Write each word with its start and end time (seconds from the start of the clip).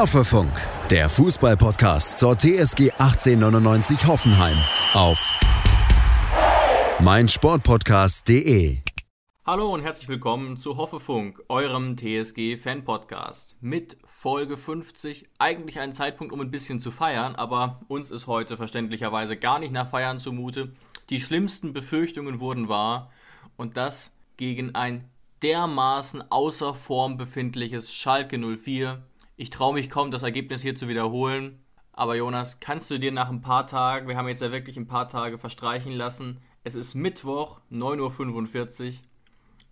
Hoffefunk, 0.00 0.50
der 0.88 1.10
Fußballpodcast 1.10 2.16
zur 2.16 2.34
TSG 2.34 2.90
1899 2.92 4.06
Hoffenheim 4.06 4.56
auf 4.94 5.38
meinsportpodcast.de. 7.00 8.78
Hallo 9.44 9.68
und 9.68 9.82
herzlich 9.82 10.08
willkommen 10.08 10.56
zu 10.56 10.78
Hoffefunk, 10.78 11.42
eurem 11.50 11.98
TSG-Fan-Podcast 11.98 13.56
mit 13.60 13.98
Folge 14.06 14.56
50. 14.56 15.28
Eigentlich 15.38 15.78
ein 15.78 15.92
Zeitpunkt, 15.92 16.32
um 16.32 16.40
ein 16.40 16.50
bisschen 16.50 16.80
zu 16.80 16.92
feiern, 16.92 17.36
aber 17.36 17.82
uns 17.88 18.10
ist 18.10 18.26
heute 18.26 18.56
verständlicherweise 18.56 19.36
gar 19.36 19.58
nicht 19.58 19.74
nach 19.74 19.90
Feiern 19.90 20.18
zumute. 20.18 20.72
Die 21.10 21.20
schlimmsten 21.20 21.74
Befürchtungen 21.74 22.40
wurden 22.40 22.70
wahr 22.70 23.12
und 23.58 23.76
das 23.76 24.16
gegen 24.38 24.74
ein 24.74 25.10
dermaßen 25.42 26.30
außer 26.30 26.74
Form 26.74 27.18
befindliches 27.18 27.92
Schalke 27.92 28.38
04 28.38 29.02
ich 29.40 29.48
traue 29.48 29.72
mich 29.72 29.88
kaum, 29.88 30.10
das 30.10 30.22
Ergebnis 30.22 30.60
hier 30.60 30.76
zu 30.76 30.86
wiederholen. 30.86 31.64
Aber 31.94 32.14
Jonas, 32.14 32.60
kannst 32.60 32.90
du 32.90 32.98
dir 32.98 33.10
nach 33.10 33.30
ein 33.30 33.40
paar 33.40 33.66
Tagen, 33.66 34.06
wir 34.06 34.18
haben 34.18 34.28
jetzt 34.28 34.42
ja 34.42 34.52
wirklich 34.52 34.76
ein 34.76 34.86
paar 34.86 35.08
Tage 35.08 35.38
verstreichen 35.38 35.92
lassen, 35.92 36.42
es 36.62 36.74
ist 36.74 36.94
Mittwoch, 36.94 37.60
9.45 37.72 38.86
Uhr, 38.86 38.92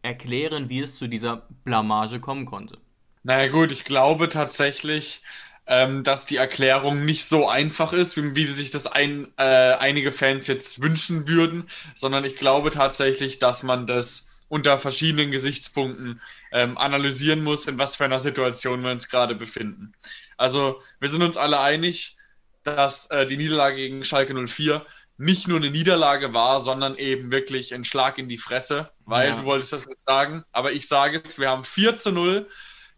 erklären, 0.00 0.70
wie 0.70 0.80
es 0.80 0.96
zu 0.96 1.06
dieser 1.06 1.46
Blamage 1.64 2.18
kommen 2.18 2.46
konnte? 2.46 2.78
Naja 3.24 3.52
gut, 3.52 3.70
ich 3.70 3.84
glaube 3.84 4.30
tatsächlich, 4.30 5.20
ähm, 5.66 6.02
dass 6.02 6.24
die 6.24 6.36
Erklärung 6.36 7.05
nicht 7.05 7.27
so 7.27 7.46
einfach 7.46 7.92
ist, 7.92 8.16
wie, 8.16 8.34
wie 8.34 8.46
sich 8.46 8.70
das 8.70 8.86
ein, 8.86 9.28
äh, 9.36 9.42
einige 9.42 10.12
Fans 10.12 10.46
jetzt 10.46 10.80
wünschen 10.80 11.28
würden, 11.28 11.64
sondern 11.94 12.24
ich 12.24 12.36
glaube 12.36 12.70
tatsächlich, 12.70 13.38
dass 13.38 13.62
man 13.62 13.86
das 13.86 14.38
unter 14.48 14.79
verschiedenen 14.79 15.30
Gesichtspunkten 15.30 16.20
ähm, 16.53 16.78
analysieren 16.78 17.45
muss, 17.45 17.67
in 17.67 17.78
was 17.78 17.97
für 17.97 18.05
einer 18.05 18.20
Situation 18.20 18.83
wir 18.83 18.91
uns 18.91 19.09
gerade 19.09 19.34
befinden. 19.34 19.92
Also 20.36 20.83
wir 21.00 21.09
sind 21.09 21.22
uns 21.22 21.36
alle 21.36 21.61
einig, 21.61 22.17
dass 22.62 23.11
äh, 23.11 23.27
die 23.27 23.37
Niederlage 23.37 23.77
gegen 23.77 24.05
Schalke 24.05 24.34
04 24.34 24.84
nicht 25.19 25.48
nur 25.48 25.59
eine 25.59 25.70
Niederlage 25.70 26.33
war, 26.33 26.61
sondern 26.61 26.97
eben 26.97 27.33
wirklich 27.33 27.75
ein 27.75 27.84
Schlag 27.84 28.19
in 28.19 28.28
die 28.28 28.39
Fresse, 28.39 28.91
weil 29.05 29.31
ja. 29.31 29.37
du 29.37 29.45
wolltest 29.45 29.72
das 29.72 29.87
nicht 29.87 30.00
sagen, 30.00 30.45
aber 30.53 30.72
ich 30.72 30.87
sage 30.87 31.20
es, 31.25 31.39
wir 31.39 31.50
haben 31.50 31.65
4 31.65 31.97
zu 31.97 32.12
0 32.12 32.48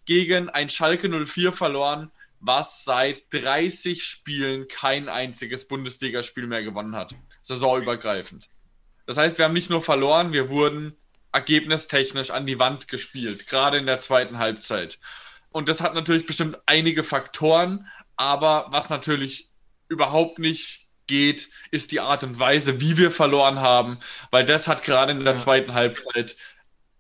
gegen 0.05 0.51
ein 0.51 0.69
Schalke 0.69 1.09
04 1.09 1.53
verloren, 1.53 2.11
was 2.39 2.85
seit 2.85 3.23
30 3.31 4.05
Spielen 4.05 4.69
kein 4.69 5.09
einziges 5.09 5.67
Bundesligaspiel 5.67 6.47
mehr 6.47 6.63
gewonnen 6.63 6.95
hat, 6.95 7.15
saisonübergreifend. 7.43 8.49
Das 9.07 9.17
heißt, 9.17 9.39
wir 9.39 9.47
haben 9.47 9.55
nicht 9.55 9.71
nur 9.71 9.83
verloren, 9.83 10.33
wir 10.33 10.51
wurden 10.51 10.97
ergebnistechnisch 11.33 12.31
an 12.31 12.47
die 12.47 12.59
Wand 12.59 12.89
gespielt, 12.89 13.49
gerade 13.49 13.79
in 13.79 13.87
der 13.87 13.99
zweiten 13.99 14.39
Halbzeit. 14.39 14.99
Und 15.51 15.69
das 15.69 15.81
hat 15.81 15.95
natürlich 15.95 16.27
bestimmt 16.27 16.59
einige 16.67 17.05
Faktoren, 17.05 17.87
aber 18.17 18.67
was 18.71 18.91
natürlich 18.91 19.49
überhaupt 19.89 20.39
nicht 20.39 20.87
geht, 21.07 21.49
ist 21.71 21.91
die 21.93 22.01
Art 22.01 22.23
und 22.23 22.39
Weise, 22.39 22.81
wie 22.81 22.97
wir 22.97 23.11
verloren 23.11 23.61
haben, 23.61 23.99
weil 24.31 24.45
das 24.45 24.69
hat 24.69 24.85
gerade 24.85 25.13
in 25.13 25.25
der 25.25 25.37
zweiten 25.37 25.75
Halbzeit, 25.75 26.37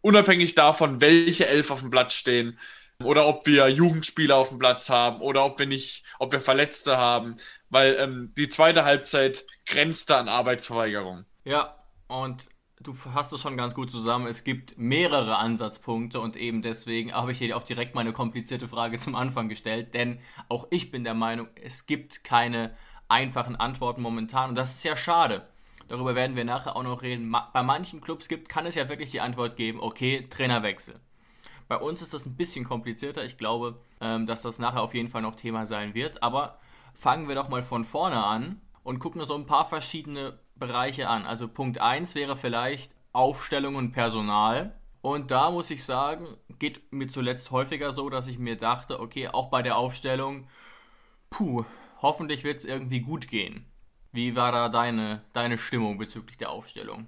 unabhängig 0.00 0.54
davon, 0.54 1.00
welche 1.00 1.46
Elf 1.46 1.70
auf 1.70 1.80
dem 1.80 1.90
Platz 1.90 2.14
stehen, 2.14 2.58
oder 3.02 3.26
ob 3.26 3.46
wir 3.46 3.68
Jugendspieler 3.68 4.36
auf 4.36 4.50
dem 4.50 4.58
Platz 4.58 4.90
haben 4.90 5.20
oder 5.20 5.44
ob 5.44 5.58
wir 5.58 5.66
nicht, 5.66 6.04
ob 6.18 6.32
wir 6.32 6.40
Verletzte 6.40 6.98
haben, 6.98 7.36
weil 7.70 7.96
ähm, 7.98 8.32
die 8.36 8.48
zweite 8.48 8.84
Halbzeit 8.84 9.44
grenzte 9.66 10.16
an 10.16 10.28
Arbeitsverweigerung. 10.28 11.24
Ja, 11.44 11.76
und 12.08 12.42
du 12.80 12.94
hast 13.14 13.32
es 13.32 13.40
schon 13.40 13.56
ganz 13.56 13.74
gut 13.74 13.90
zusammen. 13.90 14.26
Es 14.26 14.42
gibt 14.42 14.78
mehrere 14.78 15.36
Ansatzpunkte 15.36 16.20
und 16.20 16.36
eben 16.36 16.62
deswegen 16.62 17.12
habe 17.12 17.32
ich 17.32 17.38
dir 17.38 17.56
auch 17.56 17.62
direkt 17.62 17.94
meine 17.94 18.12
komplizierte 18.12 18.68
Frage 18.68 18.98
zum 18.98 19.14
Anfang 19.14 19.48
gestellt, 19.48 19.94
denn 19.94 20.18
auch 20.48 20.66
ich 20.70 20.90
bin 20.90 21.04
der 21.04 21.14
Meinung, 21.14 21.48
es 21.54 21.86
gibt 21.86 22.24
keine 22.24 22.74
einfachen 23.08 23.56
Antworten 23.56 24.02
momentan 24.02 24.50
und 24.50 24.54
das 24.56 24.74
ist 24.74 24.84
ja 24.84 24.96
schade. 24.96 25.46
Darüber 25.88 26.14
werden 26.14 26.36
wir 26.36 26.44
nachher 26.44 26.76
auch 26.76 26.84
noch 26.84 27.02
reden. 27.02 27.34
Bei 27.52 27.62
manchen 27.64 28.00
Clubs 28.00 28.28
gibt, 28.28 28.48
kann 28.48 28.64
es 28.64 28.76
ja 28.76 28.88
wirklich 28.88 29.10
die 29.10 29.20
Antwort 29.20 29.56
geben, 29.56 29.80
okay, 29.80 30.26
Trainerwechsel. 30.30 31.00
Bei 31.66 31.76
uns 31.76 32.00
ist 32.00 32.14
das 32.14 32.26
ein 32.26 32.36
bisschen 32.36 32.64
komplizierter. 32.64 33.24
Ich 33.24 33.36
glaube, 33.36 33.80
ähm, 34.00 34.26
dass 34.26 34.42
das 34.42 34.60
nachher 34.60 34.82
auf 34.82 34.94
jeden 34.94 35.08
Fall 35.08 35.22
noch 35.22 35.34
Thema 35.34 35.66
sein 35.66 35.94
wird. 35.94 36.22
Aber 36.22 36.58
fangen 36.94 37.28
wir 37.28 37.34
doch 37.34 37.48
mal 37.48 37.64
von 37.64 37.84
vorne 37.84 38.24
an 38.24 38.60
und 38.84 39.00
gucken 39.00 39.20
uns 39.20 39.28
so 39.28 39.34
ein 39.34 39.46
paar 39.46 39.64
verschiedene 39.68 40.38
Bereiche 40.60 41.08
an. 41.08 41.26
Also 41.26 41.48
Punkt 41.48 41.80
1 41.80 42.14
wäre 42.14 42.36
vielleicht 42.36 42.92
Aufstellung 43.12 43.74
und 43.74 43.90
Personal. 43.90 44.78
Und 45.02 45.30
da 45.30 45.50
muss 45.50 45.70
ich 45.70 45.84
sagen, 45.84 46.36
geht 46.58 46.92
mir 46.92 47.08
zuletzt 47.08 47.50
häufiger 47.50 47.92
so, 47.92 48.10
dass 48.10 48.28
ich 48.28 48.38
mir 48.38 48.56
dachte, 48.56 49.00
okay, 49.00 49.28
auch 49.28 49.48
bei 49.48 49.62
der 49.62 49.76
Aufstellung, 49.76 50.46
puh, 51.30 51.64
hoffentlich 52.02 52.44
wird 52.44 52.58
es 52.58 52.64
irgendwie 52.64 53.00
gut 53.00 53.28
gehen. 53.28 53.66
Wie 54.12 54.36
war 54.36 54.52
da 54.52 54.68
deine, 54.68 55.22
deine 55.32 55.58
Stimmung 55.58 55.98
bezüglich 55.98 56.36
der 56.36 56.50
Aufstellung? 56.50 57.06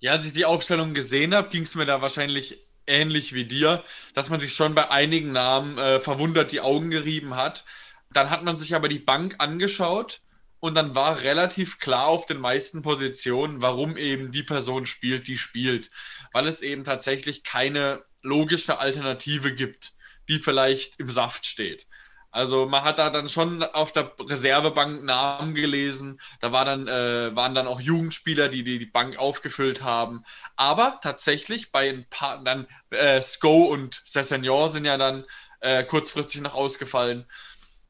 Ja, 0.00 0.12
als 0.12 0.26
ich 0.26 0.32
die 0.32 0.44
Aufstellung 0.44 0.94
gesehen 0.94 1.34
habe, 1.34 1.50
ging 1.50 1.62
es 1.62 1.74
mir 1.74 1.86
da 1.86 2.02
wahrscheinlich 2.02 2.58
ähnlich 2.86 3.34
wie 3.34 3.44
dir, 3.44 3.84
dass 4.14 4.30
man 4.30 4.40
sich 4.40 4.54
schon 4.54 4.74
bei 4.74 4.90
einigen 4.90 5.32
Namen 5.32 5.78
äh, 5.78 6.00
verwundert 6.00 6.50
die 6.50 6.60
Augen 6.60 6.90
gerieben 6.90 7.36
hat. 7.36 7.64
Dann 8.12 8.30
hat 8.30 8.42
man 8.42 8.56
sich 8.56 8.74
aber 8.74 8.88
die 8.88 8.98
Bank 8.98 9.36
angeschaut 9.38 10.22
und 10.60 10.74
dann 10.74 10.94
war 10.94 11.22
relativ 11.22 11.78
klar 11.78 12.06
auf 12.06 12.26
den 12.26 12.38
meisten 12.38 12.82
Positionen, 12.82 13.62
warum 13.62 13.96
eben 13.96 14.30
die 14.30 14.42
Person 14.42 14.86
spielt, 14.86 15.26
die 15.26 15.38
spielt. 15.38 15.90
Weil 16.32 16.46
es 16.46 16.60
eben 16.60 16.84
tatsächlich 16.84 17.42
keine 17.42 18.04
logische 18.22 18.78
Alternative 18.78 19.54
gibt, 19.54 19.94
die 20.28 20.38
vielleicht 20.38 21.00
im 21.00 21.10
Saft 21.10 21.46
steht. 21.46 21.86
Also 22.32 22.66
man 22.66 22.84
hat 22.84 22.98
da 22.98 23.10
dann 23.10 23.28
schon 23.28 23.62
auf 23.62 23.90
der 23.92 24.12
Reservebank 24.20 25.02
Namen 25.02 25.54
gelesen. 25.54 26.20
Da 26.40 26.52
war 26.52 26.64
dann, 26.64 26.86
äh, 26.86 27.34
waren 27.34 27.54
dann 27.54 27.66
auch 27.66 27.80
Jugendspieler, 27.80 28.48
die, 28.48 28.62
die 28.62 28.78
die 28.78 28.86
Bank 28.86 29.18
aufgefüllt 29.18 29.82
haben. 29.82 30.24
Aber 30.54 31.00
tatsächlich 31.02 31.72
bei 31.72 31.88
ein 31.88 32.06
paar, 32.08 32.42
dann 32.44 32.66
äh, 32.90 33.20
Sko 33.20 33.64
und 33.64 34.02
Cessignon 34.06 34.68
sind 34.68 34.84
ja 34.84 34.96
dann 34.96 35.24
äh, 35.60 35.82
kurzfristig 35.82 36.40
noch 36.40 36.54
ausgefallen. 36.54 37.26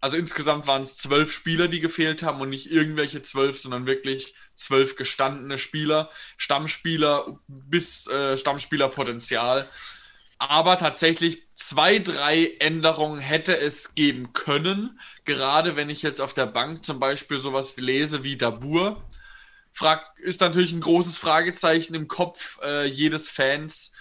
Also 0.00 0.16
insgesamt 0.16 0.66
waren 0.66 0.82
es 0.82 0.96
zwölf 0.96 1.32
Spieler, 1.32 1.68
die 1.68 1.80
gefehlt 1.80 2.22
haben 2.22 2.40
und 2.40 2.48
nicht 2.48 2.70
irgendwelche 2.70 3.20
zwölf, 3.22 3.60
sondern 3.60 3.86
wirklich 3.86 4.34
zwölf 4.54 4.96
gestandene 4.96 5.58
Spieler, 5.58 6.10
Stammspieler 6.36 7.38
bis 7.48 8.06
äh, 8.06 8.38
Stammspielerpotenzial. 8.38 9.68
Aber 10.38 10.78
tatsächlich 10.78 11.42
zwei, 11.54 11.98
drei 11.98 12.56
Änderungen 12.60 13.20
hätte 13.20 13.56
es 13.56 13.94
geben 13.94 14.32
können. 14.32 14.98
Gerade 15.26 15.76
wenn 15.76 15.90
ich 15.90 16.00
jetzt 16.00 16.20
auf 16.20 16.32
der 16.32 16.46
Bank 16.46 16.84
zum 16.84 16.98
Beispiel 16.98 17.38
sowas 17.38 17.76
lese 17.76 18.24
wie 18.24 18.38
Dabur, 18.38 19.04
frag, 19.72 20.18
ist 20.18 20.40
natürlich 20.40 20.72
ein 20.72 20.80
großes 20.80 21.18
Fragezeichen 21.18 21.94
im 21.94 22.08
Kopf 22.08 22.58
äh, 22.62 22.86
jedes 22.86 23.28
Fans. 23.28 23.92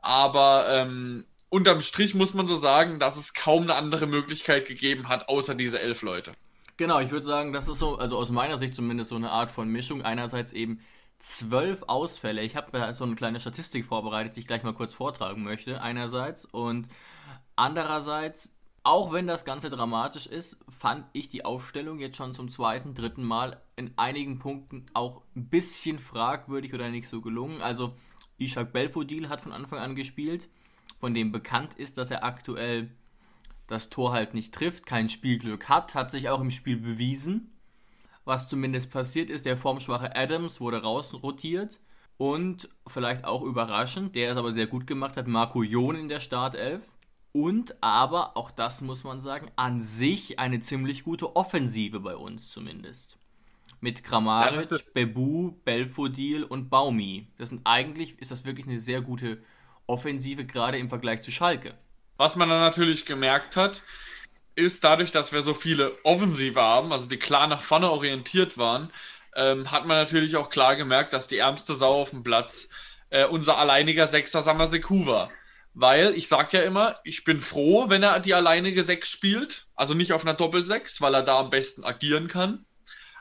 Aber 0.00 0.66
ähm, 0.68 1.26
unterm 1.50 1.80
Strich 1.82 2.14
muss 2.14 2.32
man 2.32 2.46
so 2.46 2.56
sagen, 2.56 2.98
dass 2.98 3.16
es 3.16 3.34
kaum 3.34 3.64
eine 3.64 3.74
andere 3.74 4.06
Möglichkeit 4.06 4.66
gegeben 4.66 5.08
hat, 5.08 5.28
außer 5.28 5.54
diese 5.54 5.80
elf 5.80 6.02
Leute. 6.02 6.32
Genau, 6.76 7.00
ich 7.00 7.10
würde 7.10 7.26
sagen, 7.26 7.52
das 7.52 7.68
ist 7.68 7.78
so, 7.78 7.98
also 7.98 8.16
aus 8.16 8.30
meiner 8.30 8.56
Sicht 8.56 8.74
zumindest 8.74 9.10
so 9.10 9.16
eine 9.16 9.30
Art 9.30 9.50
von 9.50 9.68
Mischung. 9.68 10.00
Einerseits 10.02 10.52
eben 10.52 10.80
zwölf 11.18 11.82
Ausfälle. 11.86 12.40
Ich 12.40 12.56
habe 12.56 12.94
so 12.94 13.04
eine 13.04 13.16
kleine 13.16 13.38
Statistik 13.38 13.84
vorbereitet, 13.84 14.36
die 14.36 14.40
ich 14.40 14.46
gleich 14.46 14.62
mal 14.62 14.72
kurz 14.72 14.94
vortragen 14.94 15.42
möchte. 15.42 15.82
Einerseits 15.82 16.46
und 16.46 16.88
andererseits, 17.56 18.56
auch 18.82 19.12
wenn 19.12 19.26
das 19.26 19.44
Ganze 19.44 19.68
dramatisch 19.68 20.26
ist, 20.26 20.56
fand 20.70 21.04
ich 21.12 21.28
die 21.28 21.44
Aufstellung 21.44 21.98
jetzt 21.98 22.16
schon 22.16 22.32
zum 22.32 22.48
zweiten, 22.48 22.94
dritten 22.94 23.24
Mal 23.24 23.60
in 23.76 23.92
einigen 23.96 24.38
Punkten 24.38 24.86
auch 24.94 25.20
ein 25.36 25.50
bisschen 25.50 25.98
fragwürdig 25.98 26.72
oder 26.72 26.88
nicht 26.88 27.08
so 27.08 27.20
gelungen. 27.20 27.60
Also 27.60 27.94
Ishak 28.38 28.72
Belfodil 28.72 29.28
hat 29.28 29.42
von 29.42 29.52
Anfang 29.52 29.80
an 29.80 29.94
gespielt 29.94 30.48
von 31.00 31.14
dem 31.14 31.32
bekannt 31.32 31.74
ist, 31.74 31.98
dass 31.98 32.10
er 32.10 32.22
aktuell 32.22 32.90
das 33.66 33.88
Tor 33.88 34.12
halt 34.12 34.34
nicht 34.34 34.54
trifft, 34.54 34.84
kein 34.84 35.08
Spielglück 35.08 35.68
hat, 35.68 35.94
hat 35.94 36.10
sich 36.10 36.28
auch 36.28 36.40
im 36.40 36.50
Spiel 36.50 36.76
bewiesen. 36.76 37.52
Was 38.24 38.48
zumindest 38.48 38.92
passiert 38.92 39.30
ist, 39.30 39.46
der 39.46 39.56
formschwache 39.56 40.14
Adams 40.14 40.60
wurde 40.60 40.82
rausrotiert 40.82 41.80
und 42.18 42.68
vielleicht 42.86 43.24
auch 43.24 43.42
überraschend, 43.42 44.14
der 44.14 44.32
es 44.32 44.36
aber 44.36 44.52
sehr 44.52 44.66
gut 44.66 44.86
gemacht 44.86 45.16
hat, 45.16 45.26
Marco 45.26 45.62
Jon 45.62 45.96
in 45.96 46.08
der 46.08 46.20
Startelf. 46.20 46.82
Und 47.32 47.80
aber, 47.80 48.36
auch 48.36 48.50
das 48.50 48.82
muss 48.82 49.04
man 49.04 49.20
sagen, 49.20 49.50
an 49.54 49.80
sich 49.80 50.38
eine 50.38 50.60
ziemlich 50.60 51.04
gute 51.04 51.36
Offensive 51.36 52.00
bei 52.00 52.16
uns 52.16 52.50
zumindest. 52.50 53.16
Mit 53.80 54.04
Kramaric, 54.04 54.92
Bebu, 54.92 55.52
Belfodil 55.64 56.44
und 56.44 56.68
Baumi. 56.68 57.28
Das 57.38 57.48
sind 57.48 57.62
eigentlich, 57.64 58.20
ist 58.20 58.32
das 58.32 58.44
wirklich 58.44 58.66
eine 58.66 58.80
sehr 58.80 59.00
gute 59.00 59.28
Offensive, 59.28 59.48
gerade 59.96 60.78
im 60.78 60.88
Vergleich 60.88 61.20
zu 61.22 61.30
Schalke. 61.30 61.74
Was 62.16 62.36
man 62.36 62.48
dann 62.48 62.60
natürlich 62.60 63.06
gemerkt 63.06 63.56
hat, 63.56 63.82
ist 64.54 64.84
dadurch, 64.84 65.10
dass 65.10 65.32
wir 65.32 65.42
so 65.42 65.54
viele 65.54 65.96
Offensive 66.04 66.60
haben, 66.60 66.92
also 66.92 67.08
die 67.08 67.18
klar 67.18 67.46
nach 67.46 67.62
vorne 67.62 67.90
orientiert 67.90 68.58
waren, 68.58 68.92
ähm, 69.34 69.70
hat 69.70 69.86
man 69.86 69.96
natürlich 69.96 70.36
auch 70.36 70.50
klar 70.50 70.76
gemerkt, 70.76 71.12
dass 71.12 71.28
die 71.28 71.38
ärmste 71.38 71.74
Sau 71.74 72.02
auf 72.02 72.10
dem 72.10 72.22
Platz 72.22 72.68
äh, 73.10 73.24
unser 73.24 73.58
alleiniger 73.58 74.06
Sechser 74.06 74.42
Samaseku 74.42 75.06
war. 75.06 75.30
weil 75.72 76.14
ich 76.14 76.26
sage 76.28 76.58
ja 76.58 76.64
immer, 76.64 76.96
ich 77.04 77.22
bin 77.24 77.40
froh, 77.40 77.88
wenn 77.88 78.02
er 78.02 78.18
die 78.20 78.34
alleinige 78.34 78.82
6 78.82 79.08
spielt, 79.08 79.66
also 79.76 79.94
nicht 79.94 80.12
auf 80.12 80.22
einer 80.22 80.34
Doppel-6, 80.34 81.00
weil 81.00 81.14
er 81.14 81.22
da 81.22 81.38
am 81.38 81.50
besten 81.50 81.84
agieren 81.84 82.26
kann. 82.28 82.66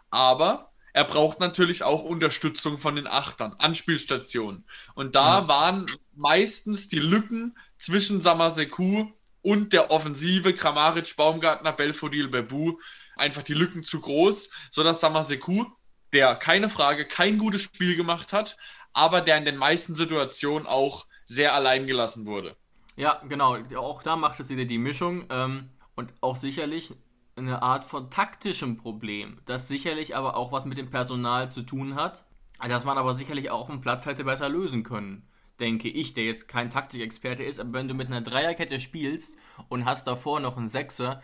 Aber 0.10 0.69
er 0.94 1.04
braucht 1.04 1.40
natürlich 1.40 1.84
auch 1.84 2.04
Unterstützung 2.04 2.78
von 2.78 2.96
den 2.96 3.08
Achtern, 3.08 3.56
Anspielstationen. 3.58 4.66
Und 4.96 5.16
da 5.16 5.48
waren 5.48 5.92
meistens 6.16 6.88
die 6.88 7.00
Lücken 7.00 7.58
zwischen 7.78 8.22
Samaseku 8.22 9.08
und 9.42 9.74
der 9.74 9.92
Offensive 9.92 10.54
Kramaric, 10.54 11.16
Baumgartner, 11.16 11.72
Belfodil, 11.74 12.28
Bebu 12.28 12.78
einfach 13.16 13.44
die 13.44 13.54
Lücken 13.54 13.84
zu 13.84 14.00
groß, 14.00 14.50
sodass 14.72 15.02
Samaseku, 15.02 15.66
der 16.14 16.36
keine 16.36 16.70
Frage 16.70 17.06
kein 17.06 17.38
gutes 17.38 17.62
Spiel 17.62 17.96
gemacht 17.96 18.34
hat, 18.34 18.58
aber 18.94 19.22
der 19.22 19.38
in 19.38 19.46
den 19.46 19.58
meisten 19.58 19.96
Situationen 19.96 20.68
auch 20.68 21.06
sehr 21.26 21.54
allein 21.54 21.86
gelassen 21.86 22.26
wurde. 22.26 22.56
Ja, 22.96 23.22
genau. 23.30 23.58
Auch 23.78 24.04
da 24.04 24.16
macht 24.16 24.40
es 24.40 24.50
wieder 24.50 24.66
die 24.66 24.78
Mischung 24.78 25.26
ähm, 25.30 25.70
und 25.96 26.12
auch 26.22 26.38
sicherlich 26.38 26.92
eine 27.40 27.62
Art 27.62 27.86
von 27.86 28.10
taktischem 28.10 28.78
Problem, 28.78 29.40
das 29.46 29.68
sicherlich 29.68 30.16
aber 30.16 30.36
auch 30.38 30.52
was 30.52 30.66
mit 30.66 30.78
dem 30.78 30.90
Personal 30.90 31.50
zu 31.50 31.62
tun 31.64 31.96
hat, 31.96 32.26
das 32.68 32.86
man 32.86 32.98
aber 32.98 33.14
sicherlich 33.14 33.50
auch 33.52 33.70
im 33.70 33.82
Platz 33.82 34.06
hätte 34.06 34.24
besser 34.24 34.50
lösen 34.50 34.84
können. 34.84 35.28
Denke 35.60 35.90
ich, 35.90 36.14
der 36.14 36.26
jetzt 36.26 36.48
kein 36.48 36.70
Taktikexperte 36.70 37.44
ist, 37.44 37.60
aber 37.60 37.74
wenn 37.74 37.88
du 37.88 37.94
mit 37.94 38.08
einer 38.08 38.22
Dreierkette 38.22 38.80
spielst 38.80 39.38
und 39.68 39.86
hast 39.86 40.08
davor 40.08 40.40
noch 40.40 40.56
einen 40.58 40.68
Sechser, 40.68 41.22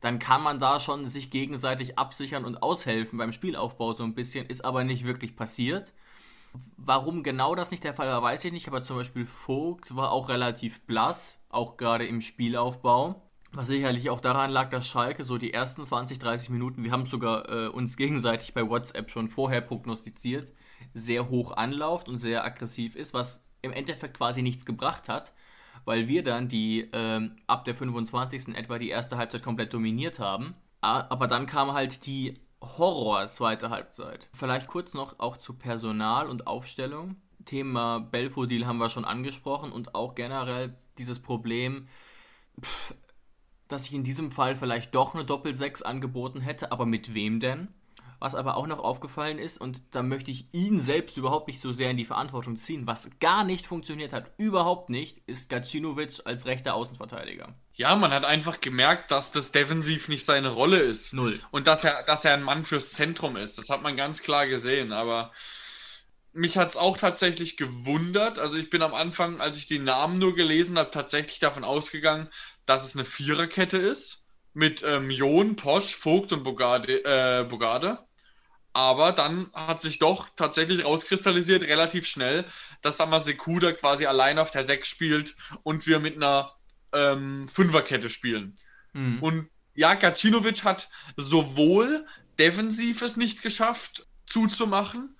dann 0.00 0.18
kann 0.18 0.42
man 0.42 0.60
da 0.60 0.78
schon 0.80 1.06
sich 1.06 1.30
gegenseitig 1.30 1.98
absichern 1.98 2.44
und 2.44 2.62
aushelfen 2.62 3.18
beim 3.18 3.32
Spielaufbau 3.32 3.94
so 3.94 4.04
ein 4.04 4.14
bisschen, 4.14 4.46
ist 4.46 4.64
aber 4.64 4.84
nicht 4.84 5.04
wirklich 5.04 5.36
passiert. 5.36 5.92
Warum 6.76 7.22
genau 7.22 7.54
das 7.54 7.70
nicht 7.70 7.84
der 7.84 7.94
Fall 7.94 8.08
war, 8.08 8.22
weiß 8.22 8.44
ich 8.44 8.52
nicht, 8.52 8.68
aber 8.68 8.82
zum 8.82 8.96
Beispiel 8.96 9.26
Vogt 9.26 9.96
war 9.96 10.12
auch 10.12 10.28
relativ 10.28 10.82
blass, 10.82 11.44
auch 11.48 11.76
gerade 11.76 12.06
im 12.06 12.20
Spielaufbau. 12.20 13.27
Was 13.58 13.66
sicherlich 13.66 14.08
auch 14.08 14.20
daran 14.20 14.52
lag, 14.52 14.70
dass 14.70 14.86
Schalke 14.86 15.24
so 15.24 15.36
die 15.36 15.52
ersten 15.52 15.84
20, 15.84 16.20
30 16.20 16.50
Minuten, 16.50 16.84
wir 16.84 16.92
haben 16.92 17.06
sogar 17.06 17.48
äh, 17.48 17.66
uns 17.66 17.96
gegenseitig 17.96 18.54
bei 18.54 18.68
WhatsApp 18.68 19.10
schon 19.10 19.28
vorher 19.28 19.60
prognostiziert, 19.60 20.52
sehr 20.94 21.28
hoch 21.28 21.56
anlauft 21.56 22.08
und 22.08 22.18
sehr 22.18 22.44
aggressiv 22.44 22.94
ist, 22.94 23.14
was 23.14 23.44
im 23.60 23.72
Endeffekt 23.72 24.16
quasi 24.16 24.42
nichts 24.42 24.64
gebracht 24.64 25.08
hat, 25.08 25.32
weil 25.84 26.06
wir 26.06 26.22
dann 26.22 26.46
die 26.46 26.88
ähm, 26.92 27.34
ab 27.48 27.64
der 27.64 27.74
25. 27.74 28.56
etwa 28.56 28.78
die 28.78 28.90
erste 28.90 29.16
Halbzeit 29.16 29.42
komplett 29.42 29.74
dominiert 29.74 30.20
haben. 30.20 30.54
Aber 30.80 31.26
dann 31.26 31.46
kam 31.46 31.72
halt 31.72 32.06
die 32.06 32.38
Horror 32.62 33.26
zweite 33.26 33.70
Halbzeit. 33.70 34.28
Vielleicht 34.34 34.68
kurz 34.68 34.94
noch 34.94 35.18
auch 35.18 35.36
zu 35.36 35.54
Personal 35.54 36.28
und 36.28 36.46
Aufstellung. 36.46 37.16
Thema 37.44 37.98
Belfodil 37.98 38.66
haben 38.66 38.78
wir 38.78 38.88
schon 38.88 39.04
angesprochen 39.04 39.72
und 39.72 39.96
auch 39.96 40.14
generell 40.14 40.76
dieses 40.96 41.18
Problem, 41.18 41.88
pff, 42.62 42.94
dass 43.68 43.86
ich 43.86 43.94
in 43.94 44.04
diesem 44.04 44.32
Fall 44.32 44.56
vielleicht 44.56 44.94
doch 44.94 45.14
eine 45.14 45.24
Doppel-6 45.24 45.82
angeboten 45.82 46.40
hätte, 46.40 46.72
aber 46.72 46.86
mit 46.86 47.14
wem 47.14 47.40
denn? 47.40 47.68
Was 48.20 48.34
aber 48.34 48.56
auch 48.56 48.66
noch 48.66 48.80
aufgefallen 48.80 49.38
ist, 49.38 49.60
und 49.60 49.80
da 49.92 50.02
möchte 50.02 50.32
ich 50.32 50.52
ihn 50.52 50.80
selbst 50.80 51.16
überhaupt 51.16 51.46
nicht 51.46 51.60
so 51.60 51.72
sehr 51.72 51.92
in 51.92 51.96
die 51.96 52.04
Verantwortung 52.04 52.56
ziehen, 52.56 52.84
was 52.84 53.10
gar 53.20 53.44
nicht 53.44 53.64
funktioniert 53.64 54.12
hat, 54.12 54.32
überhaupt 54.38 54.90
nicht, 54.90 55.22
ist 55.26 55.48
Gacinovic 55.48 56.22
als 56.24 56.44
rechter 56.44 56.74
Außenverteidiger. 56.74 57.54
Ja, 57.74 57.94
man 57.94 58.10
hat 58.10 58.24
einfach 58.24 58.60
gemerkt, 58.60 59.12
dass 59.12 59.30
das 59.30 59.52
defensiv 59.52 60.08
nicht 60.08 60.24
seine 60.24 60.48
Rolle 60.48 60.78
ist. 60.78 61.12
Null. 61.12 61.38
Und 61.52 61.68
dass 61.68 61.84
er, 61.84 62.02
dass 62.02 62.24
er 62.24 62.34
ein 62.34 62.42
Mann 62.42 62.64
fürs 62.64 62.92
Zentrum 62.92 63.36
ist. 63.36 63.56
Das 63.56 63.70
hat 63.70 63.82
man 63.82 63.96
ganz 63.96 64.20
klar 64.20 64.48
gesehen. 64.48 64.92
Aber 64.92 65.30
mich 66.32 66.58
hat 66.58 66.70
es 66.70 66.76
auch 66.76 66.96
tatsächlich 66.96 67.56
gewundert. 67.56 68.40
Also 68.40 68.56
ich 68.56 68.68
bin 68.68 68.82
am 68.82 68.94
Anfang, 68.94 69.40
als 69.40 69.58
ich 69.58 69.68
die 69.68 69.78
Namen 69.78 70.18
nur 70.18 70.34
gelesen 70.34 70.76
habe, 70.76 70.90
tatsächlich 70.90 71.38
davon 71.38 71.62
ausgegangen, 71.62 72.28
dass 72.68 72.84
es 72.84 72.94
eine 72.94 73.06
Viererkette 73.06 73.78
ist. 73.78 74.26
Mit 74.52 74.82
ähm, 74.82 75.10
Jon, 75.10 75.56
Posch, 75.56 75.94
Vogt 75.94 76.32
und 76.32 76.42
Bogarde. 76.42 77.04
Äh, 77.04 77.44
Bogarde. 77.44 77.98
Aber 78.74 79.12
dann 79.12 79.50
hat 79.54 79.80
sich 79.80 79.98
doch 79.98 80.28
tatsächlich 80.36 80.84
rauskristallisiert, 80.84 81.62
relativ 81.62 82.06
schnell, 82.06 82.44
dass 82.82 82.98
Sama 82.98 83.20
Sekuda 83.20 83.72
quasi 83.72 84.06
allein 84.06 84.38
auf 84.38 84.50
der 84.50 84.64
6 84.64 84.86
spielt 84.86 85.36
und 85.62 85.86
wir 85.86 85.98
mit 85.98 86.16
einer 86.16 86.52
ähm, 86.92 87.48
Fünferkette 87.48 88.10
spielen. 88.10 88.54
Mhm. 88.92 89.22
Und 89.22 89.48
ja, 89.74 89.94
Gacinovic 89.94 90.64
hat 90.64 90.90
sowohl 91.16 92.06
defensiv 92.38 93.00
es 93.00 93.16
nicht 93.16 93.42
geschafft 93.42 94.06
zuzumachen 94.26 95.16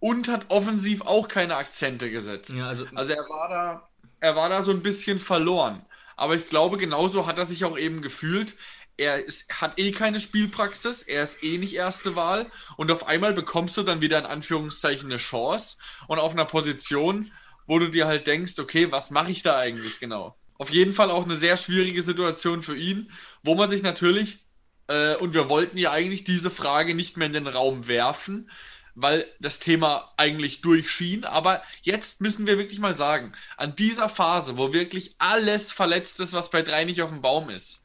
und 0.00 0.28
hat 0.28 0.46
offensiv 0.48 1.02
auch 1.02 1.28
keine 1.28 1.56
Akzente 1.56 2.10
gesetzt. 2.10 2.54
Ja, 2.56 2.66
also, 2.66 2.86
also 2.94 3.12
er 3.12 3.28
war 3.28 3.48
da, 3.48 3.88
er 4.20 4.34
war 4.34 4.48
da 4.48 4.62
so 4.62 4.72
ein 4.72 4.82
bisschen 4.82 5.18
verloren. 5.18 5.84
Aber 6.18 6.34
ich 6.34 6.48
glaube, 6.48 6.76
genauso 6.76 7.26
hat 7.26 7.38
er 7.38 7.46
sich 7.46 7.64
auch 7.64 7.78
eben 7.78 8.02
gefühlt. 8.02 8.56
Er 8.96 9.24
ist, 9.24 9.62
hat 9.62 9.78
eh 9.78 9.92
keine 9.92 10.18
Spielpraxis, 10.18 11.02
er 11.02 11.22
ist 11.22 11.44
eh 11.44 11.58
nicht 11.58 11.74
erste 11.74 12.16
Wahl. 12.16 12.46
Und 12.76 12.90
auf 12.90 13.06
einmal 13.06 13.32
bekommst 13.32 13.76
du 13.76 13.84
dann 13.84 14.00
wieder 14.00 14.18
in 14.18 14.26
Anführungszeichen 14.26 15.08
eine 15.08 15.18
Chance. 15.18 15.76
Und 16.08 16.18
auf 16.18 16.32
einer 16.32 16.44
Position, 16.44 17.30
wo 17.68 17.78
du 17.78 17.88
dir 17.88 18.08
halt 18.08 18.26
denkst, 18.26 18.58
okay, 18.58 18.90
was 18.90 19.12
mache 19.12 19.30
ich 19.30 19.44
da 19.44 19.56
eigentlich 19.56 20.00
genau? 20.00 20.36
Auf 20.58 20.70
jeden 20.70 20.92
Fall 20.92 21.12
auch 21.12 21.24
eine 21.24 21.36
sehr 21.36 21.56
schwierige 21.56 22.02
Situation 22.02 22.62
für 22.62 22.76
ihn, 22.76 23.12
wo 23.44 23.54
man 23.54 23.70
sich 23.70 23.84
natürlich, 23.84 24.40
äh, 24.88 25.14
und 25.16 25.34
wir 25.34 25.48
wollten 25.48 25.78
ja 25.78 25.92
eigentlich 25.92 26.24
diese 26.24 26.50
Frage 26.50 26.96
nicht 26.96 27.16
mehr 27.16 27.28
in 27.28 27.32
den 27.32 27.46
Raum 27.46 27.86
werfen, 27.86 28.50
weil 29.00 29.26
das 29.38 29.60
Thema 29.60 30.12
eigentlich 30.16 30.60
durchschien. 30.60 31.24
Aber 31.24 31.62
jetzt 31.82 32.20
müssen 32.20 32.46
wir 32.46 32.58
wirklich 32.58 32.80
mal 32.80 32.96
sagen, 32.96 33.32
an 33.56 33.76
dieser 33.76 34.08
Phase, 34.08 34.56
wo 34.56 34.72
wirklich 34.72 35.14
alles 35.18 35.70
verletzt 35.70 36.18
ist, 36.20 36.32
was 36.32 36.50
bei 36.50 36.62
drei 36.62 36.84
nicht 36.84 37.00
auf 37.00 37.10
dem 37.10 37.22
Baum 37.22 37.48
ist, 37.48 37.84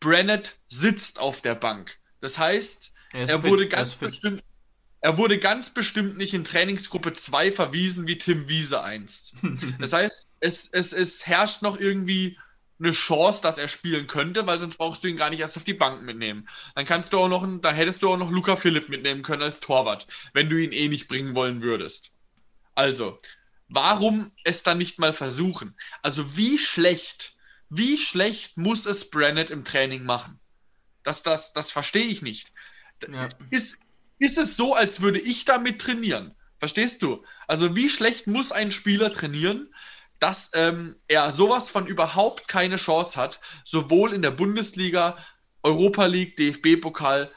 Brennett 0.00 0.56
sitzt 0.68 1.20
auf 1.20 1.42
der 1.42 1.54
Bank. 1.54 1.98
Das 2.20 2.38
heißt, 2.38 2.92
er, 3.12 3.28
er 3.28 3.44
wurde 3.44 3.68
ganz 3.68 3.94
bestimmt, 3.94 4.42
er 5.00 5.18
wurde 5.18 5.38
ganz 5.38 5.68
bestimmt 5.68 6.16
nicht 6.16 6.32
in 6.32 6.44
Trainingsgruppe 6.44 7.12
2 7.12 7.52
verwiesen 7.52 8.06
wie 8.06 8.16
Tim 8.16 8.48
Wiese 8.48 8.82
einst. 8.82 9.34
Das 9.78 9.92
heißt, 9.92 10.26
es, 10.40 10.68
es, 10.72 10.94
es 10.94 11.26
herrscht 11.26 11.60
noch 11.60 11.78
irgendwie 11.78 12.38
eine 12.78 12.92
Chance, 12.92 13.40
dass 13.42 13.58
er 13.58 13.68
spielen 13.68 14.06
könnte, 14.06 14.46
weil 14.46 14.58
sonst 14.58 14.76
brauchst 14.76 15.04
du 15.04 15.08
ihn 15.08 15.16
gar 15.16 15.30
nicht 15.30 15.40
erst 15.40 15.56
auf 15.56 15.64
die 15.64 15.74
Bank 15.74 16.02
mitnehmen. 16.02 16.48
Dann 16.74 16.84
kannst 16.84 17.12
du 17.12 17.18
auch 17.18 17.28
noch, 17.28 17.46
da 17.60 17.70
hättest 17.70 18.02
du 18.02 18.10
auch 18.10 18.18
noch 18.18 18.30
Luca 18.30 18.56
Philipp 18.56 18.88
mitnehmen 18.88 19.22
können 19.22 19.42
als 19.42 19.60
Torwart, 19.60 20.06
wenn 20.32 20.50
du 20.50 20.56
ihn 20.56 20.72
eh 20.72 20.88
nicht 20.88 21.08
bringen 21.08 21.34
wollen 21.34 21.62
würdest. 21.62 22.10
Also, 22.74 23.18
warum 23.68 24.32
es 24.42 24.62
dann 24.62 24.78
nicht 24.78 24.98
mal 24.98 25.12
versuchen? 25.12 25.76
Also, 26.02 26.36
wie 26.36 26.58
schlecht 26.58 27.34
wie 27.76 27.98
schlecht 27.98 28.56
muss 28.56 28.86
es 28.86 29.10
Brennett 29.10 29.50
im 29.50 29.64
Training 29.64 30.04
machen? 30.04 30.38
Das, 31.02 31.22
das, 31.22 31.52
das 31.52 31.72
verstehe 31.72 32.06
ich 32.06 32.22
nicht. 32.22 32.52
Ja. 33.10 33.28
Ist, 33.50 33.78
ist 34.18 34.38
es 34.38 34.56
so, 34.56 34.74
als 34.74 35.00
würde 35.00 35.20
ich 35.20 35.44
damit 35.44 35.80
trainieren? 35.80 36.34
Verstehst 36.58 37.02
du? 37.02 37.24
Also 37.46 37.74
wie 37.74 37.90
schlecht 37.90 38.26
muss 38.26 38.52
ein 38.52 38.70
Spieler 38.70 39.12
trainieren, 39.12 39.74
dass 40.24 40.52
ähm, 40.54 40.96
er 41.06 41.32
sowas 41.32 41.70
von 41.70 41.86
überhaupt 41.86 42.48
keine 42.48 42.76
Chance 42.76 43.20
hat, 43.20 43.40
sowohl 43.62 44.14
in 44.14 44.22
der 44.22 44.30
Bundesliga, 44.30 45.18
Europa 45.62 46.06
League, 46.06 46.38
DFB-Pokal 46.38 47.30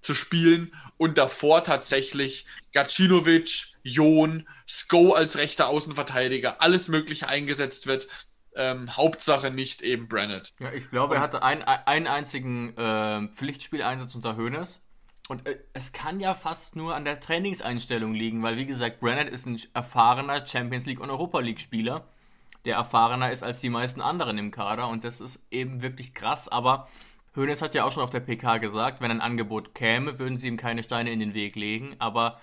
zu 0.00 0.14
spielen 0.14 0.72
und 0.98 1.18
davor 1.18 1.64
tatsächlich 1.64 2.46
Gacinovic, 2.72 3.74
Jon, 3.82 4.48
Sko 4.68 5.14
als 5.14 5.36
rechter 5.36 5.66
Außenverteidiger, 5.66 6.62
alles 6.62 6.86
Mögliche 6.86 7.28
eingesetzt 7.28 7.88
wird. 7.88 8.06
Ähm, 8.54 8.96
Hauptsache 8.96 9.50
nicht 9.50 9.82
eben 9.82 10.06
Brennett. 10.06 10.54
Ja, 10.60 10.72
ich 10.72 10.88
glaube, 10.90 11.16
er 11.16 11.20
hatte 11.22 11.42
ein, 11.42 11.64
einen 11.64 12.06
einzigen 12.06 12.76
äh, 12.76 13.26
Pflichtspieleinsatz 13.34 14.14
unter 14.14 14.36
Hoeneß. 14.36 14.78
Und 15.26 15.44
äh, 15.44 15.58
es 15.72 15.92
kann 15.92 16.20
ja 16.20 16.34
fast 16.34 16.76
nur 16.76 16.94
an 16.94 17.04
der 17.04 17.18
Trainingseinstellung 17.18 18.14
liegen, 18.14 18.44
weil 18.44 18.56
wie 18.58 18.66
gesagt, 18.66 19.00
Brennett 19.00 19.28
ist 19.28 19.44
ein 19.46 19.60
erfahrener 19.74 20.46
Champions 20.46 20.86
League 20.86 21.00
und 21.00 21.10
Europa 21.10 21.40
League 21.40 21.60
Spieler, 21.60 22.06
der 22.68 22.76
erfahrener 22.76 23.32
ist 23.32 23.42
als 23.42 23.60
die 23.60 23.70
meisten 23.70 24.00
anderen 24.00 24.36
im 24.38 24.50
Kader 24.50 24.88
und 24.88 25.02
das 25.02 25.20
ist 25.20 25.46
eben 25.50 25.82
wirklich 25.82 26.14
krass, 26.14 26.48
aber 26.48 26.86
Hoeneß 27.34 27.62
hat 27.62 27.74
ja 27.74 27.84
auch 27.84 27.92
schon 27.92 28.02
auf 28.02 28.10
der 28.10 28.20
PK 28.20 28.58
gesagt, 28.58 29.00
wenn 29.00 29.10
ein 29.10 29.22
Angebot 29.22 29.74
käme, 29.74 30.18
würden 30.18 30.36
sie 30.36 30.48
ihm 30.48 30.58
keine 30.58 30.82
Steine 30.82 31.10
in 31.10 31.18
den 31.18 31.32
Weg 31.32 31.56
legen, 31.56 31.96
aber 31.98 32.38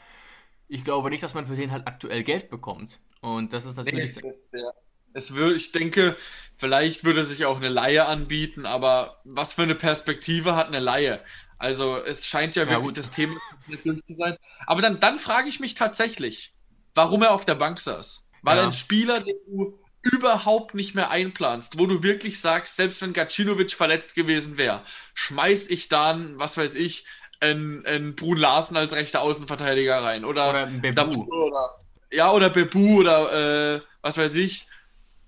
ich 0.68 0.84
glaube 0.84 1.12
nicht, 1.12 1.22
dass 1.22 1.36
man 1.36 1.46
für 1.46 1.56
den 1.56 1.72
halt 1.72 1.86
aktuell 1.88 2.24
Geld 2.24 2.50
bekommt. 2.50 3.00
Und 3.22 3.54
das 3.54 3.66
ist 3.66 3.76
natürlich. 3.76 4.20
Nee, 4.22 4.30
ist, 4.30 4.52
ja. 4.52 4.72
Es 5.14 5.36
würde, 5.36 5.56
ich 5.56 5.72
denke, 5.72 6.16
vielleicht 6.58 7.04
würde 7.04 7.24
sich 7.24 7.46
auch 7.46 7.58
eine 7.58 7.70
Laie 7.70 8.06
anbieten, 8.08 8.66
aber 8.66 9.22
was 9.24 9.54
für 9.54 9.64
eine 9.64 9.76
Perspektive 9.76 10.56
hat 10.56 10.68
eine 10.68 10.80
Laie? 10.80 11.22
Also 11.60 11.98
es 11.98 12.26
scheint 12.26 12.56
ja, 12.56 12.64
ja 12.64 12.70
wirklich 12.70 12.88
gut. 12.88 12.98
das 12.98 13.12
Thema 13.12 13.36
zu 13.68 14.16
sein. 14.16 14.36
Aber 14.66 14.82
dann, 14.82 15.00
dann 15.00 15.20
frage 15.20 15.48
ich 15.50 15.60
mich 15.60 15.76
tatsächlich, 15.76 16.54
warum 16.96 17.22
er 17.22 17.32
auf 17.32 17.46
der 17.46 17.56
Bank 17.56 17.80
saß. 17.80 18.28
Weil 18.42 18.58
ja. 18.58 18.66
ein 18.66 18.74
Spieler, 18.74 19.22
den 19.22 19.36
du 19.48 19.80
überhaupt 20.12 20.76
nicht 20.76 20.96
mehr 20.96 21.10
einplanst, 21.10 21.80
wo 21.80 21.88
du 21.88 22.04
wirklich 22.04 22.40
sagst, 22.40 22.78
selbst 22.78 23.02
wenn 23.02 23.14
Gacinovic 23.14 23.72
verletzt 23.72 24.16
gewesen 24.16 24.58
wäre, 24.58 24.82
schmeiß 25.16 25.70
ich 25.70 25.90
dann, 25.90 26.38
was 26.38 26.58
weiß 26.58 26.76
ich, 26.76 27.06
einen, 27.40 27.86
einen 27.86 28.16
Brun 28.16 28.38
Larsen 28.38 28.78
als 28.78 28.94
rechter 28.94 29.22
Außenverteidiger 29.22 30.04
rein. 30.04 30.24
Oder, 30.26 30.50
oder 30.50 30.68
Bebu. 30.68 31.26
Oder, 31.26 31.70
ja, 32.12 32.32
oder 32.32 32.50
Bebu 32.50 33.00
oder 33.00 33.76
äh, 33.76 33.82
was 34.02 34.18
weiß 34.18 34.36
ich. 34.36 34.68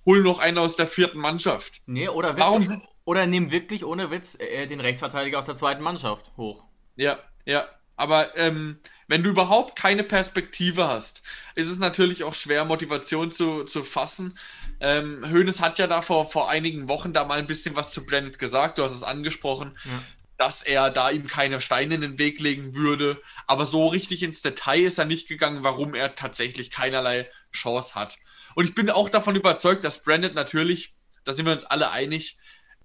hol 0.05 0.21
noch 0.21 0.39
einen 0.39 0.57
aus 0.57 0.75
der 0.75 0.87
vierten 0.87 1.19
Mannschaft. 1.19 1.81
Nee, 1.85 2.07
oder, 2.07 2.37
wirklich, 2.37 2.69
Warum? 2.69 2.87
oder 3.05 3.25
nimm 3.25 3.51
wirklich 3.51 3.83
ohne 3.83 4.11
Witz 4.11 4.37
äh, 4.39 4.67
den 4.67 4.79
Rechtsverteidiger 4.79 5.39
aus 5.39 5.45
der 5.45 5.55
zweiten 5.55 5.81
Mannschaft 5.81 6.31
hoch. 6.37 6.63
Ja, 6.95 7.19
ja. 7.45 7.67
Aber 7.95 8.37
ähm, 8.37 8.79
wenn 9.07 9.23
du 9.23 9.29
überhaupt 9.29 9.77
keine 9.77 10.03
Perspektive 10.03 10.87
hast, 10.87 11.23
ist 11.55 11.67
es 11.67 11.79
natürlich 11.79 12.23
auch 12.23 12.35
schwer, 12.35 12.65
Motivation 12.65 13.31
zu, 13.31 13.63
zu 13.63 13.83
fassen. 13.83 14.37
Ähm, 14.79 15.25
Hoeneß 15.31 15.61
hat 15.61 15.79
ja 15.79 15.87
da 15.87 16.01
vor, 16.01 16.29
vor 16.29 16.49
einigen 16.49 16.87
Wochen 16.89 17.13
da 17.13 17.23
mal 17.23 17.39
ein 17.39 17.47
bisschen 17.47 17.75
was 17.75 17.91
zu 17.91 18.05
Brennett 18.05 18.37
gesagt, 18.37 18.77
du 18.77 18.83
hast 18.83 18.93
es 18.93 19.03
angesprochen, 19.03 19.77
ja. 19.85 20.03
dass 20.37 20.61
er 20.61 20.89
da 20.89 21.09
ihm 21.09 21.27
keine 21.27 21.61
Steine 21.61 21.95
in 21.95 22.01
den 22.01 22.19
Weg 22.19 22.39
legen 22.41 22.75
würde. 22.75 23.21
Aber 23.47 23.65
so 23.65 23.87
richtig 23.87 24.23
ins 24.23 24.41
Detail 24.41 24.81
ist 24.81 24.99
er 24.99 25.05
nicht 25.05 25.27
gegangen, 25.27 25.63
warum 25.63 25.95
er 25.95 26.15
tatsächlich 26.15 26.69
keinerlei 26.69 27.29
Chance 27.53 27.95
hat. 27.95 28.17
Und 28.55 28.65
ich 28.65 28.75
bin 28.75 28.89
auch 28.89 29.09
davon 29.09 29.35
überzeugt, 29.35 29.83
dass 29.83 30.03
Brandon 30.03 30.33
natürlich, 30.33 30.93
da 31.23 31.31
sind 31.31 31.45
wir 31.45 31.53
uns 31.53 31.65
alle 31.65 31.91
einig, 31.91 32.37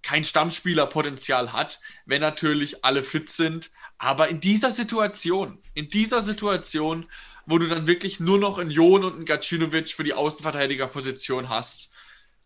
kein 0.02 0.25
Stammspielerpotenzial 0.25 1.52
hat, 1.52 1.81
wenn 2.07 2.21
natürlich 2.21 2.85
alle 2.85 3.02
fit 3.02 3.31
sind. 3.31 3.71
Aber 3.99 4.29
in 4.29 4.41
dieser 4.41 4.71
Situation, 4.71 5.59
in 5.75 5.89
dieser 5.89 6.23
Situation, 6.23 7.07
wo 7.47 7.59
du 7.59 7.69
dann 7.69 7.87
wirklich 7.87 8.21
nur 8.21 8.39
noch 8.39 8.59
einen 8.59 8.71
Jon 8.71 9.05
und 9.05 9.15
einen 9.15 9.25
Gacinovic 9.25 9.91
für 9.91 10.05
die 10.05 10.15
Außenverteidigerposition 10.15 11.49
hast, 11.49 11.93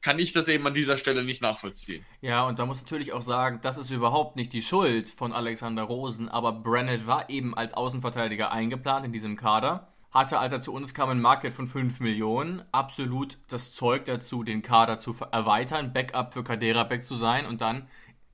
kann 0.03 0.19
ich 0.19 0.33
das 0.33 0.49
eben 0.49 0.67
an 0.67 0.75
dieser 0.75 0.97
Stelle 0.97 1.25
nicht 1.25 1.43
nachvollziehen. 1.43 2.05
Ja, 2.21 2.47
und 2.47 2.59
da 2.59 2.67
muss 2.67 2.81
natürlich 2.81 3.13
auch 3.13 3.23
sagen, 3.23 3.61
das 3.63 3.77
ist 3.79 3.91
überhaupt 3.91 4.37
nicht 4.37 4.53
die 4.53 4.63
Schuld 4.63 5.11
von 5.11 5.33
Alexander 5.33 5.83
Rosen, 5.83 6.29
aber 6.29 6.53
Brennett 6.53 7.07
war 7.07 7.29
eben 7.29 7.57
als 7.57 7.75
Außenverteidiger 7.75 8.53
eingeplant 8.53 9.07
in 9.07 9.13
diesem 9.13 9.37
Kader 9.37 9.89
hatte, 10.17 10.39
als 10.39 10.53
er 10.53 10.61
zu 10.61 10.73
uns 10.73 10.95
kam, 10.95 11.11
einen 11.11 11.21
Marktwert 11.21 11.53
von 11.53 11.69
5 11.69 12.01
Millionen. 12.01 12.63
Absolut 12.73 13.39
das 13.49 13.75
Zeug 13.75 14.07
dazu, 14.07 14.43
den 14.43 14.63
Kader 14.63 14.99
zu 14.99 15.15
erweitern, 15.31 15.93
Backup 15.93 16.33
für 16.33 16.43
Kaderabek 16.43 17.05
zu 17.05 17.17
sein 17.17 17.47
und 17.47 17.61
dann 17.61 17.87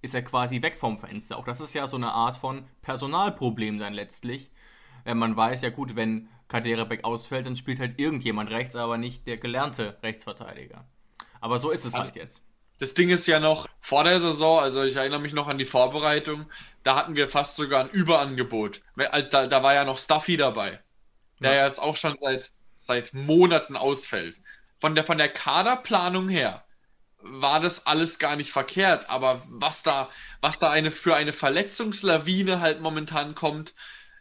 ist 0.03 0.15
er 0.15 0.23
quasi 0.23 0.63
weg 0.63 0.79
vom 0.79 0.99
Fenster. 0.99 1.39
Auch 1.39 1.45
das 1.45 1.61
ist 1.61 1.75
ja 1.75 1.87
so 1.87 1.97
eine 1.97 2.13
Art 2.13 2.37
von 2.37 2.65
Personalproblem 2.83 3.79
dann 3.79 3.95
letztlich. 3.95 4.51
Wenn 5.05 5.19
man 5.19 5.37
weiß, 5.37 5.63
ja 5.63 5.71
gut, 5.71 5.97
wenn 5.97 6.29
Kaderabek 6.49 7.05
ausfällt, 7.05 7.47
dann 7.47 7.57
spielt 7.57 7.81
halt 7.81 7.99
irgendjemand 7.99 8.51
rechts, 8.51 8.77
aber 8.77 8.99
nicht 8.99 9.27
der 9.27 9.39
gelernte 9.39 9.97
Rechtsverteidiger. 10.03 10.85
Aber 11.41 11.59
so 11.59 11.71
ist 11.71 11.87
es 11.87 11.95
also, 11.95 12.05
halt 12.05 12.17
jetzt. 12.17 12.45
Das 12.79 12.95
Ding 12.95 13.09
ist 13.09 13.27
ja 13.27 13.41
noch 13.41 13.69
vor 13.81 14.05
der 14.05 14.21
Saison, 14.21 14.61
also 14.61 14.83
ich 14.83 14.97
erinnere 14.97 15.21
mich 15.21 15.33
noch 15.33 15.49
an 15.49 15.59
die 15.59 15.65
Vorbereitung, 15.65 16.47
da 16.83 16.97
hatten 16.97 17.17
wir 17.17 17.29
fast 17.29 17.57
sogar 17.57 17.81
ein 17.81 17.91
Überangebot. 17.91 18.83
Da, 19.31 19.47
da 19.47 19.63
war 19.63 19.75
ja 19.75 19.85
noch 19.85 19.99
Stuffy 19.99 20.37
dabei 20.37 20.81
der 21.43 21.55
ja. 21.55 21.67
jetzt 21.67 21.81
auch 21.81 21.97
schon 21.97 22.17
seit, 22.19 22.53
seit 22.77 23.13
Monaten 23.13 23.77
ausfällt. 23.77 24.41
Von 24.79 24.95
der, 24.95 25.05
von 25.05 25.19
der 25.19 25.29
Kaderplanung 25.29 26.29
her 26.29 26.62
war 27.23 27.61
das 27.61 27.87
alles 27.87 28.19
gar 28.19 28.37
nicht 28.37 28.53
verkehrt, 28.53 29.09
aber 29.09 29.43
was 29.49 29.83
da, 29.83 30.09
was 30.41 30.59
da 30.59 30.71
eine 30.71 30.91
für 30.91 31.15
eine 31.15 31.33
Verletzungslawine 31.33 32.61
halt 32.61 32.81
momentan 32.81 33.35
kommt, 33.35 33.75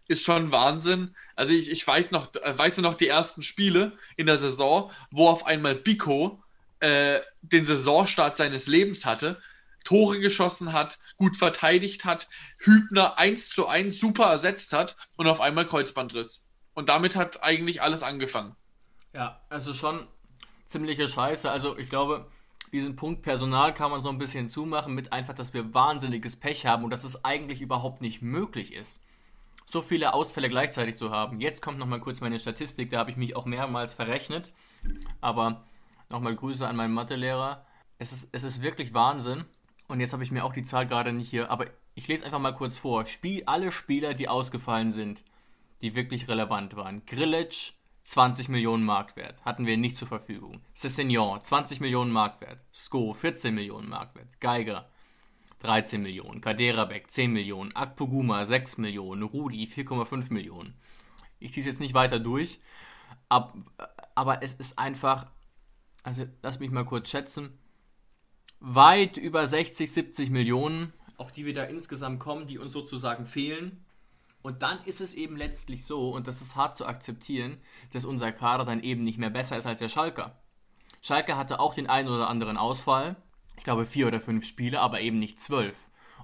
ist 0.07 0.23
schon 0.23 0.51
Wahnsinn. 0.51 1.15
Also 1.35 1.53
ich, 1.53 1.71
ich 1.71 1.85
weiß 1.85 2.11
noch, 2.11 2.31
weißt 2.33 2.77
du 2.77 2.81
noch 2.81 2.95
die 2.95 3.07
ersten 3.07 3.41
Spiele 3.41 3.93
in 4.17 4.27
der 4.27 4.37
Saison, 4.37 4.91
wo 5.09 5.27
auf 5.29 5.45
einmal 5.45 5.75
Biko 5.75 6.43
äh, 6.79 7.19
den 7.41 7.65
Saisonstart 7.65 8.35
seines 8.35 8.67
Lebens 8.67 9.05
hatte, 9.05 9.41
Tore 9.83 10.19
geschossen 10.19 10.73
hat, 10.73 10.99
gut 11.17 11.37
verteidigt 11.37 12.05
hat, 12.05 12.27
Hübner 12.59 13.17
1 13.17 13.49
zu 13.49 13.67
1 13.67 13.99
super 13.99 14.25
ersetzt 14.25 14.73
hat 14.73 14.95
und 15.15 15.27
auf 15.27 15.41
einmal 15.41 15.65
Kreuzbandriss. 15.65 16.45
Und 16.73 16.89
damit 16.89 17.15
hat 17.15 17.43
eigentlich 17.43 17.81
alles 17.81 18.03
angefangen. 18.03 18.55
Ja, 19.13 19.41
also 19.49 19.73
schon 19.73 20.07
ziemliche 20.67 21.07
Scheiße. 21.07 21.49
Also 21.49 21.77
ich 21.77 21.89
glaube, 21.89 22.27
diesen 22.71 22.95
Punkt 22.95 23.21
Personal 23.21 23.73
kann 23.73 23.91
man 23.91 24.01
so 24.01 24.09
ein 24.09 24.17
bisschen 24.17 24.49
zumachen 24.49 24.93
mit 24.93 25.11
einfach, 25.11 25.33
dass 25.33 25.53
wir 25.53 25.73
wahnsinniges 25.73 26.35
Pech 26.35 26.65
haben 26.65 26.83
und 26.83 26.89
dass 26.89 27.03
es 27.03 27.25
eigentlich 27.25 27.61
überhaupt 27.61 28.01
nicht 28.01 28.21
möglich 28.21 28.73
ist, 28.73 29.03
so 29.65 29.81
viele 29.81 30.13
Ausfälle 30.13 30.49
gleichzeitig 30.49 30.95
zu 30.95 31.11
haben. 31.11 31.39
Jetzt 31.41 31.61
kommt 31.61 31.79
nochmal 31.79 31.99
kurz 31.99 32.21
meine 32.21 32.39
Statistik, 32.39 32.89
da 32.89 32.99
habe 32.99 33.11
ich 33.11 33.17
mich 33.17 33.35
auch 33.35 33.45
mehrmals 33.45 33.93
verrechnet. 33.93 34.53
Aber 35.19 35.63
nochmal 36.09 36.35
Grüße 36.35 36.67
an 36.67 36.75
meinen 36.75 36.93
Mathelehrer. 36.93 37.63
Es 37.97 38.11
ist, 38.11 38.29
es 38.31 38.43
ist 38.43 38.61
wirklich 38.61 38.93
Wahnsinn. 38.93 39.45
Und 39.87 39.99
jetzt 39.99 40.13
habe 40.13 40.23
ich 40.23 40.31
mir 40.31 40.45
auch 40.45 40.53
die 40.53 40.63
Zahl 40.63 40.87
gerade 40.87 41.11
nicht 41.11 41.29
hier, 41.29 41.51
aber 41.51 41.67
ich 41.95 42.07
lese 42.07 42.25
einfach 42.25 42.39
mal 42.39 42.53
kurz 42.53 42.77
vor. 42.77 43.05
Spiel, 43.05 43.43
alle 43.45 43.71
Spieler, 43.71 44.13
die 44.13 44.29
ausgefallen 44.29 44.91
sind, 44.91 45.23
die 45.81 45.95
wirklich 45.95 46.27
relevant 46.27 46.75
waren. 46.75 47.05
Grillage, 47.05 47.73
20 48.03 48.49
Millionen 48.49 48.83
Marktwert, 48.83 49.43
hatten 49.45 49.65
wir 49.65 49.77
nicht 49.77 49.97
zur 49.97 50.07
Verfügung. 50.07 50.61
Cessignon, 50.73 51.43
20 51.43 51.79
Millionen 51.79 52.11
Marktwert. 52.11 52.59
Sko, 52.73 53.13
14 53.13 53.53
Millionen 53.53 53.89
Marktwert. 53.89 54.39
Geiger, 54.39 54.89
13 55.59 56.01
Millionen. 56.01 56.41
Kaderabek, 56.41 57.11
10 57.11 57.31
Millionen. 57.31 57.75
Akpoguma, 57.75 58.45
6 58.45 58.77
Millionen. 58.79 59.23
Rudi, 59.23 59.65
4,5 59.65 60.33
Millionen. 60.33 60.75
Ich 61.41 61.53
ziehe 61.53 61.61
es 61.61 61.67
jetzt 61.67 61.79
nicht 61.79 61.95
weiter 61.95 62.19
durch, 62.19 62.59
ab, 63.27 63.57
aber 64.13 64.43
es 64.43 64.53
ist 64.53 64.77
einfach, 64.77 65.25
also 66.03 66.25
lass 66.43 66.59
mich 66.59 66.69
mal 66.69 66.85
kurz 66.85 67.09
schätzen, 67.09 67.57
weit 68.59 69.17
über 69.17 69.47
60, 69.47 69.91
70 69.91 70.29
Millionen, 70.29 70.93
auf 71.17 71.31
die 71.31 71.45
wir 71.45 71.55
da 71.55 71.63
insgesamt 71.63 72.19
kommen, 72.19 72.45
die 72.45 72.59
uns 72.59 72.73
sozusagen 72.73 73.25
fehlen. 73.25 73.83
Und 74.41 74.63
dann 74.63 74.79
ist 74.85 75.01
es 75.01 75.13
eben 75.13 75.37
letztlich 75.37 75.85
so, 75.85 76.11
und 76.11 76.27
das 76.27 76.41
ist 76.41 76.55
hart 76.55 76.75
zu 76.75 76.85
akzeptieren, 76.85 77.57
dass 77.93 78.05
unser 78.05 78.31
Kader 78.31 78.65
dann 78.65 78.81
eben 78.81 79.03
nicht 79.03 79.17
mehr 79.17 79.29
besser 79.29 79.57
ist 79.57 79.65
als 79.65 79.79
der 79.79 79.89
Schalker. 79.89 80.41
Schalke 81.01 81.37
hatte 81.37 81.59
auch 81.59 81.73
den 81.73 81.89
einen 81.89 82.09
oder 82.09 82.29
anderen 82.29 82.57
Ausfall, 82.57 83.15
ich 83.57 83.63
glaube 83.63 83.85
vier 83.85 84.07
oder 84.07 84.19
fünf 84.19 84.45
Spiele, 84.45 84.79
aber 84.79 85.01
eben 85.01 85.19
nicht 85.19 85.39
zwölf. 85.39 85.75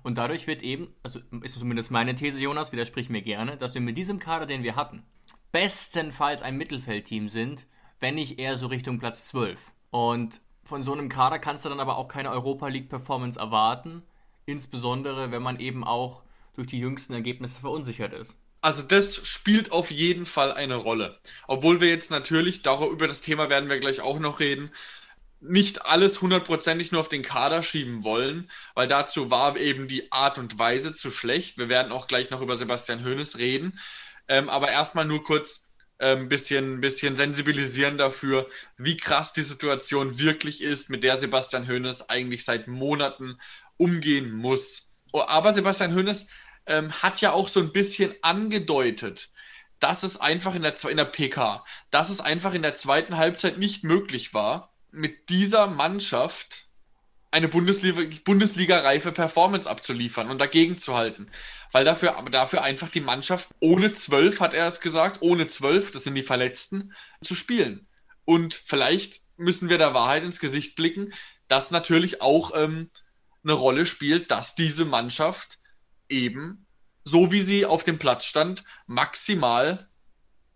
Und 0.03 0.17
dadurch 0.17 0.47
wird 0.47 0.61
eben, 0.61 0.93
also 1.03 1.19
ist 1.41 1.59
zumindest 1.59 1.91
meine 1.91 2.15
These, 2.15 2.39
Jonas, 2.39 2.71
widersprich 2.71 3.09
mir 3.09 3.21
gerne, 3.21 3.57
dass 3.57 3.73
wir 3.73 3.81
mit 3.81 3.97
diesem 3.97 4.19
Kader, 4.19 4.45
den 4.45 4.63
wir 4.63 4.75
hatten, 4.75 5.03
bestenfalls 5.51 6.43
ein 6.43 6.57
Mittelfeldteam 6.57 7.29
sind, 7.29 7.67
wenn 7.99 8.15
nicht 8.15 8.39
eher 8.39 8.57
so 8.57 8.67
Richtung 8.67 8.99
Platz 8.99 9.27
12. 9.29 9.59
Und 9.89 10.41
von 10.63 10.83
so 10.83 10.93
einem 10.93 11.09
Kader 11.09 11.39
kannst 11.39 11.65
du 11.65 11.69
dann 11.69 11.79
aber 11.79 11.97
auch 11.97 12.07
keine 12.07 12.31
Europa 12.31 12.67
League 12.67 12.89
Performance 12.89 13.39
erwarten, 13.39 14.03
insbesondere 14.45 15.31
wenn 15.31 15.41
man 15.41 15.59
eben 15.59 15.83
auch 15.83 16.23
durch 16.57 16.67
die 16.67 16.79
jüngsten 16.79 17.13
Ergebnisse 17.13 17.61
verunsichert 17.61 18.13
ist. 18.13 18.35
Also 18.61 18.81
das 18.81 19.15
spielt 19.15 19.71
auf 19.71 19.91
jeden 19.91 20.25
Fall 20.25 20.51
eine 20.51 20.75
Rolle. 20.75 21.19
Obwohl 21.47 21.79
wir 21.79 21.89
jetzt 21.89 22.11
natürlich, 22.11 22.63
darüber 22.63 22.91
über 22.91 23.07
das 23.07 23.21
Thema 23.21 23.49
werden 23.49 23.69
wir 23.69 23.79
gleich 23.79 24.01
auch 24.01 24.19
noch 24.19 24.39
reden, 24.39 24.71
nicht 25.39 25.85
alles 25.85 26.21
hundertprozentig 26.21 26.91
nur 26.91 27.01
auf 27.01 27.09
den 27.09 27.21
Kader 27.21 27.61
schieben 27.61 28.03
wollen, 28.03 28.49
weil 28.73 28.87
dazu 28.87 29.29
war 29.29 29.55
eben 29.57 29.87
die 29.87 30.11
Art 30.11 30.39
und 30.39 30.57
Weise 30.57 30.93
zu 30.93 31.11
schlecht. 31.11 31.59
Wir 31.59 31.69
werden 31.69 31.91
auch 31.91 32.07
gleich 32.07 32.31
noch 32.31 32.41
über 32.41 32.57
Sebastian 32.57 33.05
Hoeneß 33.05 33.37
reden. 33.37 33.79
Ähm, 34.27 34.49
aber 34.49 34.69
erstmal 34.69 35.05
nur 35.05 35.23
kurz 35.23 35.67
ein 35.99 36.17
ähm, 36.17 36.29
bisschen, 36.29 36.81
bisschen 36.81 37.15
sensibilisieren 37.15 37.97
dafür, 37.97 38.47
wie 38.77 38.97
krass 38.97 39.33
die 39.33 39.43
Situation 39.43 40.19
wirklich 40.19 40.61
ist, 40.61 40.89
mit 40.89 41.03
der 41.03 41.17
Sebastian 41.17 41.67
Hoeneß 41.67 42.09
eigentlich 42.09 42.43
seit 42.43 42.67
Monaten 42.67 43.39
umgehen 43.77 44.31
muss. 44.31 44.91
Oh, 45.11 45.23
aber 45.25 45.53
Sebastian 45.53 45.95
Hoeneß 45.95 46.27
ähm, 46.67 46.91
hat 46.91 47.21
ja 47.21 47.31
auch 47.31 47.47
so 47.47 47.59
ein 47.59 47.71
bisschen 47.71 48.15
angedeutet, 48.21 49.29
dass 49.79 50.03
es 50.03 50.19
einfach 50.19 50.55
in 50.55 50.63
der, 50.63 50.75
in 50.89 50.97
der 50.97 51.05
PK, 51.05 51.63
dass 51.91 52.09
es 52.09 52.19
einfach 52.19 52.53
in 52.53 52.61
der 52.61 52.73
zweiten 52.73 53.17
Halbzeit 53.17 53.57
nicht 53.57 53.83
möglich 53.83 54.33
war, 54.33 54.73
mit 54.91 55.29
dieser 55.29 55.67
Mannschaft 55.67 56.67
eine 57.29 57.47
Bundesliga-reife 57.49 58.21
Bundesliga 58.23 59.11
Performance 59.11 59.69
abzuliefern 59.69 60.29
und 60.29 60.39
dagegen 60.39 60.77
zu 60.77 60.95
halten. 60.95 61.29
Weil 61.71 61.83
dafür, 61.83 62.15
dafür 62.31 62.63
einfach 62.63 62.89
die 62.89 63.01
Mannschaft 63.01 63.49
ohne 63.59 63.93
zwölf, 63.93 64.39
hat 64.39 64.53
er 64.53 64.67
es 64.67 64.79
gesagt, 64.79 65.21
ohne 65.21 65.47
zwölf, 65.47 65.91
das 65.91 66.05
sind 66.05 66.15
die 66.15 66.23
Verletzten, 66.23 66.93
zu 67.21 67.35
spielen. 67.35 67.87
Und 68.25 68.55
vielleicht 68.65 69.21
müssen 69.35 69.69
wir 69.69 69.77
der 69.77 69.93
Wahrheit 69.93 70.23
ins 70.23 70.39
Gesicht 70.39 70.75
blicken, 70.75 71.13
dass 71.47 71.71
natürlich 71.71 72.21
auch 72.21 72.51
ähm, 72.55 72.89
eine 73.43 73.53
Rolle 73.53 73.85
spielt, 73.85 74.31
dass 74.31 74.55
diese 74.55 74.85
Mannschaft 74.85 75.59
eben, 76.09 76.65
so 77.03 77.31
wie 77.31 77.41
sie 77.41 77.65
auf 77.65 77.83
dem 77.83 77.99
Platz 77.99 78.25
stand, 78.25 78.63
maximal 78.85 79.87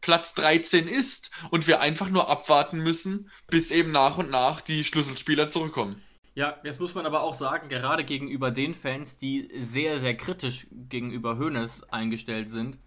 Platz 0.02 0.34
13 0.34 0.88
ist 0.88 1.32
und 1.52 1.68
wir 1.68 1.80
einfach 1.80 2.10
nur 2.10 2.30
abwarten 2.30 2.82
müssen, 2.82 3.30
bis 3.50 3.72
eben 3.72 3.92
nach 3.92 4.18
und 4.18 4.32
nach 4.32 4.62
die 4.62 4.84
Schlüsselspieler 4.84 5.48
zurückkommen. 5.48 6.02
Ja, 6.34 6.58
jetzt 6.64 6.80
muss 6.80 6.96
man 6.96 7.06
aber 7.06 7.22
auch 7.22 7.34
sagen, 7.34 7.70
gerade 7.70 8.04
gegenüber 8.04 8.52
den 8.52 8.74
Fans, 8.74 9.18
die 9.18 9.50
sehr, 9.60 10.00
sehr 10.00 10.16
kritisch 10.16 10.68
gegenüber 10.72 11.38
Hoeneß 11.38 11.84
eingestellt 11.92 12.50
sind, 12.50 12.78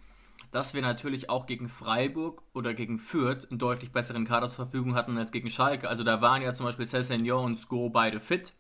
dass 0.50 0.73
wir 0.73 0.83
natürlich 0.83 1.28
auch 1.28 1.47
gegen 1.47 1.68
Freiburg 1.68 2.42
oder 2.54 2.75
gegen 2.75 2.99
Fürth 2.99 3.47
einen 3.50 3.59
deutlich 3.59 3.92
besseren 3.92 4.25
Kader 4.25 4.49
zur 4.49 4.64
Verfügung 4.66 4.94
hatten 4.94 5.18
als 5.18 5.30
gegen 5.30 5.50
Schalke. 5.50 5.88
Also 5.88 6.04
da 6.04 6.21
waren 6.21 6.42
ja 6.42 6.54
zum 6.54 6.64
Beispiel 6.64 6.87
Cessignon 6.87 7.44
und 7.44 7.56
Sko 7.56 7.90
beide 7.90 8.21
fit. 8.21 8.54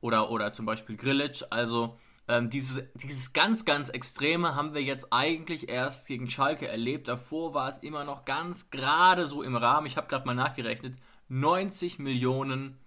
Oder, 0.00 0.30
oder 0.30 0.52
zum 0.52 0.66
Beispiel 0.66 0.96
Grillitsch. 0.96 1.42
Also 1.50 1.98
ähm, 2.28 2.50
dieses, 2.50 2.82
dieses 2.94 3.32
ganz, 3.32 3.64
ganz 3.64 3.88
Extreme 3.88 4.54
haben 4.56 4.74
wir 4.74 4.82
jetzt 4.82 5.12
eigentlich 5.12 5.68
erst 5.68 6.06
gegen 6.06 6.28
Schalke 6.28 6.66
erlebt. 6.66 7.06
Davor 7.06 7.54
war 7.54 7.68
es 7.68 7.78
immer 7.78 8.04
noch 8.04 8.24
ganz 8.24 8.70
gerade 8.70 9.26
so 9.26 9.42
im 9.42 9.54
Rahmen. 9.54 9.86
Ich 9.86 9.96
habe 9.96 10.08
gerade 10.08 10.26
mal 10.26 10.34
nachgerechnet. 10.34 10.96
90 11.28 11.98
Millionen 11.98 12.78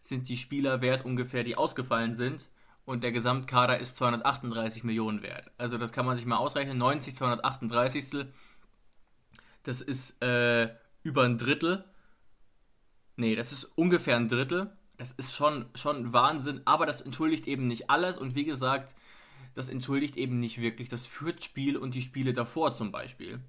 sind 0.00 0.28
die 0.28 0.36
Spieler 0.36 0.80
wert 0.80 1.04
ungefähr, 1.04 1.44
die 1.44 1.56
ausgefallen 1.56 2.16
sind. 2.16 2.48
Und 2.84 3.04
der 3.04 3.12
Gesamtkader 3.12 3.78
ist 3.78 3.96
238 3.96 4.82
Millionen 4.82 5.22
wert. 5.22 5.52
Also 5.56 5.78
das 5.78 5.92
kann 5.92 6.06
man 6.06 6.16
sich 6.16 6.26
mal 6.26 6.38
ausrechnen. 6.38 6.76
90, 6.78 7.14
238. 7.14 8.26
Das 9.62 9.80
ist 9.82 10.20
äh, 10.22 10.74
über 11.04 11.22
ein 11.22 11.38
Drittel. 11.38 11.84
Nee, 13.14 13.36
das 13.36 13.52
ist 13.52 13.64
ungefähr 13.76 14.16
ein 14.16 14.28
Drittel. 14.28 14.72
Das 15.00 15.12
ist 15.12 15.34
schon, 15.34 15.64
schon 15.74 16.12
Wahnsinn. 16.12 16.60
Aber 16.66 16.84
das 16.84 17.00
entschuldigt 17.00 17.46
eben 17.46 17.66
nicht 17.66 17.88
alles. 17.88 18.18
Und 18.18 18.34
wie 18.34 18.44
gesagt, 18.44 18.94
das 19.54 19.70
entschuldigt 19.70 20.18
eben 20.18 20.40
nicht 20.40 20.60
wirklich 20.60 20.90
das 20.90 21.06
Fürth-Spiel 21.06 21.78
und 21.78 21.94
die 21.94 22.02
Spiele 22.02 22.34
davor 22.34 22.74
zum 22.74 22.92
Beispiel. 22.92 23.40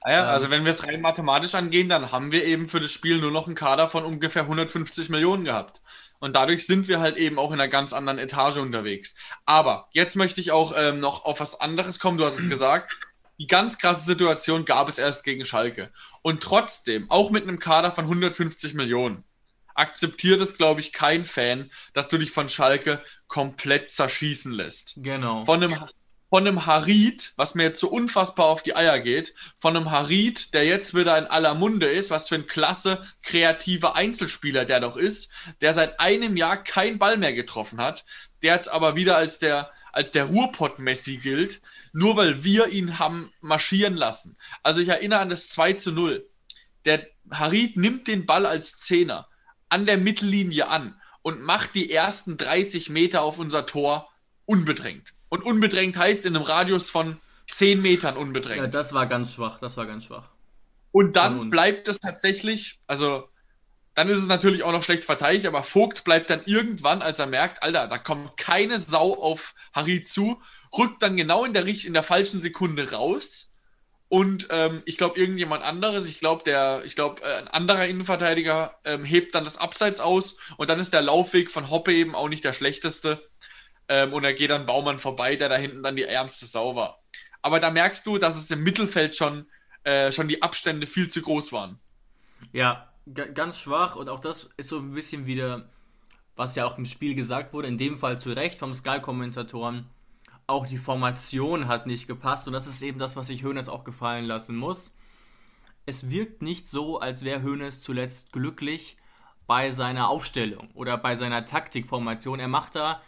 Ah 0.00 0.10
ja, 0.10 0.24
also 0.24 0.50
wenn 0.50 0.64
wir 0.64 0.72
es 0.72 0.82
rein 0.82 1.00
mathematisch 1.00 1.54
angehen, 1.54 1.88
dann 1.88 2.10
haben 2.10 2.32
wir 2.32 2.44
eben 2.44 2.66
für 2.66 2.80
das 2.80 2.90
Spiel 2.90 3.20
nur 3.20 3.30
noch 3.30 3.46
einen 3.46 3.54
Kader 3.54 3.86
von 3.86 4.04
ungefähr 4.04 4.42
150 4.42 5.08
Millionen 5.08 5.44
gehabt. 5.44 5.82
Und 6.18 6.34
dadurch 6.34 6.66
sind 6.66 6.88
wir 6.88 6.98
halt 6.98 7.16
eben 7.16 7.38
auch 7.38 7.52
in 7.52 7.60
einer 7.60 7.68
ganz 7.68 7.92
anderen 7.92 8.18
Etage 8.18 8.56
unterwegs. 8.56 9.14
Aber 9.46 9.88
jetzt 9.92 10.16
möchte 10.16 10.40
ich 10.40 10.50
auch 10.50 10.72
ähm, 10.76 10.98
noch 10.98 11.24
auf 11.24 11.38
was 11.38 11.60
anderes 11.60 12.00
kommen. 12.00 12.18
Du 12.18 12.24
hast 12.24 12.40
es 12.40 12.48
gesagt. 12.48 12.98
Die 13.38 13.46
ganz 13.46 13.78
krasse 13.78 14.04
Situation 14.04 14.64
gab 14.64 14.88
es 14.88 14.98
erst 14.98 15.22
gegen 15.22 15.44
Schalke. 15.44 15.92
Und 16.22 16.42
trotzdem, 16.42 17.08
auch 17.08 17.30
mit 17.30 17.44
einem 17.44 17.60
Kader 17.60 17.92
von 17.92 18.06
150 18.06 18.74
Millionen, 18.74 19.22
akzeptiert 19.78 20.40
es, 20.40 20.56
glaube 20.56 20.80
ich, 20.80 20.92
kein 20.92 21.24
Fan, 21.24 21.70
dass 21.92 22.08
du 22.08 22.18
dich 22.18 22.30
von 22.30 22.48
Schalke 22.48 23.02
komplett 23.28 23.90
zerschießen 23.90 24.52
lässt. 24.52 24.94
Genau. 24.96 25.44
Von 25.44 25.62
einem, 25.62 25.78
von 26.28 26.46
einem 26.46 26.66
Harid, 26.66 27.32
was 27.36 27.54
mir 27.54 27.64
jetzt 27.64 27.80
so 27.80 27.88
unfassbar 27.88 28.46
auf 28.46 28.62
die 28.62 28.74
Eier 28.74 28.98
geht, 28.98 29.34
von 29.58 29.76
einem 29.76 29.90
Harid, 29.90 30.52
der 30.52 30.64
jetzt 30.64 30.94
wieder 30.94 31.16
in 31.16 31.26
aller 31.26 31.54
Munde 31.54 31.86
ist, 31.86 32.10
was 32.10 32.28
für 32.28 32.34
ein 32.34 32.46
klasse, 32.46 33.00
kreativer 33.22 33.94
Einzelspieler 33.94 34.64
der 34.64 34.80
doch 34.80 34.96
ist, 34.96 35.30
der 35.60 35.72
seit 35.72 36.00
einem 36.00 36.36
Jahr 36.36 36.62
keinen 36.62 36.98
Ball 36.98 37.16
mehr 37.16 37.32
getroffen 37.32 37.80
hat, 37.80 38.04
der 38.42 38.54
jetzt 38.54 38.70
aber 38.70 38.96
wieder 38.96 39.16
als 39.16 39.38
der, 39.38 39.70
als 39.92 40.10
der 40.10 40.24
Ruhrpott-Messi 40.24 41.18
gilt, 41.18 41.62
nur 41.92 42.16
weil 42.16 42.42
wir 42.42 42.68
ihn 42.68 42.98
haben 42.98 43.32
marschieren 43.40 43.94
lassen. 43.94 44.36
Also 44.62 44.80
ich 44.80 44.88
erinnere 44.88 45.20
an 45.20 45.30
das 45.30 45.48
2 45.48 45.74
zu 45.74 45.92
0. 45.92 46.28
Der 46.84 47.06
Harid 47.30 47.76
nimmt 47.76 48.08
den 48.08 48.26
Ball 48.26 48.44
als 48.44 48.78
Zehner 48.78 49.27
an 49.68 49.86
der 49.86 49.98
Mittellinie 49.98 50.68
an 50.68 50.94
und 51.22 51.40
macht 51.40 51.74
die 51.74 51.90
ersten 51.90 52.36
30 52.36 52.90
Meter 52.90 53.22
auf 53.22 53.38
unser 53.38 53.66
Tor 53.66 54.08
unbedrängt. 54.46 55.14
Und 55.28 55.44
unbedrängt 55.44 55.96
heißt 55.96 56.24
in 56.24 56.34
einem 56.34 56.44
Radius 56.44 56.90
von 56.90 57.18
10 57.48 57.82
Metern 57.82 58.16
unbedrängt. 58.16 58.62
Ja, 58.62 58.66
das 58.66 58.92
war 58.92 59.06
ganz 59.06 59.34
schwach, 59.34 59.58
das 59.58 59.76
war 59.76 59.86
ganz 59.86 60.04
schwach. 60.04 60.30
Und 60.90 61.16
dann 61.16 61.50
bleibt 61.50 61.88
es 61.88 61.98
tatsächlich, 61.98 62.80
also 62.86 63.28
dann 63.94 64.08
ist 64.08 64.18
es 64.18 64.26
natürlich 64.26 64.62
auch 64.62 64.72
noch 64.72 64.84
schlecht 64.84 65.04
verteidigt, 65.04 65.46
aber 65.46 65.62
Vogt 65.62 66.04
bleibt 66.04 66.30
dann 66.30 66.42
irgendwann, 66.46 67.02
als 67.02 67.18
er 67.18 67.26
merkt, 67.26 67.62
Alter, 67.62 67.88
da 67.88 67.98
kommt 67.98 68.36
keine 68.36 68.78
Sau 68.78 69.14
auf 69.20 69.54
Harry 69.72 70.02
zu, 70.02 70.40
rückt 70.76 71.02
dann 71.02 71.16
genau 71.16 71.44
in 71.44 71.52
der, 71.52 71.66
in 71.66 71.92
der 71.92 72.02
falschen 72.02 72.40
Sekunde 72.40 72.92
raus 72.92 73.47
und 74.08 74.48
ähm, 74.50 74.82
ich 74.86 74.96
glaube, 74.96 75.18
irgendjemand 75.20 75.62
anderes, 75.62 76.06
ich 76.06 76.18
glaube, 76.18 76.42
der, 76.42 76.82
ich 76.84 76.96
glaube, 76.96 77.22
äh, 77.22 77.38
ein 77.38 77.48
anderer 77.48 77.86
Innenverteidiger 77.86 78.74
ähm, 78.84 79.04
hebt 79.04 79.34
dann 79.34 79.44
das 79.44 79.58
Abseits 79.58 80.00
aus 80.00 80.38
und 80.56 80.70
dann 80.70 80.78
ist 80.78 80.94
der 80.94 81.02
Laufweg 81.02 81.50
von 81.50 81.68
Hoppe 81.68 81.92
eben 81.92 82.14
auch 82.14 82.28
nicht 82.28 82.44
der 82.44 82.54
schlechteste. 82.54 83.22
Ähm, 83.86 84.14
und 84.14 84.24
er 84.24 84.32
geht 84.32 84.50
dann 84.50 84.66
Baumann 84.66 84.98
vorbei, 84.98 85.36
der 85.36 85.50
da 85.50 85.56
hinten 85.56 85.82
dann 85.82 85.96
die 85.96 86.04
ärmste 86.04 86.46
Sau 86.46 86.74
war. 86.74 87.02
Aber 87.42 87.60
da 87.60 87.70
merkst 87.70 88.06
du, 88.06 88.18
dass 88.18 88.36
es 88.36 88.50
im 88.50 88.62
Mittelfeld 88.62 89.14
schon, 89.14 89.46
äh, 89.84 90.10
schon 90.10 90.28
die 90.28 90.42
Abstände 90.42 90.86
viel 90.86 91.08
zu 91.08 91.20
groß 91.20 91.52
waren. 91.52 91.78
Ja, 92.52 92.90
ganz 93.34 93.58
schwach 93.58 93.96
und 93.96 94.08
auch 94.08 94.20
das 94.20 94.48
ist 94.56 94.70
so 94.70 94.78
ein 94.78 94.92
bisschen 94.92 95.26
wieder, 95.26 95.68
was 96.34 96.54
ja 96.54 96.64
auch 96.64 96.78
im 96.78 96.86
Spiel 96.86 97.14
gesagt 97.14 97.52
wurde, 97.52 97.68
in 97.68 97.78
dem 97.78 97.98
Fall 97.98 98.18
zu 98.18 98.30
Recht 98.30 98.58
vom 98.58 98.72
Sky-Kommentatoren 98.72 99.86
auch 100.48 100.66
die 100.66 100.78
Formation 100.78 101.68
hat 101.68 101.86
nicht 101.86 102.08
gepasst 102.08 102.46
und 102.46 102.54
das 102.54 102.66
ist 102.66 102.82
eben 102.82 102.98
das, 102.98 103.16
was 103.16 103.28
sich 103.28 103.44
Hoeneß 103.44 103.68
auch 103.68 103.84
gefallen 103.84 104.24
lassen 104.24 104.56
muss. 104.56 104.92
Es 105.84 106.10
wirkt 106.10 106.42
nicht 106.42 106.66
so, 106.66 106.98
als 106.98 107.22
wäre 107.22 107.42
Hoeneß 107.42 107.82
zuletzt 107.82 108.32
glücklich 108.32 108.96
bei 109.46 109.70
seiner 109.70 110.08
Aufstellung 110.08 110.70
oder 110.72 110.96
bei 110.96 111.14
seiner 111.16 111.44
Taktikformation. 111.44 112.40
Er 112.40 112.48
macht 112.48 112.76
da 112.76 113.02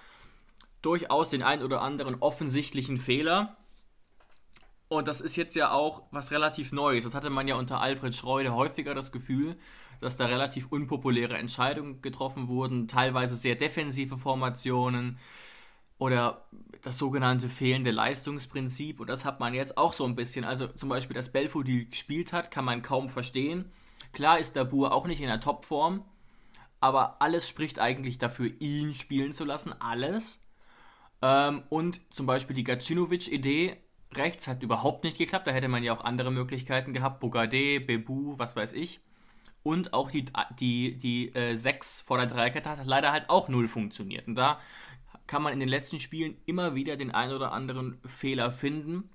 durchaus 0.83 1.31
den 1.31 1.43
einen 1.43 1.63
oder 1.63 1.81
anderen 1.81 2.17
offensichtlichen 2.21 2.99
Fehler. 2.99 3.57
Und 4.89 5.09
das 5.09 5.21
ist 5.21 5.37
jetzt 5.37 5.57
ja 5.57 5.73
auch 5.73 6.03
was 6.11 6.33
relativ 6.33 6.73
Neues. 6.73 7.05
Das 7.05 7.15
hatte 7.15 7.31
man 7.31 7.49
ja 7.49 7.55
unter 7.55 7.81
Alfred 7.81 8.15
Schreude 8.15 8.55
häufiger 8.55 8.95
das 8.95 9.13
Gefühl, 9.13 9.57
dass 10.01 10.17
da 10.17 10.27
relativ 10.27 10.67
unpopuläre 10.71 11.39
Entscheidungen 11.39 12.03
getroffen 12.03 12.49
wurden, 12.49 12.89
teilweise 12.89 13.37
sehr 13.37 13.55
defensive 13.55 14.19
Formationen 14.19 15.19
oder 16.01 16.47
das 16.83 16.97
sogenannte 16.97 17.49
fehlende 17.49 17.91
Leistungsprinzip. 17.91 19.01
Und 19.01 19.09
das 19.09 19.25
hat 19.25 19.39
man 19.39 19.53
jetzt 19.55 19.77
auch 19.77 19.93
so 19.93 20.05
ein 20.07 20.17
bisschen. 20.17 20.45
Also 20.45 20.67
zum 20.67 20.89
Beispiel, 20.89 21.15
dass 21.15 21.31
Belfodil 21.31 21.85
gespielt 21.85 22.33
hat, 22.33 22.51
kann 22.51 22.65
man 22.65 22.83
kaum 22.83 23.11
verstehen. 23.11 23.71
Klar 24.13 24.39
ist 24.39 24.57
Dabur 24.57 24.93
auch 24.93 25.07
nicht 25.07 25.21
in 25.21 25.29
der 25.29 25.41
Topform, 25.41 26.03
aber 26.81 27.21
alles 27.21 27.47
spricht 27.49 27.79
eigentlich 27.79 28.19
dafür, 28.19 28.51
ihn 28.61 28.95
spielen 28.95 29.33
zu 29.33 29.45
lassen. 29.45 29.75
Alles. 29.79 30.41
Ähm, 31.21 31.65
und 31.69 32.01
zum 32.11 32.25
Beispiel 32.25 32.57
die 32.57 32.65
Gacinovic-Idee 32.65 33.77
rechts 34.15 34.49
hat 34.49 34.63
überhaupt 34.63 35.05
nicht 35.05 35.19
geklappt. 35.19 35.47
Da 35.47 35.53
hätte 35.53 35.69
man 35.69 35.83
ja 35.83 35.95
auch 35.95 36.03
andere 36.03 36.33
Möglichkeiten 36.33 36.95
gehabt. 36.95 37.21
Bogade, 37.21 37.79
Bebu, 37.79 38.39
was 38.39 38.57
weiß 38.57 38.73
ich. 38.73 39.01
Und 39.63 39.93
auch 39.93 40.11
die, 40.11 40.25
die, 40.59 40.97
die 40.97 41.35
äh, 41.35 41.55
6 41.55 42.01
vor 42.01 42.17
der 42.17 42.27
Dreikette 42.27 42.71
hat 42.71 42.87
leider 42.87 43.13
halt 43.13 43.29
auch 43.29 43.49
null 43.49 43.69
funktioniert. 43.69 44.27
Und 44.27 44.37
da 44.37 44.59
kann 45.31 45.43
man 45.43 45.53
in 45.53 45.61
den 45.61 45.69
letzten 45.69 46.01
Spielen 46.01 46.37
immer 46.45 46.75
wieder 46.75 46.97
den 46.97 47.13
ein 47.13 47.31
oder 47.31 47.53
anderen 47.53 48.01
Fehler 48.05 48.51
finden, 48.51 49.11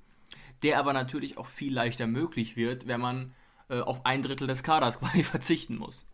der 0.63 0.79
aber 0.79 0.93
natürlich 0.93 1.37
auch 1.37 1.47
viel 1.47 1.73
leichter 1.73 2.07
möglich 2.07 2.55
wird, 2.55 2.87
wenn 2.87 3.01
man 3.01 3.35
äh, 3.67 3.81
auf 3.81 4.05
ein 4.05 4.21
Drittel 4.21 4.47
des 4.47 4.63
Kaders 4.63 4.99
quasi 5.01 5.25
verzichten 5.25 5.75
muss. 5.75 6.05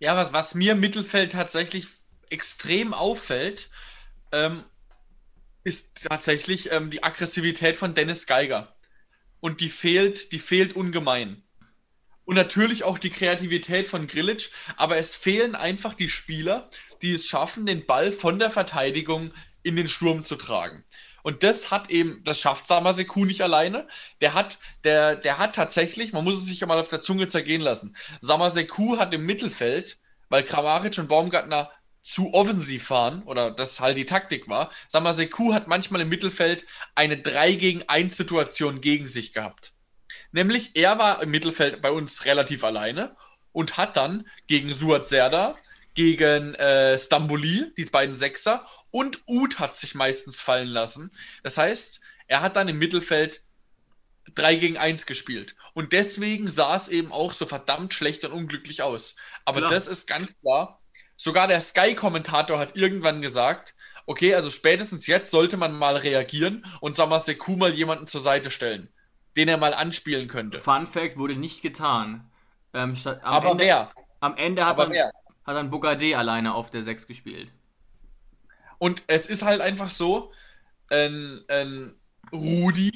Ja, 0.00 0.16
was, 0.16 0.32
was 0.32 0.56
mir 0.56 0.72
im 0.72 0.80
Mittelfeld 0.80 1.30
tatsächlich 1.30 1.86
extrem 2.28 2.92
auffällt, 2.92 3.70
ähm, 4.32 4.64
ist 5.62 6.08
tatsächlich 6.08 6.72
ähm, 6.72 6.90
die 6.90 7.04
Aggressivität 7.04 7.76
von 7.76 7.94
Dennis 7.94 8.26
Geiger. 8.26 8.74
Und 9.38 9.60
die 9.60 9.70
fehlt, 9.70 10.32
die 10.32 10.40
fehlt 10.40 10.74
ungemein. 10.74 11.43
Und 12.24 12.36
natürlich 12.36 12.84
auch 12.84 12.98
die 12.98 13.10
Kreativität 13.10 13.86
von 13.86 14.06
Grilic, 14.06 14.50
aber 14.76 14.96
es 14.96 15.14
fehlen 15.14 15.54
einfach 15.54 15.94
die 15.94 16.08
Spieler, 16.08 16.68
die 17.02 17.12
es 17.12 17.26
schaffen, 17.26 17.66
den 17.66 17.84
Ball 17.86 18.12
von 18.12 18.38
der 18.38 18.50
Verteidigung 18.50 19.30
in 19.62 19.76
den 19.76 19.88
Sturm 19.88 20.22
zu 20.22 20.36
tragen. 20.36 20.84
Und 21.22 21.42
das 21.42 21.70
hat 21.70 21.88
eben, 21.90 22.22
das 22.24 22.38
schafft 22.38 22.68
Samaseku 22.68 23.24
nicht 23.24 23.40
alleine. 23.40 23.88
Der 24.20 24.34
hat, 24.34 24.58
der, 24.84 25.16
der 25.16 25.38
hat 25.38 25.54
tatsächlich, 25.54 26.12
man 26.12 26.22
muss 26.22 26.36
es 26.36 26.44
sich 26.44 26.60
ja 26.60 26.66
mal 26.66 26.78
auf 26.78 26.88
der 26.88 27.00
Zunge 27.00 27.26
zergehen 27.26 27.62
lassen. 27.62 27.96
Samaseku 28.20 28.98
hat 28.98 29.14
im 29.14 29.24
Mittelfeld, 29.24 29.98
weil 30.28 30.42
Kramaric 30.42 30.98
und 30.98 31.08
Baumgartner 31.08 31.70
zu 32.02 32.34
offensiv 32.34 32.86
fahren, 32.86 33.22
oder 33.24 33.50
das 33.50 33.80
halt 33.80 33.96
die 33.96 34.04
Taktik 34.04 34.48
war, 34.48 34.70
Samaseku 34.88 35.54
hat 35.54 35.66
manchmal 35.66 36.02
im 36.02 36.10
Mittelfeld 36.10 36.66
eine 36.94 37.16
3 37.16 37.54
gegen 37.54 37.88
1 37.88 38.16
Situation 38.16 38.82
gegen 38.82 39.06
sich 39.06 39.32
gehabt. 39.32 39.73
Nämlich, 40.34 40.72
er 40.74 40.98
war 40.98 41.22
im 41.22 41.30
Mittelfeld 41.30 41.80
bei 41.80 41.92
uns 41.92 42.24
relativ 42.24 42.64
alleine 42.64 43.14
und 43.52 43.76
hat 43.76 43.96
dann 43.96 44.28
gegen 44.48 44.72
Suat 44.72 45.06
Serda 45.06 45.54
gegen 45.94 46.56
äh, 46.56 46.98
Stamboli, 46.98 47.72
die 47.76 47.84
beiden 47.84 48.16
Sechser, 48.16 48.66
und 48.90 49.22
Uth 49.28 49.60
hat 49.60 49.76
sich 49.76 49.94
meistens 49.94 50.40
fallen 50.40 50.66
lassen. 50.66 51.12
Das 51.44 51.56
heißt, 51.56 52.00
er 52.26 52.42
hat 52.42 52.56
dann 52.56 52.66
im 52.66 52.80
Mittelfeld 52.80 53.44
3 54.34 54.56
gegen 54.56 54.76
1 54.76 55.06
gespielt. 55.06 55.54
Und 55.72 55.92
deswegen 55.92 56.50
sah 56.50 56.74
es 56.74 56.88
eben 56.88 57.12
auch 57.12 57.32
so 57.32 57.46
verdammt 57.46 57.94
schlecht 57.94 58.24
und 58.24 58.32
unglücklich 58.32 58.82
aus. 58.82 59.14
Aber 59.44 59.60
klar. 59.60 59.70
das 59.70 59.86
ist 59.86 60.08
ganz 60.08 60.34
klar. 60.40 60.80
Sogar 61.16 61.46
der 61.46 61.60
Sky-Kommentator 61.60 62.58
hat 62.58 62.76
irgendwann 62.76 63.22
gesagt, 63.22 63.76
okay, 64.06 64.34
also 64.34 64.50
spätestens 64.50 65.06
jetzt 65.06 65.30
sollte 65.30 65.56
man 65.56 65.78
mal 65.78 65.96
reagieren 65.96 66.66
und 66.80 66.96
Samaseku 66.96 67.54
mal 67.54 67.72
jemanden 67.72 68.08
zur 68.08 68.20
Seite 68.20 68.50
stellen, 68.50 68.92
den 69.36 69.48
er 69.48 69.56
mal 69.56 69.74
anspielen 69.74 70.28
könnte. 70.28 70.60
Fun 70.60 70.86
Fact 70.86 71.16
wurde 71.18 71.36
nicht 71.36 71.62
getan. 71.62 72.30
Ähm, 72.72 72.96
statt, 72.96 73.20
Aber 73.22 73.50
Ende, 73.52 73.64
wer? 73.64 73.92
Am 74.20 74.36
Ende 74.36 74.64
hat, 74.64 74.72
Aber 74.72 74.84
dann, 74.84 74.92
wer? 74.92 75.10
hat 75.44 75.56
dann 75.56 75.70
Bogarde 75.70 76.16
alleine 76.16 76.54
auf 76.54 76.70
der 76.70 76.82
6 76.82 77.06
gespielt. 77.06 77.50
Und 78.78 79.04
es 79.06 79.26
ist 79.26 79.42
halt 79.42 79.60
einfach 79.60 79.90
so, 79.90 80.32
ein, 80.90 81.44
ein 81.48 81.94
Rudi 82.32 82.92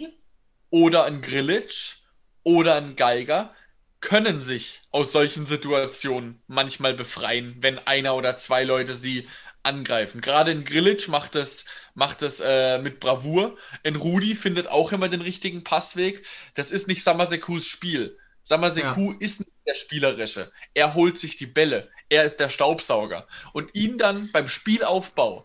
oder 0.71 1.05
ein 1.05 1.23
Grillitsch 1.23 1.97
oder 2.45 2.77
ein 2.77 2.97
Geiger 2.97 3.55
können 4.01 4.43
sich 4.43 4.83
aus 4.91 5.13
solchen 5.13 5.47
Situationen 5.47 6.43
manchmal 6.47 6.95
befreien, 6.95 7.57
wenn 7.61 7.79
einer 7.81 8.15
oder 8.15 8.37
zwei 8.37 8.65
Leute 8.65 8.95
sie 8.95 9.29
angreifen. 9.69 10.21
Gerade 10.21 10.51
in 10.51 10.65
Grillitsch 10.65 11.09
macht 11.09 11.37
es 11.37 11.65
macht 11.95 12.23
es 12.23 12.41
äh, 12.41 12.79
mit 12.79 13.01
Bravour. 13.01 13.57
In 13.83 13.97
Rudi 13.97 14.35
findet 14.35 14.69
auch 14.69 14.93
immer 14.93 15.09
den 15.09 15.21
richtigen 15.21 15.65
Passweg. 15.65 16.25
Das 16.55 16.71
ist 16.71 16.89
nicht 16.89 17.03
Samasekus 17.03 17.67
Spiel. 17.67 18.17
Samaseku 18.43 19.13
ja. 19.13 19.17
ist 19.21 19.41
nicht 19.41 19.53
der 19.67 19.75
Spielerische. 19.75 20.51
Er 20.75 20.95
holt 20.95 21.19
sich 21.19 21.37
die 21.37 21.47
Bälle. 21.47 21.91
Er 22.09 22.25
ist 22.25 22.39
der 22.39 22.49
Staubsauger. 22.49 23.27
Und 23.53 23.75
ihn 23.75 23.99
dann 23.99 24.31
beim 24.33 24.49
Spielaufbau. 24.49 25.45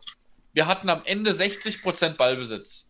Wir 0.54 0.68
hatten 0.68 0.90
am 0.90 1.02
Ende 1.04 1.32
60% 1.32 2.16
Ballbesitz. 2.16 2.88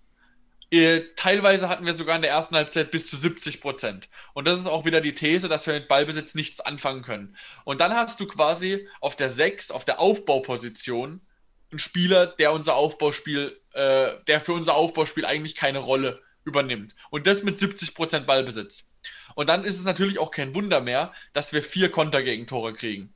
Äh, 0.73 1.13
teilweise 1.15 1.69
hatten 1.69 1.85
wir 1.85 1.93
sogar 1.93 2.15
in 2.15 2.23
der 2.23 2.31
ersten 2.31 2.55
Halbzeit 2.55 2.89
bis 2.89 3.07
zu 3.07 3.15
70 3.15 3.61
Prozent. 3.61 4.09
Und 4.33 4.47
das 4.47 4.57
ist 4.59 4.65
auch 4.65 4.85
wieder 4.85 5.01
die 5.01 5.13
These, 5.13 5.47
dass 5.47 5.67
wir 5.67 5.75
mit 5.75 5.87
Ballbesitz 5.87 6.33
nichts 6.33 6.61
anfangen 6.61 7.03
können. 7.03 7.37
Und 7.63 7.79
dann 7.79 7.93
hast 7.93 8.19
du 8.19 8.25
quasi 8.25 8.87
auf 8.99 9.15
der 9.15 9.29
6, 9.29 9.69
auf 9.69 9.85
der 9.85 9.99
Aufbauposition, 9.99 11.21
einen 11.69 11.77
Spieler, 11.77 12.25
der 12.25 12.53
unser 12.53 12.73
Aufbauspiel, 12.73 13.55
äh, 13.73 14.13
der 14.25 14.41
für 14.41 14.53
unser 14.53 14.73
Aufbauspiel 14.73 15.27
eigentlich 15.27 15.53
keine 15.53 15.77
Rolle 15.77 16.23
übernimmt. 16.43 16.95
Und 17.11 17.27
das 17.27 17.43
mit 17.43 17.59
70 17.59 17.93
Prozent 17.93 18.25
Ballbesitz. 18.25 18.89
Und 19.35 19.49
dann 19.49 19.65
ist 19.65 19.77
es 19.77 19.85
natürlich 19.85 20.17
auch 20.17 20.31
kein 20.31 20.55
Wunder 20.55 20.81
mehr, 20.81 21.13
dass 21.33 21.53
wir 21.53 21.61
vier 21.61 21.91
Kontergegentore 21.91 22.73
kriegen. 22.73 23.13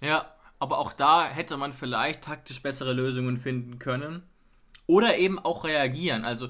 Ja, 0.00 0.34
aber 0.58 0.78
auch 0.78 0.94
da 0.94 1.28
hätte 1.28 1.58
man 1.58 1.74
vielleicht 1.74 2.22
taktisch 2.22 2.62
bessere 2.62 2.94
Lösungen 2.94 3.36
finden 3.36 3.78
können. 3.78 4.22
Oder 4.86 5.18
eben 5.18 5.38
auch 5.38 5.64
reagieren. 5.64 6.24
Also 6.24 6.48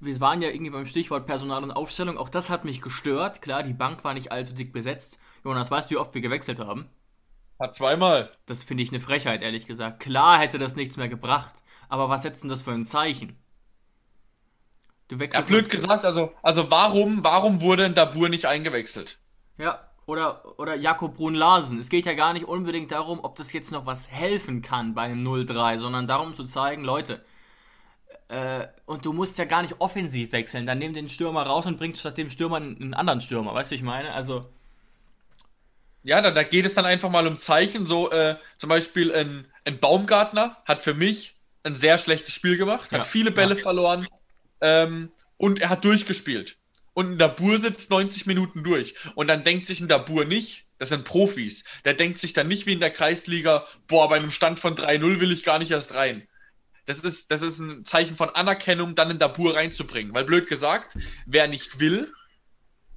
wir 0.00 0.20
waren 0.20 0.42
ja 0.42 0.48
irgendwie 0.48 0.70
beim 0.70 0.86
Stichwort 0.86 1.26
Personal 1.26 1.62
und 1.62 1.70
Aufstellung, 1.70 2.18
auch 2.18 2.28
das 2.28 2.50
hat 2.50 2.64
mich 2.64 2.82
gestört. 2.82 3.42
Klar, 3.42 3.62
die 3.62 3.72
Bank 3.72 4.04
war 4.04 4.14
nicht 4.14 4.32
allzu 4.32 4.54
dick 4.54 4.72
besetzt. 4.72 5.18
Jonas, 5.44 5.70
weißt 5.70 5.90
du, 5.90 5.94
wie 5.94 5.98
oft 5.98 6.14
wir 6.14 6.20
gewechselt 6.20 6.58
haben? 6.58 6.88
Hat 7.58 7.74
zweimal. 7.74 8.30
Das 8.44 8.64
finde 8.64 8.82
ich 8.82 8.90
eine 8.90 9.00
Frechheit, 9.00 9.42
ehrlich 9.42 9.66
gesagt. 9.66 10.00
Klar 10.00 10.38
hätte 10.38 10.58
das 10.58 10.76
nichts 10.76 10.96
mehr 10.96 11.08
gebracht, 11.08 11.54
aber 11.88 12.08
was 12.08 12.22
setzt 12.22 12.42
denn 12.42 12.50
das 12.50 12.62
für 12.62 12.72
ein 12.72 12.84
Zeichen? 12.84 13.38
Du 15.08 15.18
wechselst. 15.18 15.48
Ja, 15.48 15.56
blöd 15.56 15.70
gesagt, 15.70 16.04
also, 16.04 16.32
also 16.42 16.70
warum, 16.70 17.22
warum 17.24 17.60
wurde 17.60 17.84
ein 17.84 17.94
Dabur 17.94 18.28
nicht 18.28 18.46
eingewechselt? 18.46 19.18
Ja, 19.56 19.88
oder, 20.04 20.58
oder 20.58 20.74
Jakob 20.74 21.16
Brunn-Larsen. 21.16 21.78
Es 21.78 21.88
geht 21.88 22.06
ja 22.06 22.14
gar 22.14 22.32
nicht 22.32 22.46
unbedingt 22.46 22.92
darum, 22.92 23.20
ob 23.22 23.36
das 23.36 23.52
jetzt 23.52 23.72
noch 23.72 23.86
was 23.86 24.10
helfen 24.10 24.62
kann 24.62 24.94
bei 24.94 25.02
einem 25.02 25.26
0-3, 25.26 25.78
sondern 25.78 26.06
darum 26.06 26.34
zu 26.34 26.44
zeigen, 26.44 26.84
Leute, 26.84 27.24
äh, 28.28 28.66
und 28.86 29.04
du 29.04 29.12
musst 29.12 29.38
ja 29.38 29.44
gar 29.44 29.62
nicht 29.62 29.76
offensiv 29.78 30.32
wechseln. 30.32 30.66
Dann 30.66 30.78
nimm 30.78 30.94
den 30.94 31.08
Stürmer 31.08 31.44
raus 31.44 31.66
und 31.66 31.78
bringt 31.78 31.96
statt 31.96 32.18
dem 32.18 32.30
Stürmer 32.30 32.56
einen 32.56 32.94
anderen 32.94 33.20
Stürmer. 33.20 33.54
Weißt 33.54 33.70
du, 33.70 33.76
ich 33.76 33.82
meine? 33.82 34.12
Also. 34.12 34.48
Ja, 36.02 36.20
da, 36.20 36.30
da 36.30 36.42
geht 36.42 36.66
es 36.66 36.74
dann 36.74 36.84
einfach 36.84 37.10
mal 37.10 37.26
um 37.26 37.38
Zeichen. 37.38 37.86
So, 37.86 38.10
äh, 38.10 38.36
zum 38.58 38.68
Beispiel 38.68 39.12
ein, 39.14 39.46
ein 39.64 39.78
Baumgartner 39.78 40.56
hat 40.64 40.80
für 40.80 40.94
mich 40.94 41.36
ein 41.62 41.74
sehr 41.74 41.98
schlechtes 41.98 42.32
Spiel 42.32 42.56
gemacht, 42.56 42.92
hat 42.92 43.00
ja, 43.00 43.04
viele 43.04 43.32
Bälle 43.32 43.56
ja. 43.56 43.62
verloren 43.62 44.06
ähm, 44.60 45.10
und 45.36 45.60
er 45.60 45.68
hat 45.68 45.84
durchgespielt. 45.84 46.58
Und 46.94 47.12
ein 47.12 47.18
Dabur 47.18 47.58
sitzt 47.58 47.90
90 47.90 48.26
Minuten 48.26 48.62
durch. 48.62 48.94
Und 49.16 49.26
dann 49.26 49.44
denkt 49.44 49.66
sich 49.66 49.80
ein 49.80 49.88
Dabur 49.88 50.24
nicht, 50.24 50.64
das 50.78 50.90
sind 50.90 51.04
Profis, 51.04 51.64
der 51.84 51.94
denkt 51.94 52.18
sich 52.18 52.32
dann 52.32 52.48
nicht 52.48 52.66
wie 52.66 52.72
in 52.72 52.80
der 52.80 52.90
Kreisliga, 52.90 53.66
boah, 53.88 54.08
bei 54.08 54.16
einem 54.16 54.30
Stand 54.30 54.60
von 54.60 54.76
3-0 54.76 55.20
will 55.20 55.32
ich 55.32 55.42
gar 55.42 55.58
nicht 55.58 55.72
erst 55.72 55.94
rein 55.94 56.26
das 56.86 57.00
ist, 57.00 57.30
das 57.30 57.42
ist 57.42 57.58
ein 57.58 57.84
Zeichen 57.84 58.16
von 58.16 58.30
Anerkennung, 58.30 58.94
dann 58.94 59.10
in 59.10 59.18
Dabur 59.18 59.56
reinzubringen. 59.56 60.14
Weil 60.14 60.24
blöd 60.24 60.46
gesagt, 60.46 60.96
wer 61.26 61.48
nicht 61.48 61.80
will, 61.80 62.12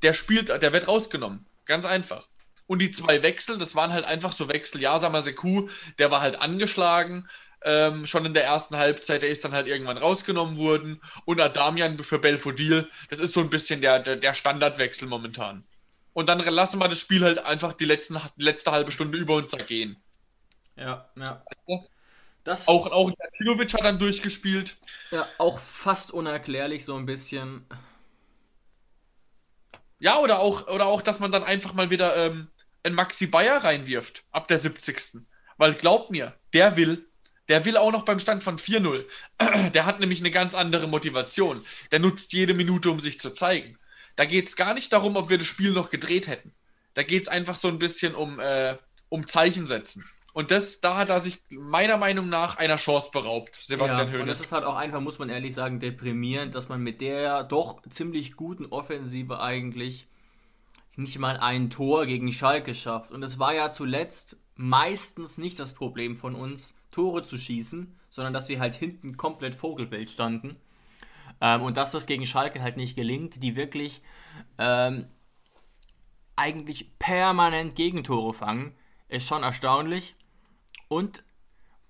der 0.01 0.13
spielt, 0.13 0.49
der 0.49 0.73
wird 0.73 0.87
rausgenommen. 0.87 1.45
Ganz 1.65 1.85
einfach. 1.85 2.27
Und 2.67 2.79
die 2.79 2.91
zwei 2.91 3.23
Wechsel, 3.23 3.57
das 3.57 3.75
waren 3.75 3.91
halt 3.91 4.05
einfach 4.05 4.31
so 4.31 4.47
Wechsel. 4.47 4.79
Ja, 4.79 4.99
Samaseku, 4.99 5.69
der 5.97 6.11
war 6.11 6.21
halt 6.21 6.39
angeschlagen, 6.39 7.27
ähm, 7.63 8.05
schon 8.05 8.25
in 8.25 8.33
der 8.33 8.45
ersten 8.45 8.77
Halbzeit, 8.77 9.23
der 9.23 9.29
ist 9.29 9.43
dann 9.43 9.51
halt 9.51 9.67
irgendwann 9.67 9.97
rausgenommen 9.97 10.57
worden. 10.57 11.01
Und 11.25 11.41
Adamian 11.41 11.97
für 11.99 12.19
Belfodil, 12.19 12.87
das 13.09 13.19
ist 13.19 13.33
so 13.33 13.39
ein 13.39 13.49
bisschen 13.49 13.81
der, 13.81 13.99
der, 13.99 14.15
der 14.15 14.33
Standardwechsel 14.33 15.07
momentan. 15.07 15.63
Und 16.13 16.29
dann 16.29 16.39
lassen 16.39 16.79
wir 16.79 16.87
das 16.87 16.99
Spiel 16.99 17.23
halt 17.23 17.39
einfach 17.39 17.73
die, 17.73 17.85
letzten, 17.85 18.19
die 18.37 18.43
letzte 18.43 18.71
halbe 18.71 18.91
Stunde 18.91 19.17
über 19.17 19.35
uns 19.35 19.53
ergehen. 19.53 19.97
Ja, 20.75 21.09
ja. 21.15 21.43
Das 22.43 22.67
auch 22.67 22.91
auch 22.91 23.11
Jatinovic 23.11 23.73
hat 23.73 23.83
dann 23.83 23.99
durchgespielt. 23.99 24.77
Ja, 25.11 25.27
auch 25.37 25.59
fast 25.59 26.11
unerklärlich 26.11 26.85
so 26.85 26.95
ein 26.95 27.05
bisschen. 27.05 27.65
Ja, 29.99 30.17
oder 30.19 30.39
auch, 30.39 30.67
oder 30.67 30.85
auch, 30.85 31.01
dass 31.01 31.19
man 31.19 31.31
dann 31.31 31.43
einfach 31.43 31.73
mal 31.73 31.89
wieder 31.89 32.15
ähm, 32.15 32.47
einen 32.83 32.95
Maxi 32.95 33.27
Bayer 33.27 33.63
reinwirft, 33.63 34.23
ab 34.31 34.47
der 34.47 34.57
70. 34.57 35.21
Weil 35.57 35.73
glaubt 35.73 36.09
mir, 36.09 36.33
der 36.53 36.77
will, 36.77 37.05
der 37.49 37.65
will 37.65 37.75
auch 37.75 37.91
noch 37.91 38.05
beim 38.05 38.19
Stand 38.19 38.43
von 38.43 38.57
4-0. 38.57 39.05
Der 39.71 39.85
hat 39.85 39.99
nämlich 39.99 40.19
eine 40.19 40.29
ganz 40.31 40.53
andere 40.53 40.87
Motivation. 40.87 41.65
Der 41.91 41.99
nutzt 41.99 42.31
jede 42.31 42.53
Minute, 42.53 42.91
um 42.91 42.99
sich 42.99 43.19
zu 43.19 43.31
zeigen. 43.31 43.77
Da 44.15 44.25
geht 44.25 44.47
es 44.47 44.55
gar 44.55 44.75
nicht 44.75 44.93
darum, 44.93 45.15
ob 45.15 45.29
wir 45.29 45.39
das 45.39 45.47
Spiel 45.47 45.71
noch 45.71 45.89
gedreht 45.89 46.27
hätten. 46.27 46.53
Da 46.93 47.03
geht 47.03 47.23
es 47.23 47.27
einfach 47.27 47.55
so 47.55 47.67
ein 47.67 47.79
bisschen 47.79 48.13
um, 48.13 48.39
äh, 48.39 48.77
um 49.09 49.25
Zeichen 49.25 49.65
setzen. 49.65 50.05
Und 50.39 50.51
das, 50.51 50.79
da 50.79 50.95
hat 50.95 51.09
er 51.09 51.19
sich 51.19 51.41
meiner 51.51 51.97
Meinung 51.97 52.29
nach 52.29 52.55
einer 52.55 52.77
Chance 52.77 53.09
beraubt, 53.11 53.59
Sebastian 53.61 54.07
ja, 54.07 54.13
Hoeneß. 54.13 54.21
Und 54.21 54.27
das 54.29 54.39
ist 54.39 54.53
halt 54.53 54.63
auch 54.63 54.77
einfach, 54.77 55.01
muss 55.01 55.19
man 55.19 55.27
ehrlich 55.27 55.53
sagen, 55.53 55.81
deprimierend, 55.81 56.55
dass 56.55 56.69
man 56.69 56.81
mit 56.81 57.01
der 57.01 57.43
doch 57.43 57.81
ziemlich 57.89 58.37
guten 58.37 58.67
Offensive 58.67 59.41
eigentlich 59.41 60.07
nicht 60.95 61.19
mal 61.19 61.35
ein 61.35 61.69
Tor 61.69 62.05
gegen 62.05 62.31
Schalke 62.31 62.73
schafft. 62.73 63.11
Und 63.11 63.21
es 63.21 63.37
war 63.37 63.53
ja 63.53 63.69
zuletzt 63.69 64.37
meistens 64.55 65.37
nicht 65.37 65.59
das 65.59 65.73
Problem 65.73 66.15
von 66.15 66.35
uns, 66.35 66.73
Tore 66.89 67.23
zu 67.23 67.37
schießen, 67.37 67.93
sondern 68.09 68.33
dass 68.33 68.47
wir 68.47 68.61
halt 68.61 68.75
hinten 68.75 69.17
komplett 69.17 69.55
Vogelwild 69.55 70.09
standen. 70.09 70.55
Ähm, 71.41 71.63
und 71.63 71.75
dass 71.75 71.91
das 71.91 72.05
gegen 72.05 72.25
Schalke 72.25 72.61
halt 72.61 72.77
nicht 72.77 72.95
gelingt, 72.95 73.43
die 73.43 73.57
wirklich 73.57 74.01
ähm, 74.57 75.07
eigentlich 76.37 76.97
permanent 76.97 77.75
Gegentore 77.75 78.33
fangen, 78.33 78.73
ist 79.09 79.27
schon 79.27 79.43
erstaunlich. 79.43 80.15
Und 80.89 81.23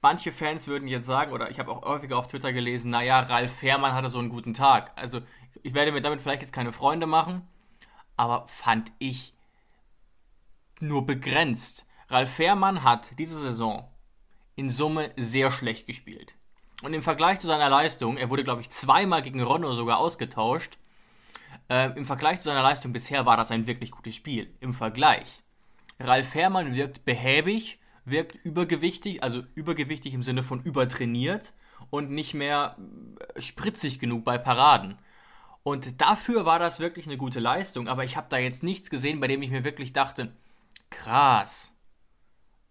manche 0.01 0.31
Fans 0.31 0.67
würden 0.67 0.87
jetzt 0.87 1.07
sagen, 1.07 1.31
oder 1.31 1.49
ich 1.49 1.59
habe 1.59 1.71
auch 1.71 1.81
häufiger 1.81 2.19
auf 2.19 2.27
Twitter 2.27 2.53
gelesen, 2.53 2.91
naja, 2.91 3.19
Ralf 3.21 3.51
Fährmann 3.51 3.93
hatte 3.93 4.09
so 4.09 4.19
einen 4.19 4.29
guten 4.29 4.53
Tag. 4.53 4.91
Also 4.95 5.21
ich 5.63 5.73
werde 5.73 5.91
mir 5.91 6.01
damit 6.01 6.21
vielleicht 6.21 6.41
jetzt 6.41 6.53
keine 6.53 6.71
Freunde 6.71 7.07
machen, 7.07 7.47
aber 8.15 8.47
fand 8.47 8.91
ich 8.99 9.33
nur 10.79 11.05
begrenzt. 11.05 11.87
Ralf 12.09 12.31
Fährmann 12.31 12.83
hat 12.83 13.17
diese 13.17 13.37
Saison 13.39 13.89
in 14.55 14.69
Summe 14.69 15.11
sehr 15.15 15.51
schlecht 15.51 15.87
gespielt. 15.87 16.35
Und 16.81 16.93
im 16.93 17.03
Vergleich 17.03 17.39
zu 17.39 17.47
seiner 17.47 17.69
Leistung, 17.69 18.17
er 18.17 18.29
wurde, 18.29 18.43
glaube 18.43 18.61
ich, 18.61 18.69
zweimal 18.69 19.21
gegen 19.21 19.41
Ronno 19.41 19.73
sogar 19.73 19.97
ausgetauscht. 19.97 20.77
Äh, 21.69 21.91
Im 21.97 22.05
Vergleich 22.05 22.39
zu 22.39 22.45
seiner 22.45 22.63
Leistung 22.63 22.93
bisher 22.93 23.25
war 23.25 23.37
das 23.37 23.51
ein 23.51 23.67
wirklich 23.67 23.91
gutes 23.91 24.15
Spiel. 24.15 24.53
Im 24.59 24.73
Vergleich. 24.73 25.43
Ralf 25.99 26.29
Fährmann 26.29 26.73
wirkt 26.73 27.03
behäbig, 27.03 27.78
wirkt 28.11 28.35
übergewichtig, 28.43 29.23
also 29.23 29.43
übergewichtig 29.55 30.13
im 30.13 30.23
Sinne 30.23 30.43
von 30.43 30.61
übertrainiert 30.61 31.53
und 31.89 32.11
nicht 32.11 32.33
mehr 32.33 32.77
äh, 33.35 33.41
spritzig 33.41 33.99
genug 33.99 34.25
bei 34.25 34.37
Paraden. 34.37 34.97
Und 35.63 36.01
dafür 36.01 36.45
war 36.45 36.59
das 36.59 36.79
wirklich 36.79 37.05
eine 37.05 37.17
gute 37.17 37.39
Leistung, 37.39 37.87
aber 37.87 38.03
ich 38.03 38.17
habe 38.17 38.27
da 38.29 38.37
jetzt 38.37 38.63
nichts 38.63 38.89
gesehen, 38.89 39.19
bei 39.19 39.27
dem 39.27 39.41
ich 39.41 39.49
mir 39.49 39.63
wirklich 39.63 39.93
dachte, 39.93 40.31
krass. 40.89 41.75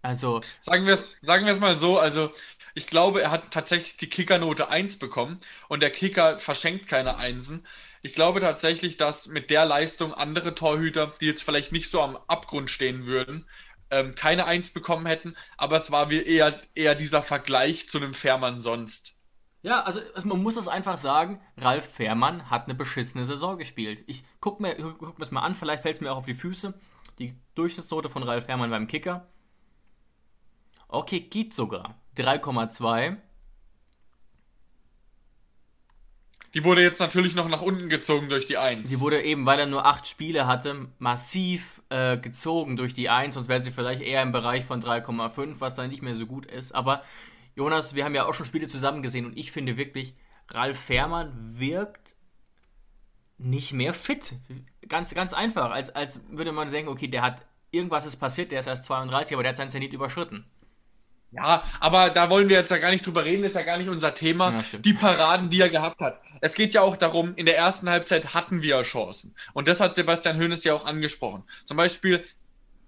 Also. 0.03 0.41
Sagen 0.61 0.87
wir 0.87 0.95
es 0.95 1.17
sagen 1.23 1.61
mal 1.61 1.77
so, 1.77 1.99
also 1.99 2.33
ich 2.75 2.87
glaube, 2.87 3.23
er 3.23 3.31
hat 3.31 3.51
tatsächlich 3.51 3.97
die 3.97 4.09
Kickernote 4.09 4.69
1 4.69 4.99
bekommen 4.99 5.41
und 5.69 5.81
der 5.81 5.91
Kicker 5.91 6.39
verschenkt 6.39 6.87
keine 6.87 7.17
Einsen. 7.17 7.67
Ich 8.03 8.15
glaube 8.15 8.41
tatsächlich, 8.41 8.97
dass 8.97 9.27
mit 9.27 9.51
der 9.51 9.65
Leistung 9.65 10.15
andere 10.15 10.55
Torhüter, 10.55 11.13
die 11.21 11.27
jetzt 11.27 11.43
vielleicht 11.43 11.73
nicht 11.73 11.91
so 11.91 12.01
am 12.01 12.17
Abgrund 12.29 12.71
stehen 12.71 13.07
würden, 13.07 13.47
ähm, 13.91 14.15
keine 14.15 14.47
Eins 14.47 14.71
bekommen 14.71 15.07
hätten, 15.07 15.37
aber 15.57 15.77
es 15.77 15.91
war 15.91 16.11
wie 16.11 16.23
eher, 16.23 16.61
eher 16.75 16.95
dieser 16.95 17.23
Vergleich 17.23 17.89
zu 17.89 17.99
einem 17.99 18.15
Fährmann 18.15 18.61
sonst. 18.61 19.15
Ja, 19.63 19.83
also, 19.83 20.01
also 20.15 20.29
man 20.29 20.43
muss 20.43 20.57
es 20.57 20.69
einfach 20.69 20.99
sagen, 20.99 21.41
Ralf 21.57 21.85
Fährmann 21.95 22.49
hat 22.49 22.65
eine 22.65 22.75
beschissene 22.75 23.25
Saison 23.25 23.59
gespielt. 23.59 24.05
Ich 24.07 24.25
gucke 24.41 24.63
mir, 24.63 24.77
guck 24.77 25.03
mir 25.03 25.15
das 25.19 25.31
mal 25.31 25.43
an, 25.43 25.55
vielleicht 25.55 25.83
fällt 25.83 25.97
es 25.97 26.01
mir 26.01 26.13
auch 26.13 26.19
auf 26.19 26.27
die 26.27 26.35
Füße. 26.35 26.79
Die 27.19 27.35
Durchschnittsnote 27.55 28.09
von 28.09 28.23
Ralf 28.23 28.47
Fährmann 28.47 28.71
beim 28.71 28.87
Kicker. 28.87 29.27
Okay, 30.87 31.21
geht 31.21 31.53
sogar. 31.53 32.01
3,2. 32.17 33.17
Die 36.55 36.65
wurde 36.65 36.83
jetzt 36.83 37.01
natürlich 37.01 37.35
noch 37.35 37.49
nach 37.49 37.61
unten 37.61 37.89
gezogen 37.89 38.29
durch 38.29 38.47
die 38.47 38.57
1. 38.57 38.89
Die 38.89 39.01
wurde 39.01 39.23
eben, 39.23 39.45
weil 39.45 39.59
er 39.59 39.67
nur 39.67 39.85
8 39.85 40.07
Spiele 40.07 40.47
hatte, 40.47 40.89
massiv 40.99 41.83
äh, 41.91 42.17
gezogen 42.17 42.77
durch 42.77 42.95
die 42.95 43.09
1, 43.09 43.35
sonst 43.35 43.49
wäre 43.49 43.61
sie 43.61 43.71
vielleicht 43.71 44.03
eher 44.03 44.23
im 44.23 44.33
Bereich 44.33 44.65
von 44.65 44.83
3,5, 44.83 45.57
was 45.59 45.75
dann 45.75 45.91
nicht 45.91 46.03
mehr 46.03 46.15
so 46.15 46.27
gut 46.27 46.47
ist. 46.47 46.73
Aber 46.73 47.03
Jonas, 47.55 47.95
wir 47.95 48.05
haben 48.05 48.15
ja 48.15 48.27
auch 48.27 48.35
schon 48.35 48.47
Spiele 48.47 48.67
zusammen 48.67 49.03
gesehen 49.03 49.27
und 49.27 49.37
ich 49.37 49.53
finde 49.53 49.77
wirklich, 49.77 50.15
Ralf 50.49 50.79
Fährmann 50.79 51.33
wirkt 51.59 52.15
nicht 53.37 53.73
mehr 53.73 53.93
fit. 53.93 54.33
Ganz, 54.89 55.15
ganz 55.15 55.35
einfach, 55.35 55.71
als, 55.71 55.91
als 55.91 56.23
würde 56.31 56.53
man 56.53 56.71
denken, 56.71 56.91
okay, 56.91 57.09
der 57.09 57.23
hat 57.23 57.45
irgendwas 57.71 58.07
ist 58.07 58.17
passiert, 58.17 58.53
der 58.53 58.61
ist 58.61 58.67
erst 58.67 58.85
32, 58.85 59.35
aber 59.35 59.43
der 59.43 59.51
hat 59.51 59.57
sein 59.57 59.71
Zenit 59.71 59.93
überschritten. 59.93 60.45
Ja, 61.31 61.63
aber 61.81 62.09
da 62.11 62.31
wollen 62.31 62.49
wir 62.49 62.57
jetzt 62.57 62.71
ja 62.71 62.79
gar 62.79 62.91
nicht 62.91 63.05
drüber 63.05 63.25
reden, 63.25 63.45
ist 63.45 63.55
ja 63.55 63.63
gar 63.63 63.77
nicht 63.77 63.89
unser 63.89 64.15
Thema. 64.15 64.53
Ja, 64.73 64.79
die 64.79 64.95
Paraden, 64.95 65.51
die 65.51 65.61
er 65.61 65.69
gehabt 65.69 66.01
hat. 66.01 66.21
Es 66.41 66.55
geht 66.55 66.73
ja 66.73 66.81
auch 66.81 66.97
darum, 66.97 67.35
in 67.37 67.45
der 67.45 67.59
ersten 67.59 67.89
Halbzeit 67.91 68.33
hatten 68.33 68.63
wir 68.63 68.83
Chancen. 68.83 69.35
Und 69.53 69.69
das 69.69 69.81
hat 69.81 69.95
Sebastian 69.95 70.39
Hoeneß 70.41 70.65
ja 70.65 70.75
auch 70.75 70.87
angesprochen. 70.87 71.43
Zum 71.67 71.77
Beispiel 71.77 72.25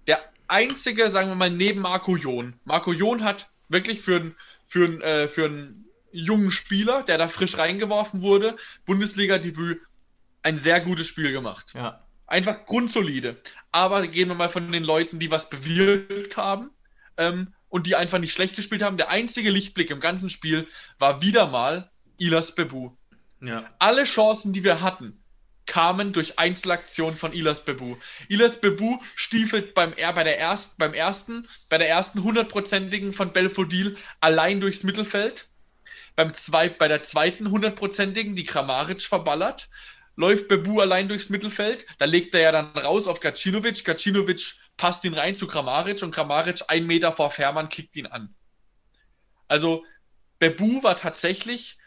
der 0.07 0.19
einzige, 0.47 1.11
sagen 1.11 1.29
wir 1.29 1.35
mal, 1.35 1.51
neben 1.51 1.81
Marco 1.81 2.15
Jon. 2.15 2.55
Marco 2.65 2.93
Jon 2.93 3.23
hat 3.23 3.49
wirklich 3.69 4.01
für 4.01 4.17
einen 4.17 4.35
für 4.67 4.85
äh, 5.03 5.27
für 5.27 5.45
einen 5.45 5.85
jungen 6.11 6.51
Spieler, 6.51 7.03
der 7.03 7.17
da 7.17 7.27
frisch 7.27 7.57
reingeworfen 7.57 8.21
wurde, 8.21 8.55
Bundesliga-Debüt, 8.85 9.81
ein 10.43 10.57
sehr 10.57 10.81
gutes 10.81 11.07
Spiel 11.07 11.31
gemacht. 11.31 11.73
Ja. 11.75 12.03
Einfach 12.27 12.65
grundsolide. 12.65 13.37
Aber 13.71 14.07
gehen 14.07 14.29
wir 14.29 14.35
mal 14.35 14.49
von 14.49 14.71
den 14.71 14.83
Leuten, 14.83 15.19
die 15.19 15.31
was 15.31 15.49
bewirkt 15.49 16.37
haben. 16.37 16.71
Ähm, 17.17 17.53
und 17.71 17.87
die 17.87 17.95
einfach 17.95 18.19
nicht 18.19 18.33
schlecht 18.33 18.55
gespielt 18.55 18.83
haben. 18.83 18.97
Der 18.97 19.09
einzige 19.09 19.49
Lichtblick 19.49 19.89
im 19.89 19.99
ganzen 19.99 20.29
Spiel 20.29 20.67
war 20.99 21.21
wieder 21.21 21.47
mal 21.47 21.89
Ilas 22.17 22.53
Bebu. 22.53 22.91
Ja. 23.41 23.67
Alle 23.79 24.03
Chancen, 24.03 24.53
die 24.53 24.63
wir 24.63 24.81
hatten, 24.81 25.23
kamen 25.65 26.11
durch 26.11 26.37
Einzelaktionen 26.37 27.17
von 27.17 27.33
Ilas 27.33 27.63
Bebu. 27.63 27.95
Ilas 28.27 28.59
Bebu 28.59 28.99
stiefelt 29.15 29.73
beim, 29.73 29.93
bei 29.95 30.23
der 30.23 30.37
erst, 30.37 30.77
beim 30.77 30.93
ersten, 30.93 31.47
bei 31.69 31.77
der 31.77 31.89
ersten 31.89 32.23
hundertprozentigen 32.23 33.13
von 33.13 33.31
Belfodil 33.31 33.95
allein 34.19 34.59
durchs 34.59 34.83
Mittelfeld. 34.83 35.47
Beim 36.17 36.33
zwei, 36.33 36.67
bei 36.67 36.89
der 36.89 37.03
zweiten 37.03 37.51
hundertprozentigen, 37.51 38.35
die 38.35 38.43
Kramaric 38.43 39.01
verballert, 39.01 39.69
läuft 40.17 40.49
Bebu 40.49 40.81
allein 40.81 41.07
durchs 41.07 41.29
Mittelfeld. 41.29 41.85
Da 41.99 42.05
legt 42.05 42.35
er 42.35 42.41
ja 42.41 42.51
dann 42.51 42.65
raus 42.77 43.07
auf 43.07 43.21
Gacinovic. 43.21 43.85
Gacinovic 43.85 44.55
passt 44.81 45.05
ihn 45.05 45.13
rein 45.13 45.35
zu 45.35 45.45
Kramaric 45.45 46.01
und 46.01 46.09
Kramaric 46.09 46.63
ein 46.67 46.87
Meter 46.87 47.11
vor 47.11 47.29
Fährmann 47.29 47.69
kickt 47.69 47.95
ihn 47.97 48.07
an. 48.07 48.33
Also 49.47 49.85
Bebu 50.39 50.81
war 50.81 50.97
tatsächlich 50.97 51.77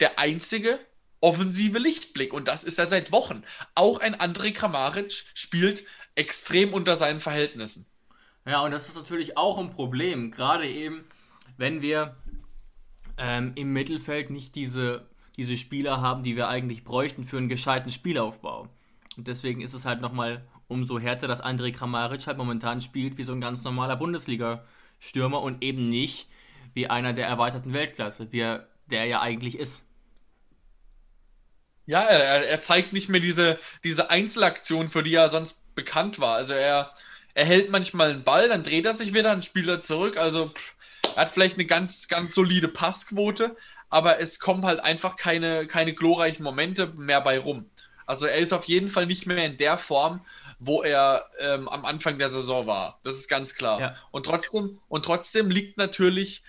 der 0.00 0.18
einzige 0.18 0.78
offensive 1.22 1.78
Lichtblick 1.78 2.34
und 2.34 2.46
das 2.46 2.62
ist 2.62 2.78
er 2.78 2.84
seit 2.84 3.10
Wochen. 3.10 3.42
Auch 3.74 4.00
ein 4.00 4.14
André 4.14 4.52
Kramaric 4.52 5.12
spielt 5.32 5.84
extrem 6.14 6.74
unter 6.74 6.94
seinen 6.96 7.20
Verhältnissen. 7.20 7.86
Ja, 8.44 8.60
und 8.60 8.70
das 8.70 8.86
ist 8.88 8.96
natürlich 8.96 9.38
auch 9.38 9.56
ein 9.56 9.70
Problem, 9.70 10.30
gerade 10.30 10.68
eben, 10.68 11.06
wenn 11.56 11.80
wir 11.80 12.16
ähm, 13.16 13.52
im 13.54 13.72
Mittelfeld 13.72 14.28
nicht 14.28 14.54
diese, 14.56 15.08
diese 15.38 15.56
Spieler 15.56 16.02
haben, 16.02 16.22
die 16.22 16.36
wir 16.36 16.48
eigentlich 16.48 16.84
bräuchten 16.84 17.24
für 17.24 17.38
einen 17.38 17.48
gescheiten 17.48 17.90
Spielaufbau. 17.90 18.68
Und 19.16 19.26
deswegen 19.26 19.62
ist 19.62 19.72
es 19.72 19.86
halt 19.86 20.02
nochmal 20.02 20.46
umso 20.68 20.98
härter, 20.98 21.28
dass 21.28 21.42
André 21.42 21.72
Kramaric 21.72 22.26
halt 22.26 22.38
momentan 22.38 22.80
spielt 22.80 23.18
wie 23.18 23.24
so 23.24 23.32
ein 23.32 23.40
ganz 23.40 23.62
normaler 23.62 23.96
Bundesliga-Stürmer 23.96 25.40
und 25.40 25.62
eben 25.62 25.88
nicht 25.88 26.28
wie 26.74 26.88
einer 26.88 27.12
der 27.12 27.26
erweiterten 27.26 27.72
Weltklasse, 27.72 28.32
wie 28.32 28.40
er, 28.40 28.66
der 28.86 29.00
er 29.00 29.06
ja 29.06 29.20
eigentlich 29.20 29.58
ist. 29.58 29.84
Ja, 31.86 32.02
er, 32.02 32.48
er 32.48 32.60
zeigt 32.62 32.92
nicht 32.92 33.08
mehr 33.08 33.20
diese, 33.20 33.58
diese 33.84 34.10
Einzelaktion, 34.10 34.88
für 34.88 35.02
die 35.02 35.14
er 35.14 35.30
sonst 35.30 35.74
bekannt 35.74 36.18
war. 36.18 36.34
Also 36.34 36.52
er, 36.52 36.92
er 37.34 37.44
hält 37.44 37.70
manchmal 37.70 38.10
einen 38.10 38.24
Ball, 38.24 38.48
dann 38.48 38.64
dreht 38.64 38.86
er 38.86 38.92
sich 38.92 39.14
wieder, 39.14 39.30
dann 39.30 39.42
spielt 39.42 39.68
er 39.68 39.80
zurück. 39.80 40.16
Also 40.16 40.52
er 41.14 41.22
hat 41.22 41.30
vielleicht 41.30 41.56
eine 41.56 41.66
ganz, 41.66 42.08
ganz 42.08 42.34
solide 42.34 42.68
Passquote, 42.68 43.56
aber 43.88 44.20
es 44.20 44.40
kommen 44.40 44.66
halt 44.66 44.80
einfach 44.80 45.16
keine, 45.16 45.66
keine 45.66 45.94
glorreichen 45.94 46.42
Momente 46.42 46.88
mehr 46.88 47.20
bei 47.20 47.38
rum. 47.38 47.70
Also 48.04 48.26
er 48.26 48.38
ist 48.38 48.52
auf 48.52 48.64
jeden 48.64 48.88
Fall 48.88 49.06
nicht 49.06 49.26
mehr 49.26 49.44
in 49.44 49.56
der 49.56 49.78
Form, 49.78 50.24
wo 50.58 50.82
er 50.82 51.30
ähm, 51.38 51.68
am 51.68 51.84
Anfang 51.84 52.18
der 52.18 52.30
Saison 52.30 52.66
war. 52.66 52.98
Das 53.04 53.16
ist 53.16 53.28
ganz 53.28 53.54
klar. 53.54 53.80
Ja. 53.80 53.96
Und, 54.10 54.26
trotzdem, 54.26 54.80
und 54.88 55.04
trotzdem 55.04 55.50
liegt 55.50 55.76
natürlich 55.76 56.42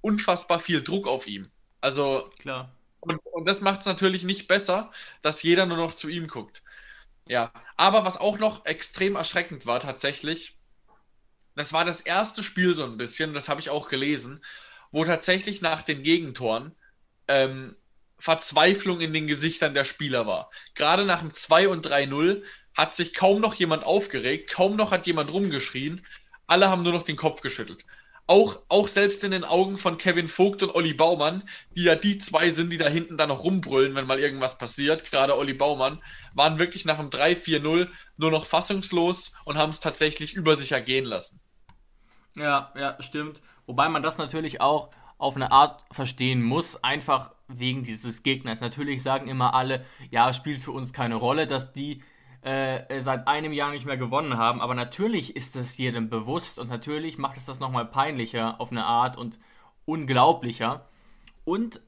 unfassbar 0.00 0.58
viel 0.58 0.82
Druck 0.82 1.06
auf 1.08 1.26
ihm. 1.26 1.50
Also 1.80 2.30
klar. 2.38 2.72
Und, 3.00 3.18
und 3.32 3.48
das 3.48 3.60
macht 3.60 3.80
es 3.80 3.86
natürlich 3.86 4.24
nicht 4.24 4.46
besser, 4.48 4.90
dass 5.22 5.42
jeder 5.42 5.66
nur 5.66 5.76
noch 5.76 5.94
zu 5.94 6.08
ihm 6.08 6.28
guckt. 6.28 6.62
Ja, 7.26 7.52
aber 7.76 8.04
was 8.04 8.18
auch 8.18 8.38
noch 8.38 8.66
extrem 8.66 9.16
erschreckend 9.16 9.66
war 9.66 9.80
tatsächlich, 9.80 10.58
das 11.54 11.72
war 11.72 11.84
das 11.84 12.00
erste 12.00 12.42
Spiel 12.42 12.74
so 12.74 12.84
ein 12.84 12.96
bisschen, 12.96 13.34
das 13.34 13.48
habe 13.48 13.60
ich 13.60 13.70
auch 13.70 13.88
gelesen, 13.88 14.44
wo 14.90 15.04
tatsächlich 15.04 15.60
nach 15.60 15.82
den 15.82 16.02
Gegentoren 16.02 16.74
ähm, 17.28 17.76
Verzweiflung 18.18 19.00
in 19.00 19.12
den 19.12 19.26
Gesichtern 19.26 19.74
der 19.74 19.84
Spieler 19.84 20.26
war. 20.26 20.50
Gerade 20.74 21.04
nach 21.04 21.20
dem 21.20 21.32
2 21.32 21.68
und 21.68 21.86
3-0 21.86 22.42
hat 22.74 22.94
sich 22.94 23.14
kaum 23.14 23.40
noch 23.40 23.54
jemand 23.54 23.84
aufgeregt, 23.84 24.50
kaum 24.50 24.76
noch 24.76 24.90
hat 24.90 25.06
jemand 25.06 25.32
rumgeschrien. 25.32 26.04
Alle 26.46 26.68
haben 26.68 26.82
nur 26.82 26.92
noch 26.92 27.04
den 27.04 27.16
Kopf 27.16 27.40
geschüttelt. 27.40 27.84
Auch, 28.26 28.62
auch 28.68 28.88
selbst 28.88 29.22
in 29.22 29.32
den 29.32 29.44
Augen 29.44 29.76
von 29.76 29.98
Kevin 29.98 30.28
Vogt 30.28 30.62
und 30.62 30.74
Olli 30.74 30.94
Baumann, 30.94 31.42
die 31.76 31.84
ja 31.84 31.94
die 31.94 32.16
zwei 32.16 32.48
sind, 32.50 32.70
die 32.70 32.78
da 32.78 32.88
hinten 32.88 33.18
dann 33.18 33.28
noch 33.28 33.44
rumbrüllen, 33.44 33.94
wenn 33.94 34.06
mal 34.06 34.18
irgendwas 34.18 34.56
passiert, 34.56 35.10
gerade 35.10 35.36
Olli 35.36 35.52
Baumann, 35.52 36.02
waren 36.34 36.58
wirklich 36.58 36.86
nach 36.86 36.98
dem 36.98 37.10
3-4-0 37.10 37.88
nur 38.16 38.30
noch 38.30 38.46
fassungslos 38.46 39.32
und 39.44 39.58
haben 39.58 39.70
es 39.70 39.80
tatsächlich 39.80 40.32
über 40.32 40.56
sich 40.56 40.72
ergehen 40.72 41.04
lassen. 41.04 41.40
Ja, 42.34 42.72
ja, 42.76 42.96
stimmt. 43.00 43.40
Wobei 43.66 43.90
man 43.90 44.02
das 44.02 44.16
natürlich 44.16 44.60
auch 44.60 44.90
auf 45.18 45.36
eine 45.36 45.52
Art 45.52 45.84
verstehen 45.92 46.42
muss, 46.42 46.82
einfach 46.82 47.30
wegen 47.48 47.84
dieses 47.84 48.22
Gegners. 48.22 48.60
Natürlich 48.60 49.02
sagen 49.02 49.28
immer 49.28 49.54
alle, 49.54 49.84
ja, 50.10 50.32
spielt 50.32 50.62
für 50.62 50.72
uns 50.72 50.94
keine 50.94 51.16
Rolle, 51.16 51.46
dass 51.46 51.72
die 51.72 52.02
äh, 52.44 53.00
seit 53.00 53.26
einem 53.26 53.52
Jahr 53.52 53.70
nicht 53.70 53.86
mehr 53.86 53.96
gewonnen 53.96 54.36
haben. 54.36 54.60
Aber 54.60 54.74
natürlich 54.74 55.34
ist 55.34 55.56
das 55.56 55.76
jedem 55.78 56.10
bewusst 56.10 56.58
und 56.58 56.68
natürlich 56.68 57.18
macht 57.18 57.38
es 57.38 57.46
das 57.46 57.58
nochmal 57.58 57.86
peinlicher 57.86 58.60
auf 58.60 58.70
eine 58.70 58.84
Art 58.84 59.16
und 59.16 59.38
unglaublicher. 59.86 60.88
Und 61.44 61.80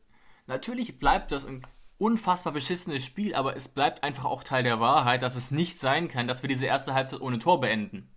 natürlich 0.47 0.99
bleibt 0.99 1.33
das 1.33 1.47
ein 1.47 1.67
unfassbar 1.99 2.53
beschissenes 2.53 3.05
Spiel, 3.05 3.35
aber 3.35 3.57
es 3.57 3.69
bleibt 3.69 4.03
einfach 4.03 4.25
auch 4.25 4.43
Teil 4.45 4.63
der 4.63 4.81
Wahrheit, 4.81 5.23
dass 5.23 5.37
es 5.37 5.51
nicht 5.51 5.79
sein 5.79 6.09
kann, 6.09 6.29
dass 6.29 6.43
wir 6.43 6.49
diese 6.49 6.67
erste 6.67 6.95
Halbzeit 6.95 7.21
ohne 7.21 7.39
Tor 7.39 7.61
beenden. 7.61 8.11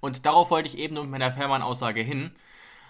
Und 0.00 0.26
darauf 0.26 0.50
wollte 0.50 0.68
ich 0.68 0.78
eben 0.78 0.94
mit 0.94 1.10
meiner 1.10 1.32
Fährmann-Aussage 1.32 2.02
hin. 2.02 2.32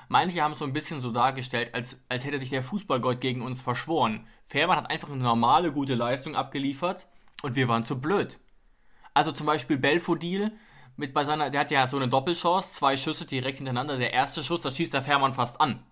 Manche 0.08 0.42
haben 0.42 0.52
es 0.52 0.58
so 0.58 0.64
ein 0.64 0.72
bisschen 0.72 1.00
so 1.00 1.10
dargestellt, 1.10 1.72
als, 1.74 2.02
als 2.08 2.24
hätte 2.24 2.38
sich 2.38 2.50
der 2.50 2.62
Fußballgott 2.62 3.20
gegen 3.20 3.40
uns 3.40 3.60
verschworen. 3.60 4.26
Fährmann 4.44 4.76
hat 4.76 4.90
einfach 4.90 5.10
eine 5.10 5.22
normale, 5.22 5.72
gute 5.72 5.94
Leistung 5.94 6.34
abgeliefert 6.34 7.06
und 7.42 7.54
wir 7.54 7.68
waren 7.68 7.84
zu 7.84 8.00
blöd. 8.00 8.38
Also 9.14 9.32
zum 9.32 9.46
Beispiel 9.46 9.78
Belfodil, 9.78 10.52
mit 10.96 11.12
bei 11.12 11.24
seiner, 11.24 11.50
der 11.50 11.60
hat 11.60 11.70
ja 11.70 11.86
so 11.86 11.96
eine 11.96 12.08
Doppelchance, 12.08 12.72
zwei 12.72 12.96
Schüsse 12.96 13.24
direkt 13.24 13.58
hintereinander. 13.58 13.98
Der 13.98 14.12
erste 14.12 14.44
Schuss, 14.44 14.60
da 14.60 14.70
schießt 14.70 14.92
der 14.92 15.02
Fährmann 15.02 15.32
fast 15.32 15.60
an. 15.60 15.82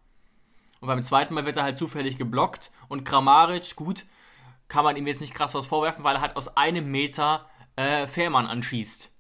Und 0.80 0.88
beim 0.88 1.02
zweiten 1.02 1.34
Mal 1.34 1.44
wird 1.44 1.56
er 1.56 1.62
halt 1.62 1.78
zufällig 1.78 2.18
geblockt. 2.18 2.70
Und 2.88 3.04
Kramaric, 3.04 3.76
gut, 3.76 4.04
kann 4.68 4.84
man 4.84 4.96
ihm 4.96 5.06
jetzt 5.06 5.20
nicht 5.20 5.34
krass 5.34 5.54
was 5.54 5.66
vorwerfen, 5.66 6.04
weil 6.04 6.16
er 6.16 6.20
halt 6.20 6.36
aus 6.36 6.56
einem 6.56 6.90
Meter 6.90 7.48
äh, 7.76 8.06
Fährmann 8.06 8.46
anschießt. 8.46 9.10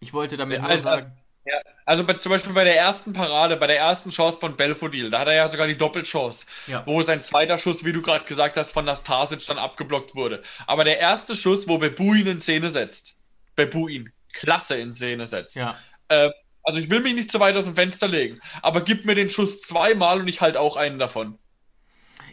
Ich 0.00 0.12
wollte 0.12 0.36
damit 0.36 0.60
also, 0.60 0.70
nur 0.72 0.78
sagen. 0.78 1.12
Ja, 1.44 1.54
also 1.86 2.04
bei, 2.04 2.14
zum 2.14 2.30
Beispiel 2.30 2.52
bei 2.52 2.64
der 2.64 2.76
ersten 2.76 3.12
Parade, 3.12 3.56
bei 3.56 3.66
der 3.66 3.78
ersten 3.78 4.10
Chance 4.10 4.38
von 4.38 4.56
Belfodil, 4.56 5.10
da 5.10 5.20
hat 5.20 5.28
er 5.28 5.34
ja 5.34 5.48
sogar 5.48 5.66
die 5.66 5.76
Doppelchance, 5.76 6.46
ja. 6.66 6.82
wo 6.86 7.02
sein 7.02 7.20
zweiter 7.20 7.56
Schuss, 7.56 7.84
wie 7.84 7.92
du 7.92 8.02
gerade 8.02 8.24
gesagt 8.24 8.56
hast, 8.56 8.72
von 8.72 8.84
Nastasic 8.84 9.44
dann 9.46 9.58
abgeblockt 9.58 10.14
wurde. 10.14 10.42
Aber 10.66 10.84
der 10.84 10.98
erste 10.98 11.34
Schuss, 11.36 11.66
wo 11.66 11.78
Bebu 11.78 12.14
ihn 12.14 12.26
in 12.26 12.40
Szene 12.40 12.68
setzt, 12.68 13.19
Bebu 13.64 13.88
ihn 13.88 14.12
klasse 14.32 14.76
in 14.76 14.92
Szene 14.92 15.26
setzt. 15.26 15.56
Ja. 15.56 15.76
Äh, 16.08 16.30
also 16.62 16.78
ich 16.78 16.90
will 16.90 17.00
mich 17.00 17.14
nicht 17.14 17.32
zu 17.32 17.40
weit 17.40 17.56
aus 17.56 17.64
dem 17.64 17.74
Fenster 17.74 18.08
legen, 18.08 18.38
aber 18.62 18.82
gib 18.82 19.04
mir 19.04 19.14
den 19.14 19.30
Schuss 19.30 19.60
zweimal 19.62 20.20
und 20.20 20.28
ich 20.28 20.40
halte 20.40 20.60
auch 20.60 20.76
einen 20.76 20.98
davon. 20.98 21.38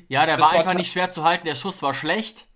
Ja, 0.10 0.26
der 0.26 0.38
das 0.38 0.52
war 0.52 0.60
einfach 0.60 0.74
nicht 0.74 0.92
schwer 0.92 1.12
zu 1.12 1.24
halten, 1.24 1.46
der 1.46 1.56
Schuss 1.56 1.82
war 1.82 1.94
schlecht. 1.94 2.48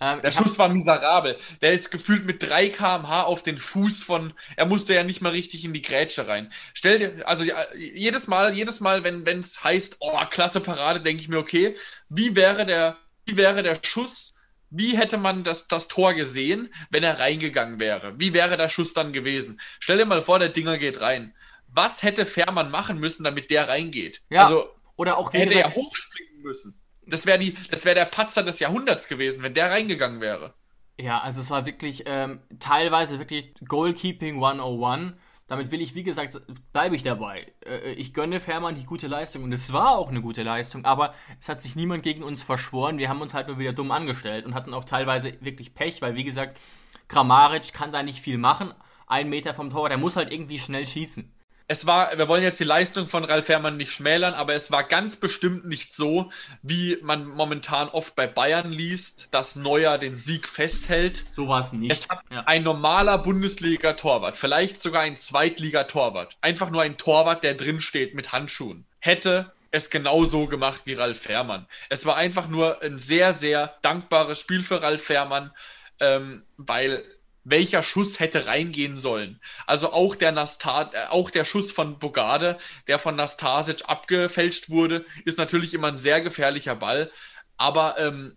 Ähm, 0.00 0.20
der 0.20 0.32
Schuss 0.32 0.58
war 0.58 0.68
miserabel. 0.68 1.38
Der 1.60 1.72
ist 1.72 1.90
gefühlt 1.90 2.24
mit 2.24 2.42
3 2.42 2.70
km/h 2.70 3.22
auf 3.22 3.44
den 3.44 3.56
Fuß 3.56 4.02
von. 4.02 4.32
Er 4.56 4.66
musste 4.66 4.94
ja 4.94 5.04
nicht 5.04 5.20
mal 5.20 5.30
richtig 5.30 5.64
in 5.64 5.72
die 5.72 5.80
Grätsche 5.80 6.26
rein. 6.26 6.52
Stell 6.74 6.98
dir, 6.98 7.28
also 7.28 7.44
jedes 7.76 8.26
Mal, 8.26 8.52
jedes 8.52 8.80
Mal, 8.80 9.04
wenn 9.04 9.38
es 9.38 9.62
heißt, 9.62 9.98
oh, 10.00 10.18
klasse 10.28 10.60
Parade, 10.60 11.00
denke 11.00 11.22
ich 11.22 11.28
mir, 11.28 11.38
okay, 11.38 11.76
wie 12.08 12.34
wäre 12.34 12.66
der, 12.66 12.98
wie 13.26 13.36
wäre 13.36 13.62
der 13.62 13.78
Schuss, 13.84 14.31
wie 14.72 14.96
hätte 14.96 15.18
man 15.18 15.44
das, 15.44 15.68
das 15.68 15.86
Tor 15.86 16.14
gesehen, 16.14 16.72
wenn 16.90 17.02
er 17.02 17.18
reingegangen 17.18 17.78
wäre? 17.78 18.14
Wie 18.18 18.32
wäre 18.32 18.56
der 18.56 18.70
Schuss 18.70 18.94
dann 18.94 19.12
gewesen? 19.12 19.60
Stell 19.78 19.98
dir 19.98 20.06
mal 20.06 20.22
vor, 20.22 20.38
der 20.38 20.48
Dinger 20.48 20.78
geht 20.78 21.00
rein. 21.00 21.34
Was 21.68 22.02
hätte 22.02 22.24
Fährmann 22.24 22.70
machen 22.70 22.98
müssen, 22.98 23.22
damit 23.22 23.50
der 23.50 23.68
reingeht? 23.68 24.22
Ja, 24.30 24.46
also, 24.46 24.70
oder 24.96 25.18
auch 25.18 25.32
hätte 25.32 25.54
er 25.54 25.74
hochspringen 25.74 26.42
müssen. 26.42 26.80
Das 27.06 27.26
wäre 27.26 27.40
wär 27.40 27.94
der 27.94 28.04
Patzer 28.06 28.42
des 28.42 28.60
Jahrhunderts 28.60 29.08
gewesen, 29.08 29.42
wenn 29.42 29.54
der 29.54 29.70
reingegangen 29.70 30.20
wäre. 30.20 30.54
Ja, 30.98 31.20
also 31.20 31.40
es 31.40 31.50
war 31.50 31.66
wirklich 31.66 32.04
ähm, 32.06 32.40
teilweise 32.58 33.18
wirklich 33.18 33.54
Goalkeeping 33.66 34.36
101. 34.36 35.14
Damit 35.52 35.70
will 35.70 35.82
ich, 35.82 35.94
wie 35.94 36.02
gesagt, 36.02 36.40
bleibe 36.72 36.96
ich 36.96 37.02
dabei. 37.02 37.52
Äh, 37.66 37.92
ich 37.92 38.14
gönne 38.14 38.40
Fährmann 38.40 38.74
die 38.74 38.86
gute 38.86 39.06
Leistung 39.06 39.44
und 39.44 39.52
es 39.52 39.70
war 39.70 39.98
auch 39.98 40.08
eine 40.08 40.22
gute 40.22 40.42
Leistung, 40.42 40.86
aber 40.86 41.12
es 41.42 41.50
hat 41.50 41.60
sich 41.60 41.76
niemand 41.76 42.02
gegen 42.02 42.22
uns 42.22 42.42
verschworen. 42.42 42.96
Wir 42.96 43.10
haben 43.10 43.20
uns 43.20 43.34
halt 43.34 43.48
nur 43.48 43.58
wieder 43.58 43.74
dumm 43.74 43.90
angestellt 43.90 44.46
und 44.46 44.54
hatten 44.54 44.72
auch 44.72 44.86
teilweise 44.86 45.34
wirklich 45.42 45.74
Pech, 45.74 46.00
weil, 46.00 46.14
wie 46.14 46.24
gesagt, 46.24 46.58
Kramaric 47.06 47.74
kann 47.74 47.92
da 47.92 48.02
nicht 48.02 48.22
viel 48.22 48.38
machen. 48.38 48.72
Ein 49.06 49.28
Meter 49.28 49.52
vom 49.52 49.68
Tor, 49.68 49.90
der 49.90 49.98
muss 49.98 50.16
halt 50.16 50.32
irgendwie 50.32 50.58
schnell 50.58 50.86
schießen. 50.86 51.30
Es 51.72 51.86
war, 51.86 52.18
wir 52.18 52.28
wollen 52.28 52.42
jetzt 52.42 52.60
die 52.60 52.64
Leistung 52.64 53.06
von 53.06 53.24
Ralf 53.24 53.46
Fährmann 53.46 53.78
nicht 53.78 53.92
schmälern, 53.92 54.34
aber 54.34 54.52
es 54.52 54.70
war 54.70 54.84
ganz 54.84 55.16
bestimmt 55.16 55.64
nicht 55.64 55.94
so, 55.94 56.30
wie 56.60 56.98
man 57.00 57.26
momentan 57.26 57.88
oft 57.88 58.14
bei 58.14 58.26
Bayern 58.26 58.70
liest, 58.70 59.28
dass 59.30 59.56
Neuer 59.56 59.96
den 59.96 60.14
Sieg 60.14 60.46
festhält. 60.46 61.24
So 61.34 61.48
war 61.48 61.60
es 61.60 61.72
nicht. 61.72 61.90
Es 61.90 62.10
hat 62.10 62.20
ja. 62.30 62.42
ein 62.44 62.62
normaler 62.62 63.16
Bundesliga-Torwart, 63.16 64.36
vielleicht 64.36 64.82
sogar 64.82 65.00
ein 65.00 65.16
Zweitliga-Torwart, 65.16 66.36
einfach 66.42 66.68
nur 66.68 66.82
ein 66.82 66.98
Torwart, 66.98 67.42
der 67.42 67.54
drin 67.54 67.80
steht 67.80 68.14
mit 68.14 68.32
Handschuhen, 68.32 68.84
hätte 68.98 69.50
es 69.70 69.88
genauso 69.88 70.48
gemacht 70.48 70.82
wie 70.84 70.92
Ralf 70.92 71.20
Fährmann. 71.20 71.66
Es 71.88 72.04
war 72.04 72.16
einfach 72.16 72.48
nur 72.48 72.82
ein 72.82 72.98
sehr, 72.98 73.32
sehr 73.32 73.78
dankbares 73.80 74.38
Spiel 74.38 74.62
für 74.62 74.82
Ralf 74.82 75.04
Fährmann, 75.04 75.52
ähm, 76.00 76.44
weil 76.58 77.02
welcher 77.44 77.82
Schuss 77.82 78.20
hätte 78.20 78.46
reingehen 78.46 78.96
sollen. 78.96 79.40
Also 79.66 79.92
auch 79.92 80.14
der 80.14 80.32
Nastar, 80.32 80.94
äh, 80.94 81.06
auch 81.10 81.30
der 81.30 81.44
Schuss 81.44 81.72
von 81.72 81.98
Bogarde, 81.98 82.58
der 82.86 82.98
von 82.98 83.16
Nastasic 83.16 83.88
abgefälscht 83.88 84.70
wurde, 84.70 85.04
ist 85.24 85.38
natürlich 85.38 85.74
immer 85.74 85.88
ein 85.88 85.98
sehr 85.98 86.20
gefährlicher 86.20 86.76
Ball. 86.76 87.10
Aber 87.56 87.98
ähm, 87.98 88.36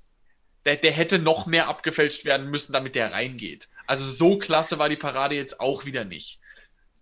der, 0.66 0.78
der 0.78 0.92
hätte 0.92 1.20
noch 1.20 1.46
mehr 1.46 1.68
abgefälscht 1.68 2.26
werden 2.26 2.50
müssen, 2.50 2.74
damit 2.74 2.96
der 2.96 3.14
reingeht. 3.14 3.70
Also 3.88 4.10
so 4.10 4.38
klasse 4.38 4.80
war 4.80 4.90
die 4.90 4.96
Parade 4.96 5.36
jetzt 5.36 5.60
auch 5.60 5.86
wieder 5.86 6.06
nicht. 6.06 6.40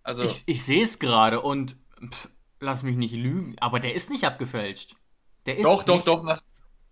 Also 0.02 0.24
ich, 0.24 0.42
ich 0.46 0.64
sehe 0.64 0.84
es 0.84 0.98
gerade 0.98 1.40
und 1.40 1.76
pff, 2.10 2.28
lass 2.60 2.82
mich 2.82 2.96
nicht 2.96 3.14
lügen, 3.14 3.56
aber 3.58 3.80
der 3.80 3.94
ist 3.94 4.10
nicht 4.10 4.24
abgefälscht. 4.24 4.94
Der 5.46 5.56
ist 5.56 5.64
doch, 5.64 5.82
doch, 5.82 6.02
doch, 6.02 6.38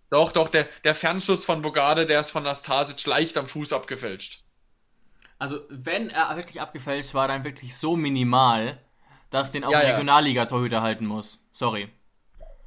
doch, 0.09 0.31
doch, 0.31 0.49
der, 0.49 0.67
der 0.83 0.95
Fernschuss 0.95 1.45
von 1.45 1.61
Bogarde, 1.61 2.05
der 2.05 2.19
ist 2.19 2.31
von 2.31 2.43
Nastasic 2.43 3.05
leicht 3.05 3.37
am 3.37 3.47
Fuß 3.47 3.73
abgefälscht. 3.73 4.42
Also, 5.43 5.59
wenn 5.67 6.09
er 6.09 6.37
wirklich 6.37 6.61
abgefälscht 6.61 7.13
war, 7.13 7.27
dann 7.27 7.43
wirklich 7.43 7.75
so 7.75 7.97
minimal, 7.97 8.79
dass 9.29 9.51
den 9.51 9.65
auch 9.65 9.73
ja, 9.73 9.79
Regionalliga-Torhüter 9.79 10.81
halten 10.81 11.05
muss. 11.05 11.37
Sorry. 11.51 11.89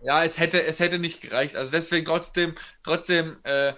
Ja, 0.03 0.23
es 0.25 0.39
hätte, 0.39 0.63
es 0.63 0.79
hätte 0.79 0.99
nicht 0.99 1.23
gereicht. 1.23 1.57
Also 1.57 1.71
deswegen 1.71 2.05
trotzdem, 2.05 2.55
trotzdem 2.85 3.39
äh, 3.45 3.73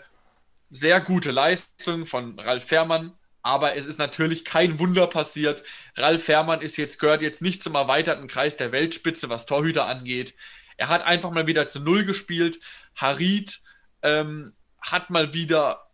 sehr 0.71 1.01
gute 1.01 1.31
Leistung 1.31 2.07
von 2.07 2.41
Ralf 2.41 2.65
Fährmann. 2.65 3.13
Aber 3.43 3.77
es 3.77 3.87
ist 3.87 4.01
natürlich 4.01 4.45
kein 4.45 4.81
Wunder 4.81 5.07
passiert. 5.07 5.63
Ralf 5.97 6.25
Fährmann 6.25 6.61
ist 6.61 6.77
jetzt, 6.77 6.99
gehört 6.99 7.23
jetzt 7.23 7.41
nicht 7.41 7.63
zum 7.63 7.77
erweiterten 7.77 8.27
Kreis 8.27 8.57
der 8.57 8.73
Weltspitze, 8.73 9.29
was 9.29 9.47
Torhüter 9.47 9.87
angeht. 9.87 10.35
Er 10.77 10.89
hat 10.89 11.05
einfach 11.05 11.31
mal 11.31 11.47
wieder 11.47 11.69
zu 11.69 11.79
Null 11.79 12.05
gespielt. 12.05 12.59
Harid 12.97 13.61
ähm, 14.03 14.55
hat 14.81 15.11
mal 15.11 15.35
wieder 15.35 15.88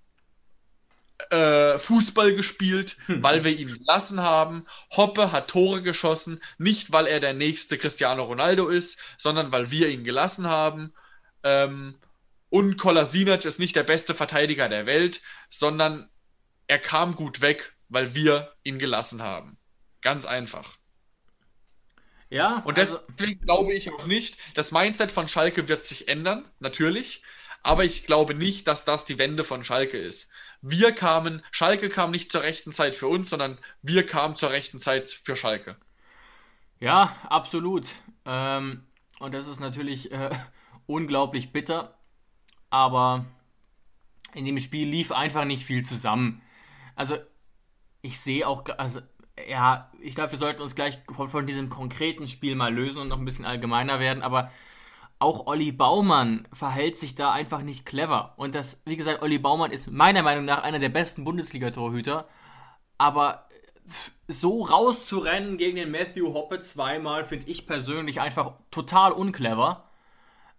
äh, 1.31 1.79
Fußball 1.79 2.35
gespielt, 2.35 2.97
hm. 3.07 3.23
weil 3.23 3.45
wir 3.45 3.57
ihn 3.57 3.69
gelassen 3.69 4.21
haben. 4.21 4.67
Hoppe 4.97 5.33
hat 5.33 5.49
Tore 5.49 5.83
geschossen, 5.83 6.41
nicht 6.59 6.93
weil 6.93 7.07
er 7.07 7.21
der 7.21 7.35
nächste 7.35 7.79
Cristiano 7.79 8.25
Ronaldo 8.25 8.69
ist, 8.69 8.99
sondern 9.17 9.53
weil 9.53 9.71
wir 9.71 9.89
ihn 9.89 10.05
gelassen 10.05 10.49
haben. 10.49 10.93
Ähm, 11.43 11.95
und 12.51 12.79
Kolasinac 12.79 13.45
ist 13.45 13.59
nicht 13.59 13.77
der 13.77 13.83
beste 13.83 14.15
Verteidiger 14.15 14.69
der 14.69 14.87
Welt, 14.87 15.21
sondern 15.51 16.09
er 16.67 16.79
kam 16.79 17.17
gut 17.17 17.41
weg, 17.41 17.75
weil 17.89 18.15
wir 18.15 18.53
ihn 18.63 18.79
gelassen 18.79 19.23
haben. 19.23 19.59
Ganz 20.03 20.25
einfach. 20.25 20.79
Ja. 22.31 22.63
Und 22.65 22.79
also 22.79 22.99
deswegen 23.19 23.41
also 23.41 23.45
glaube 23.45 23.75
ich 23.75 23.93
auch 23.93 24.07
nicht, 24.07 24.39
das 24.55 24.73
Mindset 24.73 25.11
von 25.11 25.29
Schalke 25.29 25.69
wird 25.69 25.85
sich 25.85 26.09
ändern, 26.09 26.45
natürlich. 26.59 27.23
Aber 27.63 27.85
ich 27.85 28.05
glaube 28.05 28.35
nicht, 28.35 28.67
dass 28.69 28.85
das 28.85 29.05
die 29.05 29.19
Wende 29.19 29.45
von 29.45 29.65
Schalke 29.65 29.97
ist 29.97 30.31
wir 30.67 30.93
kamen, 30.93 31.43
Schalke 31.51 31.91
kam 31.91 32.11
nicht 32.11 32.33
zur 32.33 32.43
rechten 32.43 32.73
Zeit 32.73 32.95
für 32.95 33.07
uns, 33.07 33.29
sondern 33.29 33.59
wir 33.83 34.07
kamen 34.07 34.35
zur 34.35 34.49
rechten 34.49 34.79
Zeit 34.79 35.11
für 35.11 35.37
Schalke. 35.37 35.77
Ja, 36.81 37.15
absolut. 37.29 37.87
Ähm, 38.25 38.83
und 39.19 39.35
das 39.35 39.47
ist 39.47 39.61
natürlich 39.61 40.11
äh, 40.11 40.31
unglaublich 40.87 41.53
bitter. 41.53 41.99
Aber 42.71 43.27
in 44.33 44.47
dem 44.47 44.59
Spiel 44.59 44.89
lief 44.89 45.13
einfach 45.13 45.45
nicht 45.45 45.67
viel 45.67 45.85
zusammen. 45.85 46.41
Also, 46.97 47.19
ich 48.01 48.19
sehe 48.19 48.49
auch, 48.49 48.65
also, 48.79 49.01
ja, 49.47 49.93
ich 50.01 50.15
glaube, 50.15 50.33
wir 50.33 50.39
sollten 50.39 50.63
uns 50.63 50.75
gleich 50.75 50.99
von, 51.15 51.29
von 51.29 51.47
diesem 51.47 51.69
konkreten 51.69 52.27
Spiel 52.27 52.55
mal 52.55 52.73
lösen 52.75 53.03
und 53.03 53.09
noch 53.09 53.19
ein 53.19 53.27
bisschen 53.27 53.45
allgemeiner 53.45 54.01
werden. 54.01 54.23
Aber 54.23 54.51
auch 55.25 55.47
Olli 55.47 55.73
Baumann 55.73 56.47
verhält 56.53 56.99
sich 56.99 57.15
da 57.15 57.33
einfach 57.33 57.63
nicht 57.63 57.87
clever. 57.87 58.35
Und 58.37 58.55
das, 58.55 58.83
wie 58.85 58.97
gesagt, 58.97 59.23
Olli 59.23 59.39
Baumann 59.39 59.73
ist 59.73 59.91
meiner 59.91 60.23
Meinung 60.23 60.45
nach 60.45 60.63
einer 60.63 60.79
der 60.79 60.91
besten 60.91 61.25
Bundesliga-Torhüter. 61.25 62.29
Aber 62.99 63.49
so 64.29 64.65
rauszurennen 64.65 65.57
gegen 65.57 65.77
den 65.77 65.91
Matthew 65.91 66.35
Hoppe 66.35 66.61
zweimal, 66.61 67.25
finde 67.25 67.47
ich 67.49 67.67
persönlich 67.67 68.21
einfach 68.21 68.53
total 68.71 69.13
unclever. 69.13 69.89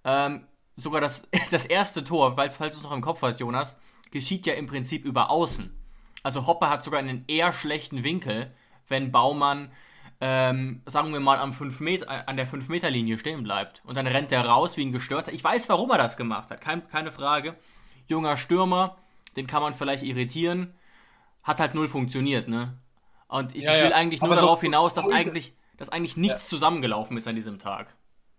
Ähm, 0.04 0.48
sogar 0.76 1.00
das, 1.00 1.30
das 1.52 1.68
erste 1.68 2.04
Tor, 2.04 2.36
falls, 2.36 2.56
falls 2.56 2.74
du 2.74 2.80
es 2.80 2.84
noch 2.84 2.92
im 2.92 3.02
Kopf 3.02 3.22
hast, 3.22 3.40
Jonas, 3.40 3.80
geschieht 4.10 4.48
ja 4.48 4.56
im 4.56 4.66
Prinzip 4.66 5.06
über 5.06 5.30
außen. 5.30 5.72
Also 6.24 6.48
Hoppe 6.48 6.70
hat 6.70 6.84
sogar 6.84 7.00
einen 7.00 7.24
eher 7.28 7.54
schlechten 7.54 8.04
Winkel, 8.04 8.52
wenn 8.88 9.12
Baumann 9.12 9.72
ähm, 10.22 10.82
sagen 10.86 11.12
wir 11.12 11.20
mal, 11.20 11.40
am 11.40 11.54
5 11.54 11.80
Meter, 11.80 12.08
äh, 12.08 12.24
an 12.26 12.38
der 12.38 12.48
5-Meter-Linie 12.48 13.18
stehen 13.18 13.44
bleibt. 13.44 13.82
Und 13.86 13.96
dann 13.96 14.08
rennt 14.08 14.32
er 14.32 14.46
raus 14.46 14.78
wie 14.78 14.86
ein 14.86 14.92
Gestörter. 14.92 15.34
Ich 15.34 15.44
weiß, 15.44 15.68
warum 15.70 15.92
er 15.92 15.98
das 15.98 16.18
gemacht 16.18 16.50
hat, 16.50 16.62
Kein, 16.62 16.88
keine 16.88 17.12
Frage. 17.12 17.56
Junger 18.08 18.38
Stürmer, 18.38 18.98
den 19.36 19.48
kann 19.48 19.62
man 19.62 19.74
vielleicht 19.74 20.04
irritieren. 20.04 20.74
Hat 21.44 21.60
halt 21.60 21.76
null 21.76 21.90
funktioniert, 21.90 22.48
ne? 22.48 22.78
Und 23.28 23.56
ich 23.56 23.64
ja, 23.64 23.74
will 23.74 23.90
ja. 23.90 23.96
eigentlich 23.96 24.22
nur 24.22 24.32
aber 24.32 24.42
darauf 24.42 24.60
so, 24.60 24.64
hinaus, 24.64 24.94
dass, 24.94 25.06
so 25.06 25.12
eigentlich, 25.12 25.54
dass 25.78 25.90
eigentlich 25.90 26.16
nichts 26.16 26.44
ja. 26.44 26.50
zusammengelaufen 26.50 27.18
ist 27.18 27.28
an 27.28 27.36
diesem 27.36 27.60
Tag. 27.60 27.96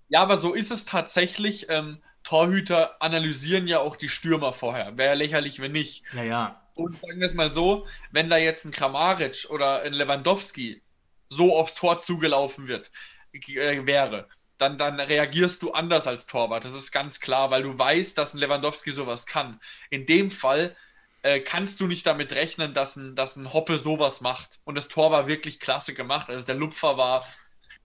Ja, 0.08 0.22
aber 0.22 0.36
so 0.36 0.54
ist 0.54 0.70
es 0.70 0.84
tatsächlich. 0.84 1.66
Ähm, 1.68 1.98
Torhüter 2.22 3.00
analysieren 3.00 3.68
ja 3.68 3.78
auch 3.80 3.96
die 3.96 4.08
Stürmer 4.08 4.52
vorher. 4.52 4.96
Wäre 4.96 5.14
lächerlich, 5.14 5.60
wenn 5.60 5.72
nicht. 5.72 6.02
Ja, 6.12 6.22
ja. 6.22 6.62
Und 6.74 6.94
sagen 7.00 7.18
wir 7.18 7.26
es 7.26 7.34
mal 7.34 7.50
so, 7.50 7.86
wenn 8.10 8.28
da 8.28 8.36
jetzt 8.36 8.64
ein 8.64 8.72
Kramaric 8.72 9.46
oder 9.50 9.82
ein 9.82 9.92
Lewandowski 9.92 10.82
so 11.28 11.56
aufs 11.56 11.74
Tor 11.74 11.98
zugelaufen 11.98 12.68
wird, 12.68 12.90
äh, 13.32 13.86
wäre, 13.86 14.28
dann, 14.58 14.78
dann 14.78 15.00
reagierst 15.00 15.62
du 15.62 15.72
anders 15.72 16.06
als 16.06 16.26
Torwart. 16.26 16.64
Das 16.64 16.74
ist 16.74 16.90
ganz 16.92 17.20
klar, 17.20 17.50
weil 17.50 17.62
du 17.62 17.78
weißt, 17.78 18.16
dass 18.16 18.34
ein 18.34 18.38
Lewandowski 18.38 18.90
sowas 18.90 19.26
kann. 19.26 19.60
In 19.90 20.06
dem 20.06 20.30
Fall 20.30 20.74
äh, 21.22 21.40
kannst 21.40 21.80
du 21.80 21.86
nicht 21.86 22.06
damit 22.06 22.32
rechnen, 22.32 22.72
dass 22.72 22.96
ein, 22.96 23.14
dass 23.14 23.36
ein 23.36 23.52
Hoppe 23.52 23.78
sowas 23.78 24.20
macht. 24.20 24.60
Und 24.64 24.76
das 24.76 24.88
Tor 24.88 25.10
war 25.10 25.28
wirklich 25.28 25.60
klasse 25.60 25.92
gemacht. 25.92 26.30
Also 26.30 26.46
der 26.46 26.54
Lupfer 26.54 26.96
war 26.96 27.26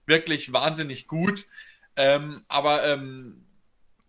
wirklich 0.06 0.52
wahnsinnig 0.52 1.06
gut. 1.08 1.46
Ähm, 1.96 2.44
aber 2.48 2.84
ähm, 2.84 3.44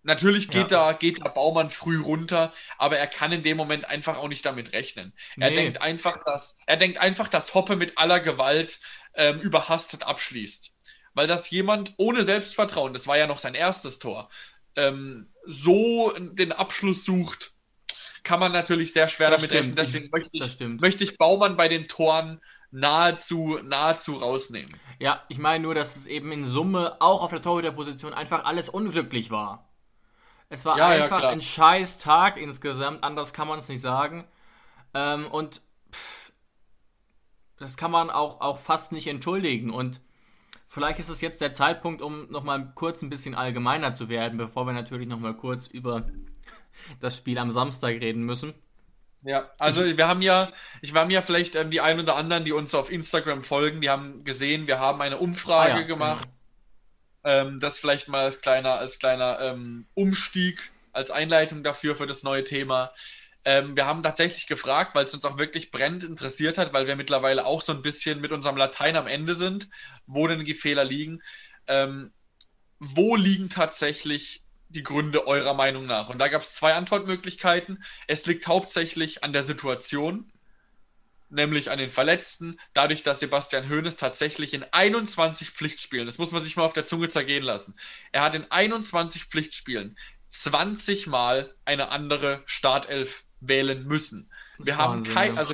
Natürlich 0.04 0.50
geht, 0.50 0.72
ja. 0.72 0.92
da, 0.92 0.94
geht 0.94 1.26
da 1.26 1.30
Baumann 1.30 1.70
früh 1.70 2.00
runter, 2.00 2.54
aber 2.78 2.98
er 2.98 3.08
kann 3.08 3.32
in 3.32 3.42
dem 3.42 3.56
Moment 3.56 3.86
einfach 3.86 4.18
auch 4.18 4.28
nicht 4.28 4.46
damit 4.46 4.74
rechnen. 4.74 5.14
Er 5.38 5.50
nee. 5.50 5.56
denkt 5.56 5.82
einfach, 5.82 6.24
dass 6.26 6.58
er 6.68 6.78
denkt 6.78 6.98
einfach, 6.98 7.30
dass 7.30 7.54
Hoppe 7.54 7.78
mit 7.78 7.98
aller 7.98 8.20
Gewalt 8.20 8.80
ähm, 9.16 9.40
überhastet 9.40 10.04
abschließt. 10.04 10.76
Weil 11.14 11.28
das 11.28 11.50
jemand 11.50 11.94
ohne 11.98 12.24
Selbstvertrauen, 12.24 12.92
das 12.92 13.08
war 13.08 13.18
ja 13.18 13.28
noch 13.28 13.40
sein 13.40 13.56
erstes 13.56 14.00
Tor, 14.00 14.30
ähm, 14.76 15.32
so 15.46 16.14
den 16.18 16.52
Abschluss 16.52 17.06
sucht, 17.06 17.54
kann 18.24 18.40
man 18.40 18.52
natürlich 18.52 18.94
sehr 18.94 19.08
schwer 19.08 19.30
das 19.30 19.42
damit 19.42 19.50
stimmt. 19.50 19.62
rechnen. 19.62 19.76
Deswegen 19.76 20.10
möchte 20.10 20.30
ich, 20.34 20.82
möchte 20.82 21.04
ich 21.04 21.18
Baumann 21.18 21.56
bei 21.56 21.68
den 21.68 21.88
Toren 21.88 22.42
nahezu, 22.72 23.60
nahezu 23.64 24.16
rausnehmen. 24.16 24.74
Ja, 25.00 25.24
ich 25.30 25.38
meine 25.38 25.64
nur, 25.64 25.76
dass 25.76 25.96
es 25.96 26.08
eben 26.08 26.32
in 26.32 26.46
Summe 26.46 26.98
auch 27.00 27.22
auf 27.22 27.30
der 27.30 27.42
Torhüterposition 27.42 28.14
einfach 28.14 28.46
alles 28.46 28.70
unglücklich 28.70 29.30
war. 29.30 29.70
Es 30.54 30.66
war 30.66 30.78
ja, 30.78 30.90
einfach 30.90 31.24
ja, 31.24 31.30
ein 31.30 31.42
scheiß 31.42 31.98
Tag 31.98 32.38
insgesamt, 32.38 33.04
anders 33.04 33.34
kann 33.34 33.48
man 33.48 33.58
es 33.58 33.70
nicht 33.70 33.82
sagen. 33.82 34.24
Ähm, 34.94 35.26
und 35.26 35.62
pff, 35.92 36.32
das 37.58 37.76
kann 37.76 37.90
man 37.90 38.12
auch, 38.12 38.40
auch 38.40 38.60
fast 38.60 38.92
nicht 38.92 39.08
entschuldigen. 39.08 39.72
Und 39.72 40.00
vielleicht 40.68 41.00
ist 41.00 41.10
es 41.10 41.22
jetzt 41.22 41.42
der 41.42 41.54
Zeitpunkt, 41.54 42.04
um 42.04 42.30
nochmal 42.30 42.72
kurz 42.76 43.02
ein 43.02 43.10
bisschen 43.10 43.34
allgemeiner 43.34 43.96
zu 43.96 44.10
werden, 44.10 44.38
bevor 44.38 44.68
wir 44.68 44.74
natürlich 44.74 45.08
nochmal 45.08 45.34
kurz 45.36 45.66
über 45.66 46.06
das 47.00 47.18
Spiel 47.18 47.40
am 47.40 47.50
Samstag 47.50 48.00
reden 48.00 48.22
müssen. 48.22 48.54
Ja, 49.24 49.50
also 49.58 49.82
wir 49.84 50.08
haben 50.08 50.22
ja, 50.22 50.54
ich 50.84 50.94
war 50.94 51.08
mir 51.08 51.24
vielleicht 51.24 51.56
ähm, 51.56 51.72
die 51.72 51.82
ein 51.82 52.00
oder 52.00 52.16
anderen, 52.16 52.46
die 52.46 52.52
uns 52.52 52.76
auf 52.76 52.92
Instagram 52.92 53.44
folgen, 53.44 53.82
die 53.82 53.90
haben 53.90 54.24
gesehen, 54.24 54.68
wir 54.68 54.80
haben 54.80 55.02
eine 55.02 55.18
Umfrage 55.18 55.74
ah, 55.74 55.80
ja, 55.80 55.88
gemacht. 55.88 56.22
Genau 56.22 56.43
ähm, 57.24 57.60
das 57.60 57.80
vielleicht 57.80 58.08
mal 58.08 58.24
als 58.24 58.42
kleiner, 58.42 58.74
als 58.76 59.00
kleiner 59.00 59.40
ähm, 59.40 59.86
Umstieg, 59.94 60.72
als 60.92 61.12
Einleitung 61.12 61.64
dafür 61.64 61.96
für 61.96 62.08
das 62.08 62.24
neue 62.24 62.44
Thema. 62.44 62.92
Ähm, 63.46 63.76
wir 63.76 63.86
haben 63.86 64.04
tatsächlich 64.04 64.48
gefragt, 64.48 64.96
weil 64.96 65.06
es 65.06 65.14
uns 65.14 65.26
auch 65.26 65.38
wirklich 65.38 65.72
brennend 65.72 66.04
interessiert 66.04 66.58
hat, 66.58 66.74
weil 66.74 66.88
wir 66.88 66.96
mittlerweile 66.96 67.46
auch 67.46 67.62
so 67.62 67.74
ein 67.74 67.82
bisschen 67.82 68.22
mit 68.22 68.32
unserem 68.32 68.58
Latein 68.58 68.96
am 68.96 69.08
Ende 69.08 69.36
sind, 69.36 69.70
wo 70.06 70.28
denn 70.28 70.46
die 70.46 70.54
Fehler 70.54 70.84
liegen. 70.84 71.22
Ähm, 71.68 72.12
wo 72.80 73.16
liegen 73.16 73.50
tatsächlich 73.50 74.44
die 74.70 74.84
Gründe 74.84 75.28
eurer 75.28 75.54
Meinung 75.54 75.86
nach? 75.86 76.10
Und 76.10 76.20
da 76.20 76.28
gab 76.28 76.42
es 76.42 76.56
zwei 76.56 76.74
Antwortmöglichkeiten. 76.74 77.84
Es 78.08 78.26
liegt 78.26 78.48
hauptsächlich 78.48 79.24
an 79.24 79.34
der 79.34 79.44
Situation, 79.44 80.33
nämlich 81.34 81.72
an 81.72 81.80
den 81.80 81.90
Verletzten, 81.90 82.60
dadurch, 82.74 83.04
dass 83.04 83.20
Sebastian 83.20 83.70
Hoeneß 83.70 83.98
tatsächlich 83.98 84.54
in 84.54 84.64
21 84.72 85.50
Pflichtspielen, 85.50 86.06
das 86.06 86.18
muss 86.18 86.32
man 86.32 86.44
sich 86.44 86.56
mal 86.56 86.64
auf 86.64 86.74
der 86.74 86.86
Zunge 86.86 87.10
zergehen 87.10 87.44
lassen, 87.44 87.76
er 88.12 88.22
hat 88.22 88.36
in 88.36 88.50
21 88.50 89.26
Pflichtspielen 89.26 89.98
20 90.30 91.08
Mal 91.08 91.54
eine 91.66 91.90
andere 91.90 92.42
Startelf 92.46 93.24
wählen 93.40 93.86
müssen. 93.86 94.32
Wir 94.58 94.78
haben 94.78 95.04
kein, 95.04 95.38
also 95.38 95.54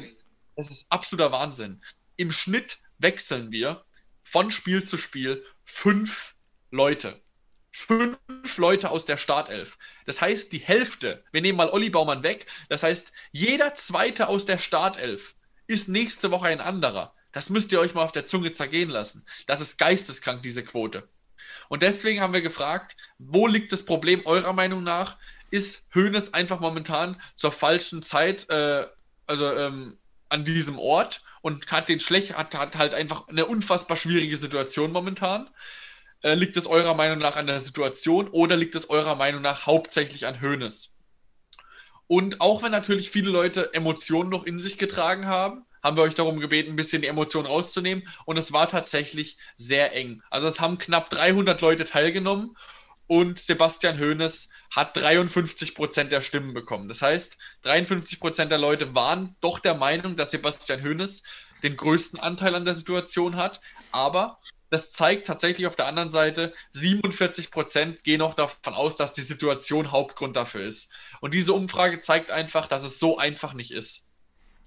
das 0.56 0.70
ist 0.70 0.92
absoluter 0.92 1.32
Wahnsinn. 1.32 1.82
Im 2.16 2.32
Schnitt 2.32 2.80
wechseln 2.98 3.52
wir 3.52 3.84
von 4.24 4.52
Spiel 4.52 4.84
zu 4.84 4.98
Spiel 4.98 5.46
fünf 5.64 6.36
Leute. 6.72 7.22
Fünf 7.72 8.18
Leute 8.58 8.90
aus 8.90 9.06
der 9.06 9.18
Startelf. 9.18 9.78
Das 10.06 10.22
heißt, 10.22 10.52
die 10.52 10.60
Hälfte, 10.60 11.24
wir 11.32 11.42
nehmen 11.42 11.58
mal 11.58 11.70
Olli 11.70 11.90
Baumann 11.90 12.24
weg, 12.24 12.46
das 12.68 12.84
heißt, 12.84 13.12
jeder 13.32 13.74
zweite 13.74 14.28
aus 14.28 14.46
der 14.46 14.58
Startelf 14.58 15.36
ist 15.70 15.88
nächste 15.88 16.32
Woche 16.32 16.48
ein 16.48 16.62
anderer. 16.62 17.14
Das 17.32 17.52
müsst 17.52 17.72
ihr 17.72 17.80
euch 17.80 17.94
mal 17.94 18.04
auf 18.04 18.12
der 18.12 18.26
Zunge 18.26 18.52
zergehen 18.52 18.90
lassen. 18.90 19.24
Das 19.46 19.62
ist 19.62 19.78
geisteskrank, 19.78 20.42
diese 20.42 20.64
Quote. 20.64 21.08
Und 21.68 21.84
deswegen 21.84 22.22
haben 22.22 22.34
wir 22.34 22.42
gefragt, 22.42 22.98
wo 23.20 23.46
liegt 23.46 23.72
das 23.72 23.86
Problem 23.86 24.26
eurer 24.26 24.54
Meinung 24.54 24.84
nach? 24.84 25.18
Ist 25.52 25.88
Hoeneß 25.94 26.34
einfach 26.34 26.60
momentan 26.60 27.22
zur 27.36 27.52
falschen 27.52 28.02
Zeit, 28.02 28.50
äh, 28.50 28.88
also 29.28 29.52
ähm, 29.54 30.00
an 30.30 30.44
diesem 30.44 30.80
Ort 30.80 31.22
und 31.42 31.72
hat 31.72 31.88
den 31.88 32.00
schlecht, 32.00 32.36
hat, 32.36 32.56
hat 32.56 32.78
halt 32.78 32.96
einfach 32.96 33.28
eine 33.28 33.46
unfassbar 33.46 33.96
schwierige 33.96 34.38
Situation 34.38 34.92
momentan? 34.92 35.52
Äh, 36.24 36.34
liegt 36.34 36.58
es 36.58 36.66
eurer 36.66 36.96
Meinung 36.96 37.20
nach 37.20 37.36
an 37.36 37.46
der 37.46 37.60
Situation 37.60 38.28
oder 38.28 38.58
liegt 38.58 38.74
es 38.74 38.90
eurer 38.90 39.16
Meinung 39.16 39.44
nach 39.44 39.68
hauptsächlich 39.68 40.26
an 40.26 40.42
Hoeneß? 40.42 40.96
Und 42.10 42.41
auch 42.41 42.64
wenn 42.64 42.72
natürlich 42.72 43.12
viele 43.12 43.30
Leute 43.30 43.72
Emotionen 43.76 44.32
noch 44.32 44.47
in 44.47 44.60
sich 44.60 44.80
getragen 44.80 45.28
haben, 45.28 45.68
haben 45.84 45.95
wir 45.95 46.01
euch 46.01 46.16
darum 46.16 46.39
gebeten, 46.39 46.72
ein 46.72 46.76
bisschen 46.76 47.03
die 47.03 47.07
Emotionen 47.07 47.45
rauszunehmen. 47.45 48.07
Und 48.26 48.36
es 48.36 48.51
war 48.51 48.68
tatsächlich 48.68 49.38
sehr 49.57 49.95
eng. 49.95 50.24
Also 50.32 50.47
es 50.47 50.60
haben 50.60 50.80
knapp 50.80 51.12
300 51.12 51.62
Leute 51.62 51.86
teilgenommen 51.86 52.57
und 53.05 53.38
Sebastian 53.38 53.99
Hoeneß 53.99 54.49
hat 54.76 54.97
53 54.97 55.76
Prozent 55.76 56.12
der 56.12 56.22
Stimmen 56.22 56.55
bekommen. 56.55 56.88
Das 56.88 57.03
heißt, 57.03 57.38
53 57.62 58.20
Prozent 58.20 58.51
der 58.51 58.57
Leute 58.57 58.95
waren 58.95 59.36
doch 59.39 59.60
der 59.60 59.76
Meinung, 59.76 60.16
dass 60.16 60.32
Sebastian 60.32 60.84
Hoeneß 60.84 61.22
den 61.62 61.76
größten 61.76 62.20
Anteil 62.20 62.55
an 62.55 62.66
der 62.66 62.74
Situation 62.74 63.36
hat. 63.36 63.62
Aber 63.91 64.39
das 64.70 64.92
zeigt 64.92 65.28
tatsächlich 65.28 65.68
auf 65.68 65.76
der 65.76 65.88
anderen 65.88 66.10
Seite, 66.10 66.54
47 66.74 67.52
Prozent 67.52 68.04
gehen 68.04 68.22
auch 68.22 68.34
davon 68.34 68.74
aus, 68.74 68.96
dass 68.96 69.14
die 69.14 69.22
Situation 69.22 69.92
Hauptgrund 69.92 70.36
dafür 70.36 70.62
ist. 70.62 70.92
Und 71.22 71.34
diese 71.34 71.54
Umfrage 71.54 72.00
zeigt 72.00 72.32
einfach, 72.32 72.68
dass 72.68 72.84
es 72.84 73.00
so 73.00 73.18
einfach 73.18 73.54
nicht 73.54 73.72
ist. 73.72 74.10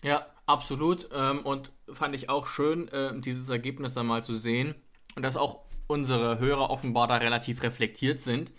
Ja, 0.02 0.26
absolut. 0.46 1.08
Ähm, 1.12 1.40
und 1.40 1.70
fand 1.92 2.14
ich 2.14 2.28
auch 2.28 2.46
schön, 2.46 2.90
ähm, 2.92 3.22
dieses 3.22 3.48
Ergebnis 3.48 3.94
dann 3.94 4.06
mal 4.06 4.24
zu 4.24 4.34
sehen. 4.34 4.74
Und 5.14 5.22
dass 5.22 5.36
auch 5.36 5.60
unsere 5.86 6.38
Hörer 6.38 6.70
offenbar 6.70 7.06
da 7.06 7.16
relativ 7.16 7.62
reflektiert 7.62 8.20
sind. 8.20 8.50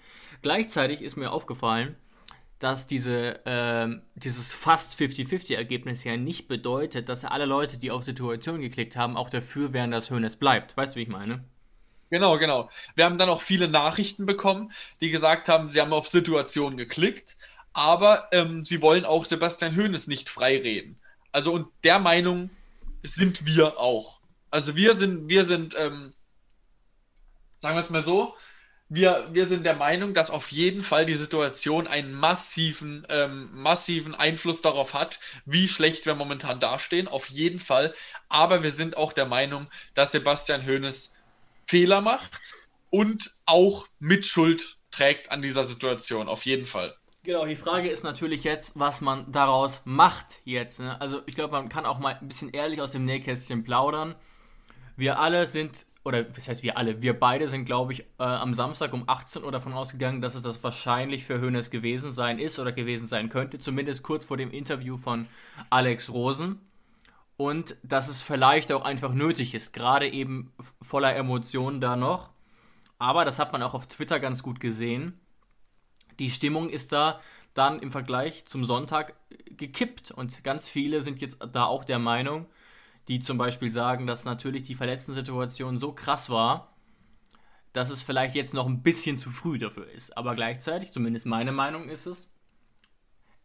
Gleichzeitig 0.41 1.01
ist 1.01 1.15
mir 1.15 1.31
aufgefallen, 1.31 1.95
dass 2.63 2.87
diese, 2.87 3.41
ähm, 3.45 4.03
dieses 4.15 4.53
fast 4.53 4.97
50-50-Ergebnis 4.97 6.05
ja 6.05 6.15
nicht 6.15 6.47
bedeutet, 6.47 7.09
dass 7.09 7.25
alle 7.25 7.43
Leute, 7.43 7.77
die 7.77 7.91
auf 7.91 8.03
Situation 8.03 8.61
geklickt 8.61 8.95
haben, 8.95 9.17
auch 9.17 9.29
dafür 9.29 9.73
wären, 9.73 9.91
dass 9.91 10.09
Hönes 10.09 10.37
bleibt. 10.37 10.77
Weißt 10.77 10.95
du, 10.95 10.99
wie 10.99 11.03
ich 11.03 11.09
meine? 11.09 11.43
Genau, 12.09 12.37
genau. 12.37 12.69
Wir 12.95 13.03
haben 13.03 13.17
dann 13.17 13.27
auch 13.27 13.41
viele 13.41 13.67
Nachrichten 13.67 14.25
bekommen, 14.25 14.71
die 15.01 15.09
gesagt 15.09 15.49
haben, 15.49 15.71
sie 15.71 15.81
haben 15.81 15.91
auf 15.91 16.07
Situation 16.07 16.77
geklickt, 16.77 17.35
aber 17.73 18.29
ähm, 18.31 18.63
sie 18.63 18.81
wollen 18.81 19.03
auch 19.03 19.25
Sebastian 19.25 19.75
Hoeneß 19.75 20.07
nicht 20.07 20.29
freireden. 20.29 20.97
Also 21.33 21.51
und 21.51 21.67
der 21.83 21.99
Meinung 21.99 22.49
sind 23.03 23.45
wir 23.45 23.77
auch. 23.77 24.21
Also 24.51 24.77
wir 24.77 24.93
sind, 24.93 25.27
wir 25.27 25.43
sind, 25.43 25.75
ähm, 25.77 26.13
sagen 27.57 27.75
wir 27.75 27.81
es 27.81 27.89
mal 27.89 28.05
so, 28.05 28.35
wir, 28.93 29.27
wir 29.31 29.47
sind 29.47 29.65
der 29.65 29.75
Meinung, 29.75 30.13
dass 30.13 30.29
auf 30.29 30.51
jeden 30.51 30.81
Fall 30.81 31.07
die 31.07 31.15
Situation 31.15 31.87
einen 31.87 32.13
massiven, 32.13 33.07
ähm, 33.09 33.49
massiven 33.51 34.13
Einfluss 34.13 34.61
darauf 34.61 34.93
hat, 34.93 35.19
wie 35.45 35.67
schlecht 35.67 36.05
wir 36.05 36.13
momentan 36.13 36.59
dastehen. 36.59 37.07
Auf 37.07 37.27
jeden 37.31 37.57
Fall. 37.57 37.95
Aber 38.29 38.61
wir 38.61 38.69
sind 38.69 38.95
auch 38.95 39.11
der 39.11 39.25
Meinung, 39.25 39.65
dass 39.95 40.11
Sebastian 40.11 40.63
Hoeneß 40.67 41.11
Fehler 41.65 42.01
macht 42.01 42.53
und 42.91 43.31
auch 43.47 43.87
Mitschuld 43.97 44.77
trägt 44.91 45.31
an 45.31 45.41
dieser 45.41 45.63
Situation. 45.63 46.27
Auf 46.27 46.45
jeden 46.45 46.67
Fall. 46.67 46.95
Genau, 47.23 47.47
die 47.47 47.55
Frage 47.55 47.89
ist 47.89 48.03
natürlich 48.03 48.43
jetzt, 48.43 48.77
was 48.77 49.01
man 49.01 49.31
daraus 49.31 49.81
macht 49.85 50.41
jetzt. 50.43 50.81
Ne? 50.81 51.01
Also 51.01 51.23
ich 51.25 51.33
glaube, 51.33 51.53
man 51.53 51.67
kann 51.67 51.87
auch 51.87 51.97
mal 51.97 52.19
ein 52.21 52.27
bisschen 52.27 52.51
ehrlich 52.51 52.79
aus 52.79 52.91
dem 52.91 53.05
Nähkästchen 53.05 53.63
plaudern. 53.63 54.13
Wir 54.97 55.17
alle 55.17 55.47
sind 55.47 55.87
oder 56.03 56.25
was 56.35 56.47
heißt 56.47 56.63
wir 56.63 56.77
alle, 56.77 57.01
wir 57.01 57.17
beide 57.17 57.47
sind, 57.47 57.65
glaube 57.65 57.93
ich, 57.93 58.01
äh, 58.19 58.23
am 58.23 58.53
Samstag 58.53 58.93
um 58.93 59.07
18 59.07 59.43
Uhr 59.43 59.51
davon 59.51 59.73
ausgegangen, 59.73 60.21
dass 60.21 60.35
es 60.35 60.43
das 60.43 60.63
wahrscheinlich 60.63 61.23
für 61.23 61.39
Hönes 61.39 61.71
gewesen 61.71 62.11
sein 62.11 62.39
ist 62.39 62.59
oder 62.59 62.71
gewesen 62.73 63.07
sein 63.07 63.29
könnte, 63.29 63.59
zumindest 63.59 64.03
kurz 64.03 64.25
vor 64.25 64.37
dem 64.37 64.51
Interview 64.51 64.97
von 64.97 65.27
Alex 65.69 66.11
Rosen. 66.11 66.59
Und 67.37 67.77
dass 67.83 68.09
es 68.09 68.21
vielleicht 68.21 68.71
auch 68.71 68.83
einfach 68.83 69.13
nötig 69.13 69.55
ist, 69.55 69.73
gerade 69.73 70.09
eben 70.09 70.51
voller 70.81 71.15
Emotionen 71.15 71.81
da 71.81 71.95
noch. 71.95 72.29
Aber 72.99 73.25
das 73.25 73.39
hat 73.39 73.51
man 73.51 73.63
auch 73.63 73.73
auf 73.73 73.87
Twitter 73.87 74.19
ganz 74.19 74.43
gut 74.43 74.59
gesehen. 74.59 75.19
Die 76.19 76.29
Stimmung 76.29 76.69
ist 76.69 76.91
da 76.91 77.19
dann 77.53 77.79
im 77.79 77.91
Vergleich 77.91 78.45
zum 78.45 78.65
Sonntag 78.65 79.13
gekippt 79.45 80.11
und 80.11 80.43
ganz 80.43 80.67
viele 80.67 81.01
sind 81.01 81.21
jetzt 81.21 81.37
da 81.53 81.65
auch 81.65 81.83
der 81.83 81.99
Meinung, 81.99 82.45
die 83.07 83.19
zum 83.19 83.37
Beispiel 83.37 83.71
sagen, 83.71 84.07
dass 84.07 84.25
natürlich 84.25 84.63
die 84.63 84.75
Verletzten-Situation 84.75 85.77
so 85.77 85.91
krass 85.93 86.29
war, 86.29 86.75
dass 87.73 87.89
es 87.89 88.01
vielleicht 88.01 88.35
jetzt 88.35 88.53
noch 88.53 88.67
ein 88.67 88.83
bisschen 88.83 89.17
zu 89.17 89.31
früh 89.31 89.57
dafür 89.57 89.89
ist. 89.91 90.15
Aber 90.15 90.35
gleichzeitig, 90.35 90.91
zumindest 90.91 91.25
meine 91.25 91.51
Meinung 91.51 91.89
ist 91.89 92.05
es, 92.05 92.31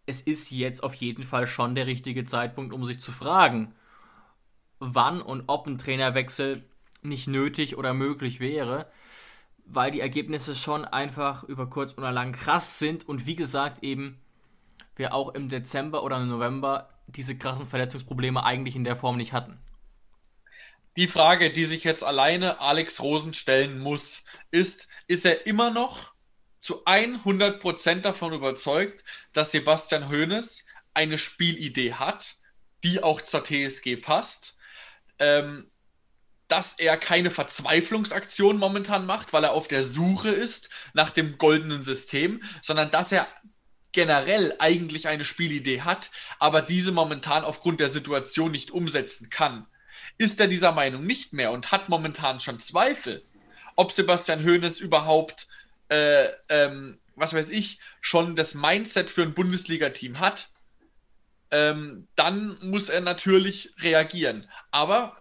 es 0.07 0.23
ist 0.23 0.51
jetzt 0.51 0.83
auf 0.83 0.95
jeden 0.95 1.25
Fall 1.25 1.47
schon 1.47 1.75
der 1.75 1.87
richtige 1.87 2.25
Zeitpunkt, 2.25 2.73
um 2.73 2.85
sich 2.85 3.01
zu 3.01 3.13
fragen, 3.13 3.75
wann 4.79 5.21
und 5.21 5.45
ob 5.49 5.67
ein 5.67 5.79
Trainerwechsel 5.79 6.65
nicht 7.03 7.27
nötig 7.27 7.77
oder 7.77 7.95
möglich 7.95 8.41
wäre, 8.41 8.91
weil 9.65 9.91
die 9.91 10.01
Ergebnisse 10.01 10.55
schon 10.55 10.85
einfach 10.85 11.45
über 11.45 11.69
kurz 11.69 11.97
oder 11.99 12.11
lang 12.11 12.33
krass 12.33 12.79
sind 12.79 13.09
und 13.09 13.27
wie 13.27 13.37
gesagt 13.37 13.83
eben 13.83 14.19
wir 14.97 15.15
auch 15.15 15.35
im 15.35 15.49
Dezember 15.49 16.03
oder 16.03 16.19
November 16.25 16.89
diese 17.09 17.37
krassen 17.37 17.69
Verletzungsprobleme 17.69 18.45
eigentlich 18.45 18.77
in 18.77 18.85
der 18.85 18.97
Form 18.97 19.17
nicht 19.17 19.33
hatten. 19.33 19.59
Die 20.97 21.07
Frage, 21.07 21.51
die 21.51 21.65
sich 21.65 21.85
jetzt 21.85 22.05
alleine 22.05 22.61
Alex 22.61 23.01
Rosen 23.01 23.35
stellen 23.35 23.79
muss, 23.79 24.25
ist, 24.51 24.89
ist 25.07 25.25
er 25.25 25.47
immer 25.47 25.71
noch 25.71 26.13
zu 26.59 26.85
100% 26.85 28.01
davon 28.01 28.33
überzeugt, 28.33 29.05
dass 29.33 29.53
Sebastian 29.53 30.11
Hoeneß 30.11 30.65
eine 30.95 31.19
Spielidee 31.19 31.95
hat, 31.95 32.37
die 32.83 33.03
auch 33.03 33.21
zur 33.21 33.45
TSG 33.45 33.97
passt, 33.97 34.57
ähm, 35.19 35.71
dass 36.49 36.75
er 36.79 36.97
keine 36.97 37.31
Verzweiflungsaktion 37.31 38.59
momentan 38.59 39.07
macht, 39.07 39.33
weil 39.33 39.45
er 39.45 39.53
auf 39.53 39.69
der 39.69 39.83
Suche 39.83 40.31
ist 40.31 40.71
nach 40.95 41.11
dem 41.11 41.39
goldenen 41.39 41.83
System, 41.83 42.43
sondern 42.63 42.91
dass 42.91 43.13
er 43.13 43.29
generell 43.93 44.55
eigentlich 44.59 45.09
eine 45.09 45.24
Spielidee 45.24 45.82
hat, 45.82 46.11
aber 46.39 46.62
diese 46.62 46.93
momentan 46.93 47.45
aufgrund 47.45 47.80
der 47.80 47.89
Situation 47.89 48.53
nicht 48.53 48.70
umsetzen 48.70 49.30
kann. 49.30 49.66
Ist 50.18 50.41
er 50.41 50.49
dieser 50.49 50.72
Meinung 50.72 51.05
nicht 51.05 51.32
mehr 51.32 51.53
und 51.53 51.72
hat 51.72 51.89
momentan 51.89 52.41
schon 52.41 52.59
Zweifel, 52.59 53.22
ob 53.76 53.93
Sebastian 53.93 54.45
Hoeneß 54.45 54.80
überhaupt, 54.80 55.47
äh, 55.89 56.26
ähm, 56.49 56.99
was 57.14 57.34
weiß 57.34 57.51
ich, 57.51 57.78
schon 58.01 58.36
das 58.36 58.55
Mindset 58.55 59.11
für 59.11 59.22
ein 59.22 59.34
Bundesliga-Team 59.34 60.20
hat, 60.20 60.51
ähm, 61.51 62.09
dann 62.14 62.59
muss 62.62 62.89
er 62.89 63.01
natürlich 63.01 63.72
reagieren. 63.80 64.49
Aber 64.70 65.18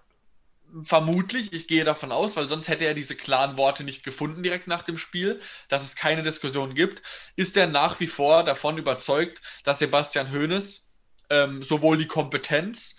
vermutlich, 0.83 1.53
ich 1.53 1.67
gehe 1.67 1.83
davon 1.83 2.11
aus, 2.11 2.35
weil 2.35 2.47
sonst 2.47 2.67
hätte 2.67 2.85
er 2.85 2.93
diese 2.93 3.15
klaren 3.15 3.57
Worte 3.57 3.83
nicht 3.83 4.03
gefunden 4.03 4.43
direkt 4.43 4.67
nach 4.67 4.83
dem 4.83 4.97
Spiel, 4.97 5.39
dass 5.69 5.83
es 5.83 5.95
keine 5.95 6.23
Diskussion 6.23 6.73
gibt, 6.73 7.01
ist 7.35 7.57
er 7.57 7.67
nach 7.67 7.99
wie 7.99 8.07
vor 8.07 8.43
davon 8.43 8.77
überzeugt, 8.77 9.41
dass 9.63 9.79
Sebastian 9.79 10.31
Hoeneß 10.31 10.87
ähm, 11.29 11.63
sowohl 11.63 11.97
die 11.97 12.07
Kompetenz, 12.07 12.97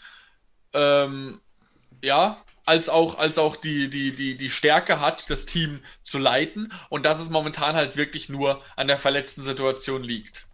ähm, 0.73 1.41
ja, 2.03 2.45
als 2.67 2.89
auch, 2.91 3.19
als 3.19 3.39
auch 3.39 3.57
die, 3.57 3.89
die, 3.89 4.15
die, 4.15 4.37
die 4.37 4.51
Stärke 4.51 5.01
hat, 5.01 5.31
das 5.31 5.47
Team 5.47 5.83
zu 6.05 6.19
leiten 6.19 6.73
und 6.91 7.07
dass 7.07 7.19
es 7.19 7.31
momentan 7.31 7.77
halt 7.77 7.97
wirklich 7.97 8.29
nur 8.29 8.63
an 8.77 8.89
der 8.89 8.99
verletzten 8.99 9.43
Situation 9.43 10.03
liegt. 10.03 10.48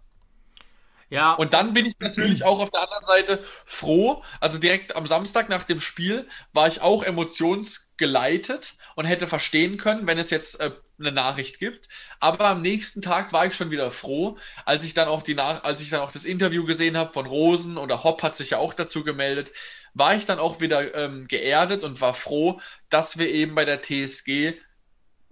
Ja. 1.14 1.34
Und 1.34 1.54
dann 1.54 1.74
bin 1.74 1.86
ich 1.86 1.94
natürlich 2.00 2.44
auch 2.44 2.58
auf 2.58 2.70
der 2.70 2.82
anderen 2.82 3.06
Seite 3.06 3.44
froh. 3.66 4.24
Also 4.40 4.58
direkt 4.58 4.96
am 4.96 5.06
Samstag 5.06 5.48
nach 5.48 5.62
dem 5.62 5.80
Spiel 5.80 6.26
war 6.52 6.66
ich 6.66 6.80
auch 6.80 7.04
emotionsgeleitet 7.04 8.74
und 8.96 9.04
hätte 9.04 9.28
verstehen 9.28 9.76
können, 9.76 10.08
wenn 10.08 10.18
es 10.18 10.30
jetzt 10.30 10.58
äh, 10.58 10.72
eine 10.98 11.12
Nachricht 11.12 11.60
gibt. 11.60 11.88
Aber 12.18 12.46
am 12.46 12.62
nächsten 12.62 13.00
Tag 13.00 13.32
war 13.32 13.46
ich 13.46 13.54
schon 13.54 13.70
wieder 13.70 13.92
froh, 13.92 14.38
als 14.64 14.82
ich 14.82 14.92
dann 14.94 15.06
auch 15.06 15.22
die 15.22 15.36
Nach 15.36 15.62
als 15.62 15.80
ich 15.80 15.90
dann 15.90 16.00
auch 16.00 16.10
das 16.10 16.24
Interview 16.24 16.64
gesehen 16.64 16.96
habe 16.96 17.12
von 17.12 17.26
Rosen 17.26 17.78
oder 17.78 18.02
Hopp 18.02 18.24
hat 18.24 18.34
sich 18.34 18.50
ja 18.50 18.58
auch 18.58 18.74
dazu 18.74 19.04
gemeldet, 19.04 19.52
war 19.92 20.16
ich 20.16 20.26
dann 20.26 20.40
auch 20.40 20.60
wieder 20.60 20.96
ähm, 20.96 21.28
geerdet 21.28 21.84
und 21.84 22.00
war 22.00 22.14
froh, 22.14 22.60
dass 22.90 23.18
wir 23.18 23.28
eben 23.28 23.54
bei 23.54 23.64
der 23.64 23.82
TSG 23.82 24.54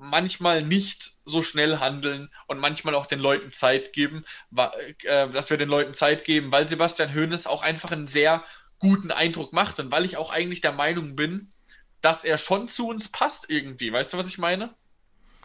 manchmal 0.02 0.62
nicht 0.62 1.12
so 1.24 1.42
schnell 1.42 1.78
handeln 1.78 2.28
und 2.48 2.58
manchmal 2.58 2.94
auch 2.94 3.06
den 3.06 3.20
Leuten 3.20 3.52
Zeit 3.52 3.92
geben, 3.92 4.24
äh, 4.56 5.28
dass 5.30 5.50
wir 5.50 5.56
den 5.56 5.68
Leuten 5.68 5.94
Zeit 5.94 6.24
geben, 6.24 6.50
weil 6.50 6.66
Sebastian 6.66 7.14
Hoeneß 7.14 7.46
auch 7.46 7.62
einfach 7.62 7.92
einen 7.92 8.08
sehr 8.08 8.44
guten 8.80 9.12
Eindruck 9.12 9.52
macht 9.52 9.78
und 9.78 9.92
weil 9.92 10.04
ich 10.04 10.16
auch 10.16 10.30
eigentlich 10.30 10.60
der 10.60 10.72
Meinung 10.72 11.14
bin, 11.14 11.52
dass 12.00 12.24
er 12.24 12.36
schon 12.36 12.66
zu 12.66 12.88
uns 12.88 13.08
passt 13.08 13.48
irgendwie. 13.48 13.92
Weißt 13.92 14.12
du, 14.12 14.18
was 14.18 14.26
ich 14.26 14.38
meine? 14.38 14.74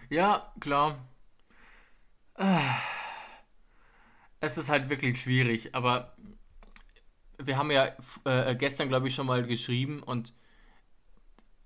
Ja, 0.09 0.51
klar. 0.59 1.07
Es 4.39 4.57
ist 4.57 4.69
halt 4.69 4.89
wirklich 4.89 5.21
schwierig, 5.21 5.75
aber 5.75 6.15
wir 7.37 7.57
haben 7.57 7.69
ja 7.69 7.95
äh, 8.25 8.55
gestern, 8.55 8.89
glaube 8.89 9.07
ich, 9.07 9.13
schon 9.13 9.27
mal 9.27 9.45
geschrieben 9.45 10.01
und 10.01 10.33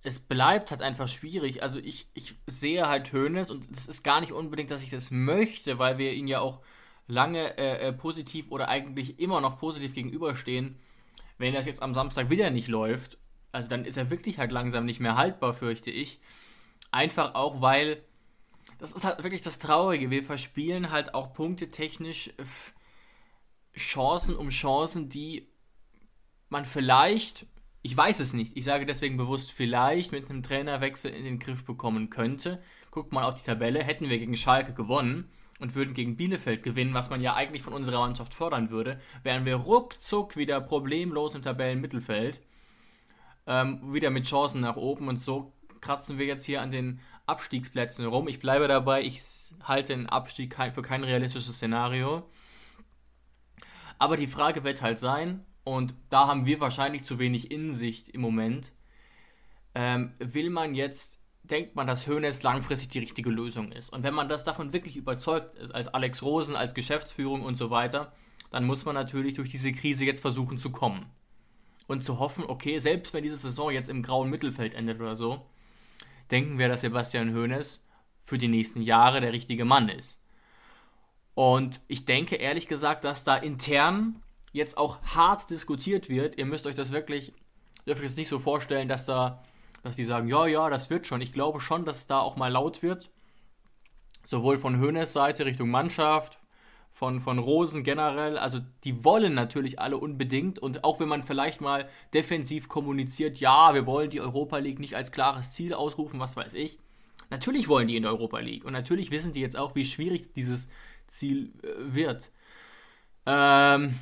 es 0.04 0.20
bleibt 0.20 0.72
halt 0.72 0.82
einfach 0.82 1.08
schwierig. 1.08 1.62
Also 1.62 1.80
ich, 1.80 2.10
ich 2.14 2.36
sehe 2.48 2.88
halt 2.88 3.14
Hönes 3.14 3.52
und 3.52 3.70
es 3.72 3.88
ist 3.88 4.04
gar 4.04 4.20
nicht 4.20 4.32
unbedingt, 4.32 4.72
dass 4.72 4.82
ich 4.82 4.90
das 4.90 5.12
möchte, 5.12 5.80
weil 5.80 5.98
wir 5.98 6.14
ihn 6.14 6.28
ja 6.28 6.40
auch 6.40 6.62
lange 7.08 7.58
äh, 7.58 7.88
äh, 7.88 7.94
positiv 7.94 8.48
oder 8.50 8.68
eigentlich 8.70 9.20
immer 9.20 9.42
noch 9.42 9.60
positiv 9.60 9.94
gegenüberstehen. 9.94 10.80
Wenn 11.38 11.54
das 11.54 11.66
jetzt 11.66 11.82
am 11.82 11.94
Samstag 11.94 12.30
wieder 12.30 12.50
nicht 12.50 12.68
läuft, 12.68 13.18
also 13.52 13.68
dann 13.68 13.86
ist 13.86 13.98
er 13.98 14.10
wirklich 14.10 14.40
halt 14.40 14.52
langsam 14.52 14.86
nicht 14.86 15.00
mehr 15.00 15.18
haltbar, 15.18 15.54
fürchte 15.54 15.92
ich. 15.92 16.20
Einfach 16.92 17.36
auch, 17.36 17.62
weil 17.62 18.04
das 18.80 18.94
ist 18.94 19.04
halt 19.04 19.24
wirklich 19.24 19.42
das 19.42 19.60
Traurige. 19.60 20.10
Wir 20.10 20.24
verspielen 20.24 20.92
halt 20.92 21.14
auch 21.14 21.34
punktetechnisch 21.34 22.30
äh, 22.38 23.78
Chancen 23.78 24.36
um 24.36 24.50
Chancen, 24.50 25.10
die 25.10 25.48
man 26.50 26.66
vielleicht 26.66 27.46
ich 27.82 27.98
weiß 27.98 28.20
es 28.20 28.34
nicht. 28.34 28.56
Ich 28.56 28.66
sage 28.66 28.86
deswegen 28.86 29.18
bewusst 29.18 29.52
vielleicht 29.52 30.12
mit 30.12 30.30
einem 30.30 30.44
Trainerwechsel 30.44 31.12
in 31.12 31.24
den 31.24 31.40
Griff 31.40 31.64
bekommen 31.66 32.10
könnte. 32.10 32.62
Guckt 32.92 33.12
mal 33.12 33.24
auf 33.24 33.36
die 33.36 33.46
Tabelle. 33.46 33.84
Hätten 33.84 34.10
wir 34.10 34.20
gegen 34.20 34.38
Schalke 34.38 34.74
gewonnen 34.74 35.30
und 35.60 35.76
würden 35.76 35.94
gegen 35.94 36.18
Bielefeld 36.18 36.64
gewinnen, 36.64 36.94
was 36.94 37.10
man 37.10 37.22
ja 37.22 37.36
eigentlich 37.36 37.62
von 37.62 37.74
unserer 37.74 38.00
Mannschaft 38.00 38.34
fordern 38.34 38.72
würde, 38.72 39.00
wären 39.24 39.46
wir 39.46 39.56
ruckzuck 39.56 40.36
wieder 40.36 40.60
problemlos 40.60 41.36
im 41.36 41.44
Tabellenmittelfeld. 41.44 42.42
Ähm, 43.48 43.94
wieder 43.94 44.10
mit 44.10 44.26
Chancen 44.26 44.62
nach 44.62 44.76
oben 44.76 45.08
und 45.08 45.22
so 45.22 45.54
kratzen 45.80 46.18
wir 46.18 46.26
jetzt 46.26 46.46
hier 46.46 46.62
an 46.62 46.72
den 46.72 47.00
Abstiegsplätzen 47.26 48.06
rum. 48.06 48.28
Ich 48.28 48.40
bleibe 48.40 48.68
dabei, 48.68 49.04
ich 49.04 49.22
halte 49.64 49.94
den 49.94 50.08
Abstieg 50.08 50.56
für 50.74 50.82
kein 50.82 51.04
realistisches 51.04 51.56
Szenario. 51.56 52.30
Aber 54.00 54.18
die 54.18 54.28
Frage 54.28 54.64
wird 54.64 54.82
halt 54.82 55.00
sein, 55.00 55.46
und 55.64 55.94
da 56.10 56.28
haben 56.28 56.46
wir 56.46 56.60
wahrscheinlich 56.60 57.04
zu 57.04 57.20
wenig 57.20 57.52
Insicht 57.52 58.10
im 58.10 58.22
Moment. 58.22 58.72
Ähm, 59.76 60.14
will 60.20 60.50
man 60.50 60.76
jetzt, 60.76 61.20
denkt 61.44 61.76
man, 61.76 61.88
dass 61.88 62.08
Hoeneß 62.08 62.44
langfristig 62.44 62.90
die 62.90 63.00
richtige 63.00 63.30
Lösung 63.30 63.72
ist. 63.72 63.90
Und 63.90 64.04
wenn 64.04 64.14
man 64.14 64.28
das 64.28 64.44
davon 64.44 64.74
wirklich 64.74 64.98
überzeugt 64.98 65.56
ist, 65.56 65.72
als 65.72 65.88
Alex 65.88 66.24
Rosen, 66.24 66.56
als 66.56 66.74
Geschäftsführung 66.74 67.44
und 67.44 67.56
so 67.56 67.70
weiter, 67.70 68.12
dann 68.50 68.66
muss 68.66 68.86
man 68.86 68.96
natürlich 68.96 69.36
durch 69.36 69.50
diese 69.50 69.72
Krise 69.72 70.04
jetzt 70.06 70.22
versuchen 70.22 70.58
zu 70.58 70.72
kommen. 70.72 71.06
Und 71.88 72.04
zu 72.04 72.20
hoffen, 72.20 72.44
okay, 72.46 72.80
selbst 72.80 73.14
wenn 73.14 73.24
diese 73.24 73.36
Saison 73.36 73.72
jetzt 73.72 73.90
im 73.90 74.04
grauen 74.04 74.30
Mittelfeld 74.30 74.74
endet 74.74 75.00
oder 75.00 75.16
so, 75.16 75.46
denken 76.32 76.58
wir, 76.58 76.70
dass 76.70 76.82
Sebastian 76.82 77.34
Hoeneß 77.34 77.84
für 78.24 78.38
die 78.38 78.48
nächsten 78.48 78.82
Jahre 78.82 79.20
der 79.22 79.34
richtige 79.34 79.66
Mann 79.66 79.90
ist. 79.90 80.24
Und 81.34 81.82
ich 81.88 82.06
denke 82.06 82.36
ehrlich 82.36 82.68
gesagt, 82.68 83.04
dass 83.04 83.24
da 83.24 83.36
intern 83.36 84.22
jetzt 84.52 84.78
auch 84.78 85.02
hart 85.04 85.50
diskutiert 85.50 86.10
wird. 86.10 86.38
Ihr 86.38 86.46
müsst 86.46 86.68
euch 86.68 86.76
das 86.76 86.92
wirklich, 86.92 87.34
dürft 87.88 88.02
euch 88.02 88.10
das 88.10 88.18
nicht 88.18 88.30
so 88.30 88.40
vorstellen, 88.40 88.88
dass 88.88 89.06
da, 89.06 89.42
dass 89.84 89.96
die 89.96 90.04
sagen, 90.04 90.28
ja, 90.28 90.48
ja, 90.48 90.70
das 90.70 90.90
wird 90.90 91.08
schon. 91.08 91.22
Ich 91.22 91.34
glaube 91.34 91.62
schon, 91.62 91.86
dass 91.86 92.08
da 92.08 92.20
auch 92.20 92.36
mal 92.36 92.52
laut 92.52 92.84
wird. 92.84 93.10
Sowohl 94.28 94.58
von 94.58 94.78
Hönes 94.78 95.14
Seite 95.14 95.46
Richtung 95.46 95.70
Mannschaft, 95.70 96.42
von, 97.02 97.20
von 97.20 97.40
Rosen 97.40 97.84
generell. 97.84 98.38
Also 98.38 98.60
die 98.84 99.04
wollen 99.04 99.34
natürlich 99.34 99.80
alle 99.80 99.98
unbedingt. 99.98 100.60
Und 100.60 100.84
auch 100.84 101.00
wenn 101.00 101.08
man 101.08 101.24
vielleicht 101.24 101.60
mal 101.60 101.90
defensiv 102.14 102.68
kommuniziert, 102.70 103.40
ja, 103.40 103.74
wir 103.74 103.88
wollen 103.88 104.12
die 104.12 104.22
Europa 104.22 104.58
League 104.60 104.80
nicht 104.80 104.96
als 104.96 105.12
klares 105.12 105.52
Ziel 105.52 105.74
ausrufen, 105.74 106.20
was 106.20 106.36
weiß 106.36 106.54
ich. 106.54 106.78
Natürlich 107.32 107.68
wollen 107.68 107.88
die 107.88 107.96
in 107.96 108.04
der 108.04 108.12
Europa 108.12 108.40
League. 108.40 108.66
Und 108.66 108.74
natürlich 108.74 109.10
wissen 109.10 109.34
die 109.34 109.40
jetzt 109.40 109.58
auch, 109.58 109.74
wie 109.74 109.86
schwierig 109.86 110.34
dieses 110.34 110.70
Ziel 111.08 111.54
äh, 111.64 111.94
wird. 111.94 112.30
Ähm, 113.26 113.96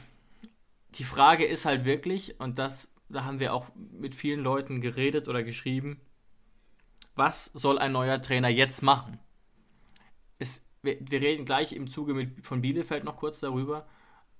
die 0.95 1.03
Frage 1.03 1.45
ist 1.45 1.65
halt 1.65 1.85
wirklich, 1.85 2.39
und 2.39 2.57
das, 2.57 2.93
da 3.09 3.23
haben 3.23 3.39
wir 3.39 3.53
auch 3.53 3.67
mit 3.75 4.15
vielen 4.15 4.41
Leuten 4.41 4.81
geredet 4.81 5.27
oder 5.27 5.43
geschrieben, 5.43 6.01
was 7.15 7.45
soll 7.45 7.77
ein 7.79 7.91
neuer 7.91 8.21
Trainer 8.21 8.49
jetzt 8.49 8.81
machen? 8.81 9.19
Es, 10.39 10.65
wir, 10.81 10.97
wir, 11.01 11.21
reden 11.21 11.45
gleich 11.45 11.73
im 11.73 11.87
Zuge 11.87 12.13
mit, 12.13 12.45
von 12.45 12.61
Bielefeld 12.61 13.03
noch 13.03 13.17
kurz 13.17 13.39
darüber, 13.39 13.87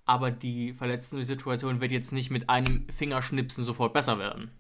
aber 0.06 0.32
die 0.32 0.74
verletzte 0.74 1.24
Situation 1.24 1.82
wird 1.82 1.92
jetzt 1.92 2.14
nicht 2.14 2.32
mit 2.32 2.50
einem 2.50 2.88
Fingerschnipsen 2.90 3.64
sofort 3.64 3.94
besser 3.94 4.18
werden. 4.18 4.52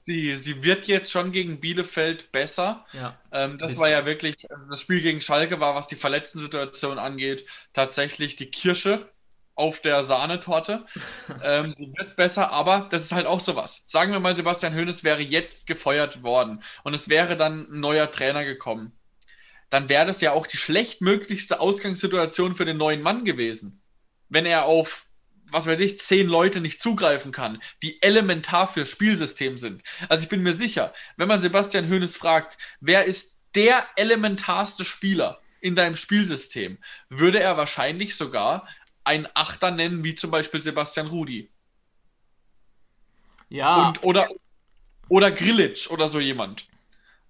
Sie, 0.00 0.34
sie 0.34 0.64
wird 0.64 0.88
jetzt 0.88 1.12
schon 1.12 1.30
gegen 1.30 1.60
Bielefeld 1.60 2.32
besser. 2.32 2.84
Ja, 2.92 3.16
ähm, 3.30 3.56
das 3.58 3.76
war 3.78 3.88
ja 3.88 4.04
wirklich, 4.04 4.34
das 4.68 4.80
Spiel 4.80 5.00
gegen 5.00 5.20
Schalke 5.20 5.60
war, 5.60 5.76
was 5.76 5.86
die 5.86 5.94
verletzten 5.94 6.40
Situation 6.40 6.98
angeht, 6.98 7.46
tatsächlich 7.72 8.34
die 8.34 8.50
Kirsche 8.50 9.11
auf 9.54 9.80
der 9.80 10.02
Sahnetorte. 10.02 10.84
ähm, 11.42 11.74
wird 11.76 12.16
besser, 12.16 12.50
aber 12.50 12.88
das 12.90 13.04
ist 13.04 13.12
halt 13.12 13.26
auch 13.26 13.40
sowas. 13.40 13.84
Sagen 13.86 14.12
wir 14.12 14.20
mal, 14.20 14.34
Sebastian 14.34 14.74
Hoeneß 14.74 15.04
wäre 15.04 15.20
jetzt 15.20 15.66
gefeuert 15.66 16.22
worden 16.22 16.62
und 16.84 16.94
es 16.94 17.08
wäre 17.08 17.36
dann 17.36 17.68
ein 17.70 17.80
neuer 17.80 18.10
Trainer 18.10 18.44
gekommen. 18.44 18.92
Dann 19.70 19.88
wäre 19.88 20.04
das 20.04 20.20
ja 20.20 20.32
auch 20.32 20.46
die 20.46 20.58
schlechtmöglichste 20.58 21.60
Ausgangssituation 21.60 22.54
für 22.54 22.66
den 22.66 22.76
neuen 22.76 23.00
Mann 23.00 23.24
gewesen. 23.24 23.80
Wenn 24.28 24.44
er 24.44 24.66
auf, 24.66 25.06
was 25.50 25.66
weiß 25.66 25.80
ich, 25.80 25.98
zehn 25.98 26.26
Leute 26.26 26.60
nicht 26.60 26.80
zugreifen 26.80 27.32
kann, 27.32 27.58
die 27.82 28.02
elementar 28.02 28.68
fürs 28.68 28.90
Spielsystem 28.90 29.56
sind. 29.56 29.82
Also 30.10 30.24
ich 30.24 30.28
bin 30.28 30.42
mir 30.42 30.52
sicher, 30.52 30.92
wenn 31.16 31.28
man 31.28 31.40
Sebastian 31.40 31.88
Hoeneß 31.88 32.16
fragt, 32.16 32.58
wer 32.80 33.04
ist 33.04 33.38
der 33.54 33.86
elementarste 33.96 34.84
Spieler 34.84 35.40
in 35.62 35.76
deinem 35.76 35.96
Spielsystem, 35.96 36.78
würde 37.08 37.40
er 37.40 37.56
wahrscheinlich 37.56 38.16
sogar 38.16 38.68
einen 39.04 39.26
Achter 39.34 39.70
nennen, 39.70 40.04
wie 40.04 40.14
zum 40.14 40.30
Beispiel 40.30 40.60
Sebastian 40.60 41.08
Rudi. 41.08 41.50
Ja. 43.48 43.88
Und, 43.88 44.02
oder, 44.02 44.28
oder 45.08 45.30
Grillitsch 45.30 45.88
oder 45.90 46.08
so 46.08 46.20
jemand. 46.20 46.68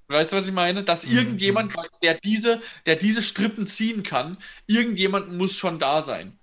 Weißt 0.08 0.32
du, 0.32 0.36
was 0.36 0.46
ich 0.46 0.52
meine? 0.52 0.84
Dass 0.84 1.06
mhm. 1.06 1.16
irgendjemand, 1.16 1.74
der 2.02 2.14
diese, 2.14 2.60
der 2.86 2.96
diese 2.96 3.22
Strippen 3.22 3.66
ziehen 3.66 4.02
kann, 4.02 4.36
irgendjemand 4.66 5.32
muss 5.32 5.56
schon 5.56 5.78
da 5.78 6.02
sein. 6.02 6.38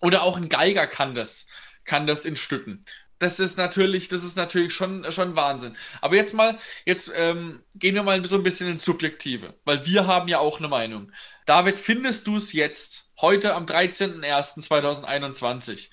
Oder 0.00 0.22
auch 0.22 0.36
ein 0.36 0.48
Geiger 0.48 0.86
kann 0.86 1.14
das, 1.14 1.46
kann 1.84 2.06
das 2.06 2.24
in 2.24 2.36
Stücken. 2.36 2.84
Das 3.22 3.38
ist 3.38 3.56
natürlich, 3.56 4.08
das 4.08 4.24
ist 4.24 4.36
natürlich 4.36 4.74
schon, 4.74 5.08
schon 5.12 5.36
Wahnsinn. 5.36 5.76
Aber 6.00 6.16
jetzt 6.16 6.34
mal, 6.34 6.58
jetzt 6.84 7.08
ähm, 7.14 7.62
gehen 7.76 7.94
wir 7.94 8.02
mal 8.02 8.24
so 8.24 8.34
ein 8.34 8.42
bisschen 8.42 8.68
ins 8.68 8.84
Subjektive, 8.84 9.54
weil 9.64 9.86
wir 9.86 10.08
haben 10.08 10.28
ja 10.28 10.40
auch 10.40 10.58
eine 10.58 10.66
Meinung. 10.66 11.12
David, 11.46 11.78
findest 11.78 12.26
du 12.26 12.36
es 12.36 12.52
jetzt 12.52 13.12
heute 13.20 13.54
am 13.54 13.64
13.01.2021. 13.64 15.90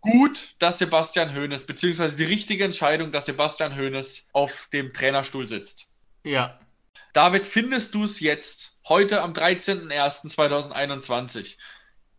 Gut, 0.00 0.54
dass 0.58 0.78
Sebastian 0.78 1.34
Hoeneß, 1.34 1.66
beziehungsweise 1.66 2.16
die 2.16 2.24
richtige 2.24 2.64
Entscheidung, 2.64 3.12
dass 3.12 3.26
Sebastian 3.26 3.76
Hoeneß 3.76 4.28
auf 4.32 4.70
dem 4.72 4.94
Trainerstuhl 4.94 5.46
sitzt. 5.46 5.90
Ja. 6.22 6.58
David, 7.12 7.46
findest 7.46 7.94
du 7.94 8.04
es 8.04 8.20
jetzt, 8.20 8.78
heute 8.88 9.20
am 9.20 9.34
13.01.2021, 9.34 11.58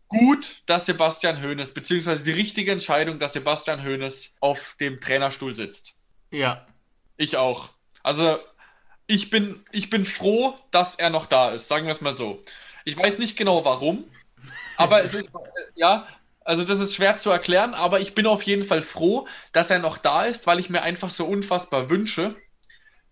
gut, 0.08 0.56
dass 0.66 0.86
Sebastian 0.86 1.42
Hoeneß, 1.42 1.74
beziehungsweise 1.74 2.24
die 2.24 2.32
richtige 2.32 2.72
Entscheidung, 2.72 3.18
dass 3.18 3.32
Sebastian 3.32 3.84
Hoeneß 3.84 4.36
auf 4.40 4.76
dem 4.80 5.00
Trainerstuhl 5.00 5.54
sitzt? 5.54 5.94
Ja. 6.30 6.66
Ich 7.16 7.36
auch. 7.36 7.70
Also, 8.02 8.38
ich 9.06 9.30
bin, 9.30 9.64
ich 9.72 9.90
bin 9.90 10.04
froh, 10.04 10.54
dass 10.70 10.96
er 10.96 11.10
noch 11.10 11.26
da 11.26 11.50
ist, 11.50 11.68
sagen 11.68 11.86
wir 11.86 11.92
es 11.92 12.00
mal 12.00 12.16
so. 12.16 12.42
Ich 12.84 12.96
weiß 12.96 13.18
nicht 13.18 13.36
genau 13.36 13.64
warum. 13.64 14.04
Aber 14.76 15.02
es 15.02 15.14
ist, 15.14 15.30
ja, 15.74 16.06
also 16.44 16.64
das 16.64 16.78
ist 16.78 16.94
schwer 16.94 17.16
zu 17.16 17.30
erklären, 17.30 17.74
aber 17.74 18.00
ich 18.00 18.14
bin 18.14 18.26
auf 18.26 18.42
jeden 18.42 18.64
Fall 18.64 18.82
froh, 18.82 19.26
dass 19.52 19.70
er 19.70 19.80
noch 19.80 19.98
da 19.98 20.24
ist, 20.24 20.46
weil 20.46 20.60
ich 20.60 20.70
mir 20.70 20.82
einfach 20.82 21.10
so 21.10 21.26
unfassbar 21.26 21.90
wünsche, 21.90 22.36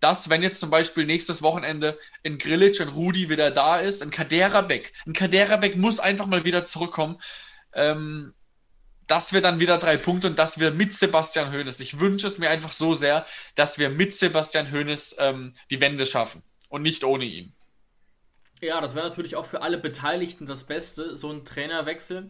dass, 0.05 0.29
wenn 0.29 0.43
jetzt 0.43 0.59
zum 0.59 0.69
Beispiel 0.69 1.07
nächstes 1.07 1.41
Wochenende 1.41 1.97
in 2.21 2.37
Grillitsch 2.37 2.79
und 2.79 2.89
Rudi 2.89 3.27
wieder 3.27 3.49
da 3.49 3.79
ist, 3.79 4.03
ein 4.03 4.11
Kaderabek, 4.11 4.93
ein 5.07 5.13
Kaderabek 5.13 5.77
muss 5.77 5.99
einfach 5.99 6.27
mal 6.27 6.45
wieder 6.45 6.63
zurückkommen, 6.63 7.19
ähm, 7.73 8.35
dass 9.07 9.33
wir 9.33 9.41
dann 9.41 9.59
wieder 9.59 9.79
drei 9.79 9.97
Punkte 9.97 10.27
und 10.27 10.37
dass 10.37 10.59
wir 10.59 10.69
mit 10.69 10.93
Sebastian 10.93 11.51
Hoeneß, 11.51 11.79
ich 11.79 11.99
wünsche 11.99 12.27
es 12.27 12.37
mir 12.37 12.51
einfach 12.51 12.71
so 12.71 12.93
sehr, 12.93 13.25
dass 13.55 13.79
wir 13.79 13.89
mit 13.89 14.13
Sebastian 14.13 14.71
Hoeneß 14.71 15.15
ähm, 15.17 15.53
die 15.71 15.81
Wende 15.81 16.05
schaffen 16.05 16.43
und 16.69 16.83
nicht 16.83 17.03
ohne 17.03 17.25
ihn. 17.25 17.53
Ja, 18.61 18.81
das 18.81 18.93
wäre 18.93 19.09
natürlich 19.09 19.35
auch 19.35 19.47
für 19.47 19.63
alle 19.63 19.79
Beteiligten 19.79 20.45
das 20.45 20.65
Beste, 20.65 21.17
so 21.17 21.31
ein 21.31 21.45
Trainerwechsel. 21.45 22.29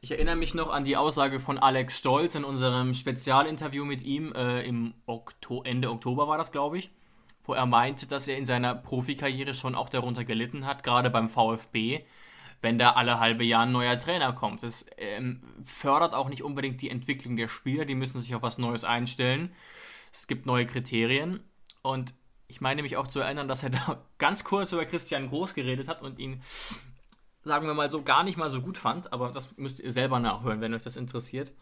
Ich 0.00 0.10
erinnere 0.10 0.34
mich 0.34 0.52
noch 0.52 0.70
an 0.70 0.84
die 0.84 0.96
Aussage 0.96 1.38
von 1.38 1.58
Alex 1.58 1.96
Stolz 1.96 2.34
in 2.34 2.42
unserem 2.42 2.92
Spezialinterview 2.92 3.84
mit 3.84 4.02
ihm 4.02 4.32
äh, 4.32 4.66
im 4.66 4.94
Okto 5.06 5.62
Ende 5.62 5.90
Oktober 5.90 6.26
war 6.26 6.38
das, 6.38 6.50
glaube 6.50 6.78
ich, 6.78 6.90
wo 7.44 7.54
er 7.54 7.66
meinte, 7.66 8.06
dass 8.06 8.28
er 8.28 8.36
in 8.36 8.46
seiner 8.46 8.74
Profikarriere 8.74 9.54
schon 9.54 9.74
auch 9.74 9.88
darunter 9.88 10.24
gelitten 10.24 10.66
hat, 10.66 10.82
gerade 10.82 11.10
beim 11.10 11.28
VfB, 11.28 12.04
wenn 12.62 12.78
da 12.78 12.92
alle 12.92 13.20
halbe 13.20 13.44
Jahr 13.44 13.64
ein 13.64 13.72
neuer 13.72 13.98
Trainer 13.98 14.32
kommt. 14.32 14.62
Das 14.62 14.86
ähm, 14.96 15.42
fördert 15.66 16.14
auch 16.14 16.28
nicht 16.28 16.42
unbedingt 16.42 16.80
die 16.80 16.90
Entwicklung 16.90 17.36
der 17.36 17.48
Spieler, 17.48 17.84
die 17.84 17.94
müssen 17.94 18.20
sich 18.20 18.34
auf 18.34 18.42
was 18.42 18.58
Neues 18.58 18.84
einstellen. 18.84 19.52
Es 20.12 20.26
gibt 20.26 20.46
neue 20.46 20.66
Kriterien 20.66 21.40
und 21.82 22.14
ich 22.48 22.60
meine 22.60 22.82
mich 22.82 22.96
auch 22.96 23.06
zu 23.06 23.20
erinnern, 23.20 23.48
dass 23.48 23.62
er 23.62 23.70
da 23.70 24.02
ganz 24.18 24.44
kurz 24.44 24.72
über 24.72 24.86
Christian 24.86 25.28
Groß 25.28 25.54
geredet 25.54 25.88
hat 25.88 26.02
und 26.02 26.18
ihn 26.18 26.42
sagen 27.44 27.66
wir 27.66 27.74
mal 27.74 27.90
so, 27.90 28.02
gar 28.02 28.24
nicht 28.24 28.38
mal 28.38 28.50
so 28.50 28.60
gut 28.62 28.78
fand, 28.78 29.12
aber 29.12 29.30
das 29.30 29.56
müsst 29.56 29.80
ihr 29.80 29.92
selber 29.92 30.18
nachhören, 30.18 30.60
wenn 30.60 30.74
euch 30.74 30.82
das 30.82 30.96
interessiert. 30.96 31.52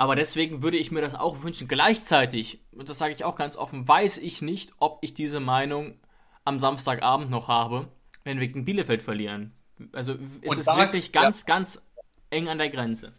Aber 0.00 0.16
deswegen 0.16 0.62
würde 0.62 0.78
ich 0.78 0.90
mir 0.90 1.02
das 1.02 1.14
auch 1.14 1.42
wünschen. 1.42 1.68
Gleichzeitig, 1.68 2.60
und 2.72 2.88
das 2.88 2.96
sage 2.96 3.12
ich 3.12 3.22
auch 3.22 3.36
ganz 3.36 3.54
offen, 3.54 3.86
weiß 3.86 4.16
ich 4.16 4.40
nicht, 4.40 4.72
ob 4.78 4.96
ich 5.02 5.12
diese 5.12 5.40
Meinung 5.40 6.00
am 6.42 6.58
Samstagabend 6.58 7.30
noch 7.30 7.48
habe, 7.48 7.86
wenn 8.24 8.40
wir 8.40 8.46
gegen 8.46 8.64
Bielefeld 8.64 9.02
verlieren. 9.02 9.52
Also 9.92 10.14
ist 10.40 10.56
es 10.56 10.64
da, 10.64 10.78
wirklich 10.78 11.12
ganz, 11.12 11.40
ja. 11.40 11.54
ganz 11.54 11.82
eng 12.30 12.48
an 12.48 12.56
der 12.56 12.70
Grenze. 12.70 13.12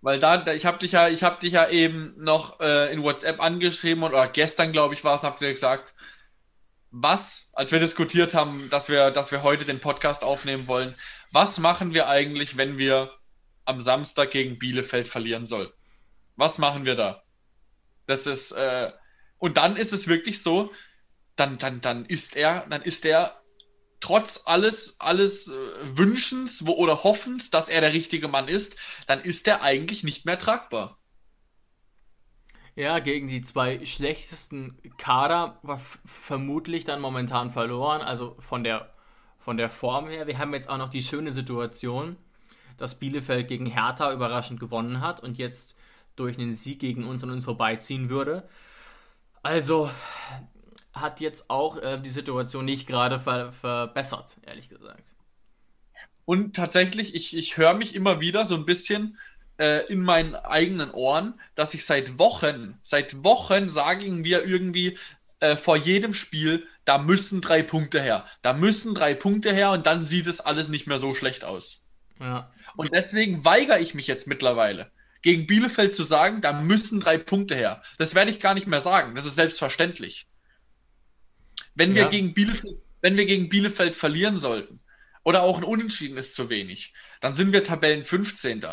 Weil 0.00 0.18
da, 0.18 0.44
ich 0.54 0.66
habe 0.66 0.78
dich 0.78 0.90
ja, 0.90 1.06
ich 1.06 1.22
habe 1.22 1.38
dich 1.40 1.52
ja 1.52 1.68
eben 1.68 2.14
noch 2.16 2.58
äh, 2.58 2.92
in 2.92 3.04
WhatsApp 3.04 3.40
angeschrieben 3.40 4.02
und 4.02 4.10
oder 4.10 4.26
gestern, 4.26 4.72
glaube 4.72 4.94
ich, 4.94 5.04
war 5.04 5.14
es, 5.14 5.22
habt 5.22 5.40
ihr 5.40 5.52
gesagt, 5.52 5.94
was, 6.90 7.48
als 7.52 7.70
wir 7.70 7.78
diskutiert 7.78 8.34
haben, 8.34 8.70
dass 8.70 8.88
wir, 8.88 9.12
dass 9.12 9.30
wir 9.30 9.44
heute 9.44 9.64
den 9.64 9.78
Podcast 9.78 10.24
aufnehmen 10.24 10.66
wollen, 10.66 10.92
was 11.30 11.60
machen 11.60 11.94
wir 11.94 12.08
eigentlich, 12.08 12.56
wenn 12.56 12.76
wir 12.76 13.12
am 13.66 13.80
Samstag 13.80 14.30
gegen 14.30 14.58
Bielefeld 14.58 15.08
verlieren 15.08 15.44
sollten? 15.44 15.74
Was 16.36 16.58
machen 16.58 16.84
wir 16.84 16.94
da? 16.94 17.22
Das 18.06 18.26
ist, 18.26 18.52
äh, 18.52 18.92
und 19.38 19.56
dann 19.56 19.76
ist 19.76 19.92
es 19.92 20.06
wirklich 20.06 20.42
so, 20.42 20.72
dann, 21.34 21.58
dann, 21.58 21.80
dann 21.80 22.06
ist 22.06 22.36
er, 22.36 22.66
dann 22.68 22.82
ist 22.82 23.04
er 23.04 23.40
trotz 24.00 24.42
alles, 24.44 25.00
alles 25.00 25.48
äh, 25.48 25.52
Wünschens 25.82 26.66
wo, 26.66 26.72
oder 26.72 27.04
Hoffens, 27.04 27.50
dass 27.50 27.68
er 27.68 27.80
der 27.80 27.92
richtige 27.92 28.28
Mann 28.28 28.48
ist, 28.48 28.76
dann 29.06 29.20
ist 29.20 29.46
er 29.48 29.62
eigentlich 29.62 30.04
nicht 30.04 30.24
mehr 30.24 30.38
tragbar. 30.38 30.98
Ja, 32.74 32.98
gegen 32.98 33.26
die 33.26 33.40
zwei 33.40 33.82
schlechtesten 33.86 34.78
Kader 34.98 35.58
war 35.62 35.80
vermutlich 36.04 36.84
dann 36.84 37.00
momentan 37.00 37.50
verloren. 37.50 38.02
Also 38.02 38.36
von 38.38 38.64
der, 38.64 38.94
von 39.38 39.56
der 39.56 39.70
Form 39.70 40.08
her. 40.08 40.26
Wir 40.26 40.36
haben 40.36 40.52
jetzt 40.52 40.68
auch 40.68 40.76
noch 40.76 40.90
die 40.90 41.02
schöne 41.02 41.32
Situation, 41.32 42.16
dass 42.76 42.98
Bielefeld 42.98 43.48
gegen 43.48 43.66
Hertha 43.66 44.12
überraschend 44.12 44.60
gewonnen 44.60 45.00
hat 45.00 45.20
und 45.22 45.38
jetzt 45.38 45.76
durch 46.16 46.38
einen 46.38 46.54
Sieg 46.54 46.80
gegen 46.80 47.06
uns 47.06 47.22
und 47.22 47.30
uns 47.30 47.44
vorbeiziehen 47.44 48.08
würde. 48.08 48.48
Also 49.42 49.90
hat 50.92 51.20
jetzt 51.20 51.50
auch 51.50 51.76
äh, 51.78 52.00
die 52.00 52.10
Situation 52.10 52.64
nicht 52.64 52.86
gerade 52.86 53.20
ver 53.20 53.52
verbessert, 53.52 54.36
ehrlich 54.42 54.68
gesagt. 54.68 55.12
Und 56.24 56.56
tatsächlich, 56.56 57.14
ich, 57.14 57.36
ich 57.36 57.56
höre 57.56 57.74
mich 57.74 57.94
immer 57.94 58.20
wieder 58.20 58.44
so 58.44 58.56
ein 58.56 58.64
bisschen 58.66 59.18
äh, 59.58 59.86
in 59.86 60.02
meinen 60.02 60.34
eigenen 60.34 60.90
Ohren, 60.90 61.40
dass 61.54 61.74
ich 61.74 61.84
seit 61.84 62.18
Wochen, 62.18 62.78
seit 62.82 63.22
Wochen 63.22 63.68
sagen 63.68 64.24
wir 64.24 64.44
irgendwie 64.44 64.98
äh, 65.40 65.56
vor 65.56 65.76
jedem 65.76 66.14
Spiel, 66.14 66.66
da 66.84 66.98
müssen 66.98 67.40
drei 67.40 67.62
Punkte 67.62 68.00
her. 68.00 68.24
Da 68.42 68.52
müssen 68.52 68.94
drei 68.94 69.14
Punkte 69.14 69.52
her 69.52 69.70
und 69.70 69.86
dann 69.86 70.04
sieht 70.04 70.26
es 70.26 70.40
alles 70.40 70.68
nicht 70.68 70.86
mehr 70.86 70.98
so 70.98 71.14
schlecht 71.14 71.44
aus. 71.44 71.82
Ja. 72.20 72.50
Und 72.76 72.92
deswegen 72.92 73.44
weigere 73.44 73.80
ich 73.80 73.94
mich 73.94 74.06
jetzt 74.06 74.26
mittlerweile, 74.26 74.90
gegen 75.22 75.46
Bielefeld 75.46 75.94
zu 75.94 76.04
sagen, 76.04 76.40
da 76.40 76.52
müssen 76.60 77.00
drei 77.00 77.18
Punkte 77.18 77.54
her. 77.54 77.82
Das 77.98 78.14
werde 78.14 78.30
ich 78.30 78.40
gar 78.40 78.54
nicht 78.54 78.66
mehr 78.66 78.80
sagen. 78.80 79.14
Das 79.14 79.26
ist 79.26 79.34
selbstverständlich. 79.34 80.26
Wenn 81.74 81.94
ja. 81.94 82.04
wir 82.04 82.06
gegen 82.10 82.34
Bielefeld, 82.34 82.76
wenn 83.00 83.16
wir 83.16 83.26
gegen 83.26 83.48
Bielefeld 83.48 83.96
verlieren 83.96 84.36
sollten, 84.36 84.80
oder 85.26 85.42
auch 85.42 85.58
ein 85.58 85.64
Unentschieden 85.64 86.16
ist 86.16 86.36
zu 86.36 86.50
wenig, 86.50 86.94
dann 87.20 87.32
sind 87.32 87.52
wir 87.52 87.64
Tabellen 87.64 88.04
15. 88.04 88.64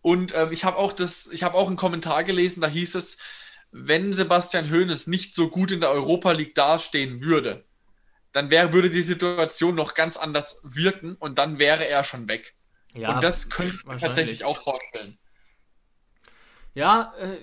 Und 0.00 0.34
ähm, 0.34 0.50
ich 0.50 0.64
habe 0.64 0.76
auch 0.76 0.92
das, 0.92 1.28
ich 1.30 1.44
habe 1.44 1.56
auch 1.56 1.68
einen 1.68 1.76
Kommentar 1.76 2.24
gelesen, 2.24 2.60
da 2.60 2.66
hieß 2.66 2.96
es, 2.96 3.18
wenn 3.70 4.12
Sebastian 4.12 4.68
Hoeneß 4.68 5.06
nicht 5.06 5.32
so 5.32 5.48
gut 5.48 5.70
in 5.70 5.80
der 5.80 5.90
Europa 5.92 6.32
League 6.32 6.56
dastehen 6.56 7.22
würde, 7.22 7.64
dann 8.32 8.50
wär, 8.50 8.72
würde 8.72 8.90
die 8.90 9.02
Situation 9.02 9.76
noch 9.76 9.94
ganz 9.94 10.16
anders 10.16 10.60
wirken 10.64 11.14
und 11.14 11.38
dann 11.38 11.60
wäre 11.60 11.86
er 11.86 12.02
schon 12.02 12.26
weg. 12.26 12.56
Ja, 12.94 13.14
und 13.14 13.22
das 13.22 13.48
könnte 13.48 13.74
ich 13.74 13.84
mir 13.86 13.96
tatsächlich 13.96 14.44
auch 14.44 14.58
vorstellen. 14.58 15.18
Ja, 16.74 17.12
äh, 17.18 17.38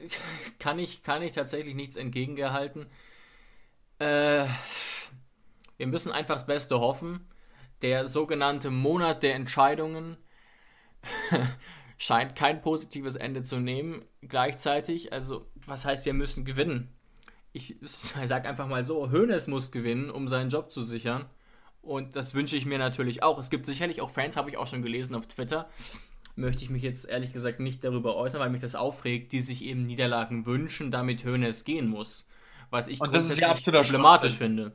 kann, 0.58 0.80
ich, 0.80 1.04
kann 1.04 1.22
ich 1.22 1.32
tatsächlich 1.34 1.76
nichts 1.76 1.96
entgegengehalten. 1.96 2.88
Äh, 4.00 4.46
wir 5.78 5.88
müssen 5.88 6.12
einfach 6.12 6.36
das 6.36 6.48
Beste 6.48 6.80
hoffen. 6.80 7.28
Der 7.82 8.08
sogenannte 8.08 8.70
Monat 8.72 9.24
der 9.24 9.36
Entscheidungen 9.36 10.18
scheint 11.98 12.36
kein 12.36 12.62
positives 12.62 13.16
Ende 13.16 13.44
zu 13.44 13.60
nehmen 13.60 14.04
gleichzeitig. 14.22 15.14
Also, 15.14 15.50
was 15.66 15.86
heißt, 15.86 16.06
wir 16.06 16.14
müssen 16.14 16.44
gewinnen? 16.44 16.94
Ich 17.54 17.78
sage 17.82 18.48
einfach 18.50 18.68
mal 18.68 18.84
so, 18.86 19.12
Hoeneß 19.12 19.48
muss 19.48 19.72
gewinnen, 19.72 20.10
um 20.10 20.28
seinen 20.28 20.50
Job 20.50 20.72
zu 20.72 20.84
sichern. 20.84 21.30
Und 21.90 22.16
das 22.16 22.36
wünsche 22.36 22.56
ich 22.56 22.68
mir 22.68 22.78
natürlich 22.78 23.24
auch. 23.24 23.40
Es 23.40 23.50
gibt 23.50 23.66
sicherlich 23.66 24.00
auch 24.00 24.12
Fans, 24.12 24.38
habe 24.38 24.52
ich 24.52 24.58
auch 24.58 24.68
schon 24.68 24.84
gelesen 24.84 25.16
auf 25.16 25.26
Twitter. 25.26 25.68
Möchte 26.36 26.64
ich 26.64 26.70
mich 26.70 26.84
jetzt 26.84 27.10
ehrlich 27.10 27.34
gesagt 27.34 27.60
nicht 27.60 27.84
darüber 27.84 28.16
äußern, 28.16 28.40
weil 28.40 28.52
mich 28.52 28.62
das 28.62 28.76
aufregt, 28.76 29.32
die 29.32 29.42
sich 29.42 29.64
eben 29.64 29.88
Niederlagen 29.88 30.46
wünschen, 30.46 30.92
damit 30.92 31.26
Hoeneß 31.26 31.64
gehen 31.64 31.88
muss. 31.88 32.28
Was 32.70 32.90
ich 32.90 33.02
Und 33.02 33.12
das 33.16 33.32
ist 33.32 33.40
ja 33.40 33.56
problematisch 33.56 34.34
finde. 34.34 34.74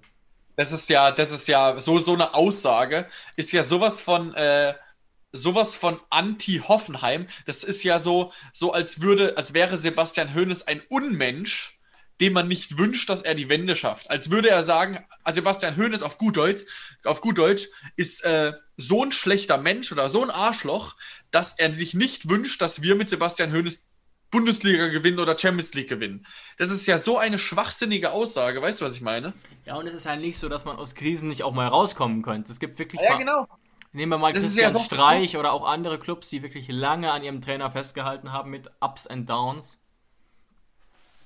Das 0.57 0.73
ist 0.73 0.89
ja, 0.89 1.12
das 1.12 1.31
ist 1.31 1.47
ja 1.47 1.79
so, 1.79 2.01
so 2.01 2.15
eine 2.15 2.35
Aussage, 2.35 3.07
ist 3.37 3.53
ja 3.53 3.62
sowas 3.62 4.03
von, 4.03 4.35
äh, 4.35 4.75
sowas 5.31 5.77
von 5.77 6.01
Anti-Hoffenheim. 6.11 7.29
Das 7.47 7.62
ist 7.62 7.85
ja 7.85 8.01
so, 8.01 8.33
so 8.53 8.73
als 8.73 9.03
würde, 9.03 9.37
als 9.37 9.55
wäre 9.55 9.77
Sebastian 9.77 10.35
Hoeneß 10.35 10.67
ein 10.67 10.83
Unmensch, 10.89 11.74
dem 12.21 12.33
man 12.33 12.49
nicht 12.49 12.79
wünscht, 12.79 13.11
dass 13.11 13.23
er 13.23 13.35
die 13.35 13.49
Wende 13.49 13.77
schafft. 13.77 14.11
Als 14.11 14.31
würde 14.31 14.49
er 14.49 14.62
sagen, 14.62 15.05
also 15.25 15.37
Sebastian 15.37 15.77
Hoeneß 15.77 16.03
auf 16.03 16.19
gut 16.19 16.37
Deutsch, 16.37 16.62
auf 17.05 17.21
gut 17.21 17.39
Deutsch 17.39 17.69
ist 17.97 18.25
äh, 18.25 18.53
so 18.77 19.05
ein 19.05 19.12
schlechter 19.12 19.59
Mensch 19.59 19.91
oder 19.93 20.09
so 20.09 20.23
ein 20.23 20.31
Arschloch, 20.31 20.97
dass 21.31 21.59
er 21.59 21.75
sich 21.75 21.95
nicht 21.95 22.29
wünscht, 22.29 22.62
dass 22.62 22.83
wir 22.83 22.95
mit 22.95 23.09
Sebastian 23.09 23.53
Hoeneß 23.53 23.89
Bundesliga 24.31 24.89
gewinnen 24.89 25.21
oder 25.21 25.39
Champions 25.39 25.75
League 25.75 25.89
gewinnen. 25.89 26.27
Das 26.59 26.71
ist 26.71 26.87
ja 26.87 26.99
so 26.99 27.19
eine 27.19 27.39
schwachsinnige 27.39 28.11
Aussage, 28.11 28.61
weißt 28.61 28.81
du, 28.81 28.85
was 28.85 28.97
ich 28.97 29.01
meine? 29.01 29.33
Ja, 29.65 29.77
und 29.77 29.87
es 29.87 29.95
ist 29.95 30.07
ja 30.07 30.17
nicht 30.17 30.39
so, 30.39 30.49
dass 30.49 30.65
man 30.65 30.77
aus 30.77 30.97
Krisen 30.97 31.29
nicht 31.29 31.45
auch 31.45 31.53
mal 31.53 31.69
rauskommen 31.69 32.23
könnte. 32.23 32.51
Es 32.51 32.59
gibt 32.59 32.81
wirklich 32.81 33.01
ja, 33.01 33.17
genau. 33.17 33.47
Nehmen 33.93 34.11
wir 34.11 34.19
mal 34.19 34.33
das 34.33 34.43
Christian 34.43 34.73
ja 34.73 34.77
so 34.77 34.85
Streich 34.85 35.37
oder 35.37 35.53
auch 35.53 35.65
andere 35.65 36.01
Clubs, 36.01 36.29
die 36.31 36.43
wirklich 36.43 36.67
lange 36.67 37.12
an 37.12 37.23
ihrem 37.23 37.43
Trainer 37.43 37.71
festgehalten 37.71 38.33
haben 38.33 38.51
mit 38.51 38.69
Ups 38.81 39.07
and 39.07 39.31
Downs. 39.31 39.79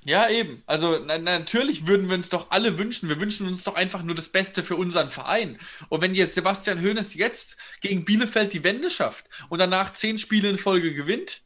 Ja, 0.04 0.28
eben. 0.28 0.62
Also 0.66 0.98
na, 1.04 1.18
natürlich 1.18 1.86
würden 1.86 2.08
wir 2.08 2.14
uns 2.14 2.28
doch 2.28 2.50
alle 2.50 2.78
wünschen. 2.78 3.08
Wir 3.08 3.20
wünschen 3.20 3.46
uns 3.48 3.64
doch 3.64 3.74
einfach 3.74 4.02
nur 4.02 4.14
das 4.14 4.30
Beste 4.30 4.62
für 4.62 4.76
unseren 4.76 5.10
Verein. 5.10 5.58
Und 5.88 6.00
wenn 6.00 6.14
jetzt 6.14 6.34
Sebastian 6.34 6.80
Hoeneß 6.82 7.14
jetzt 7.14 7.56
gegen 7.80 8.04
Bielefeld 8.04 8.52
die 8.52 8.64
Wende 8.64 8.90
schafft 8.90 9.26
und 9.48 9.58
danach 9.58 9.92
zehn 9.92 10.18
Spiele 10.18 10.48
in 10.48 10.58
Folge 10.58 10.94
gewinnt, 10.94 11.42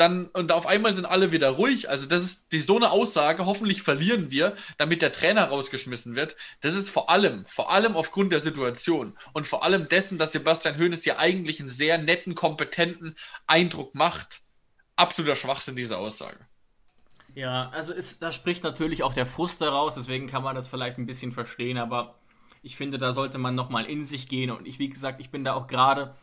dann 0.00 0.26
und 0.28 0.50
auf 0.52 0.66
einmal 0.66 0.94
sind 0.94 1.04
alle 1.04 1.30
wieder 1.30 1.50
ruhig. 1.50 1.90
Also 1.90 2.06
das 2.06 2.22
ist 2.22 2.52
die, 2.52 2.62
so 2.62 2.76
eine 2.76 2.90
Aussage, 2.90 3.44
hoffentlich 3.44 3.82
verlieren 3.82 4.30
wir, 4.30 4.54
damit 4.78 5.02
der 5.02 5.12
Trainer 5.12 5.44
rausgeschmissen 5.44 6.16
wird. 6.16 6.36
Das 6.62 6.74
ist 6.74 6.88
vor 6.88 7.10
allem, 7.10 7.44
vor 7.46 7.70
allem 7.70 7.96
aufgrund 7.96 8.32
der 8.32 8.40
Situation 8.40 9.18
und 9.34 9.46
vor 9.46 9.62
allem 9.62 9.88
dessen, 9.88 10.16
dass 10.16 10.32
Sebastian 10.32 10.78
Hoeneß 10.78 11.04
ja 11.04 11.18
eigentlich 11.18 11.60
einen 11.60 11.68
sehr 11.68 11.98
netten, 11.98 12.34
kompetenten 12.34 13.14
Eindruck 13.46 13.94
macht. 13.94 14.40
Absoluter 14.96 15.36
Schwachsinn, 15.36 15.76
diese 15.76 15.98
Aussage. 15.98 16.49
Ja, 17.34 17.68
also 17.70 17.92
ist, 17.92 18.22
da 18.22 18.32
spricht 18.32 18.64
natürlich 18.64 19.02
auch 19.02 19.14
der 19.14 19.26
Frust 19.26 19.60
daraus, 19.62 19.94
deswegen 19.94 20.26
kann 20.26 20.42
man 20.42 20.54
das 20.54 20.68
vielleicht 20.68 20.98
ein 20.98 21.06
bisschen 21.06 21.32
verstehen, 21.32 21.78
aber 21.78 22.16
ich 22.62 22.76
finde, 22.76 22.98
da 22.98 23.12
sollte 23.12 23.38
man 23.38 23.54
nochmal 23.54 23.86
in 23.86 24.04
sich 24.04 24.28
gehen 24.28 24.50
und 24.50 24.66
ich, 24.66 24.78
wie 24.78 24.88
gesagt, 24.88 25.20
ich 25.20 25.30
bin 25.30 25.44
da 25.44 25.54
auch 25.54 25.66
gerade 25.66 26.14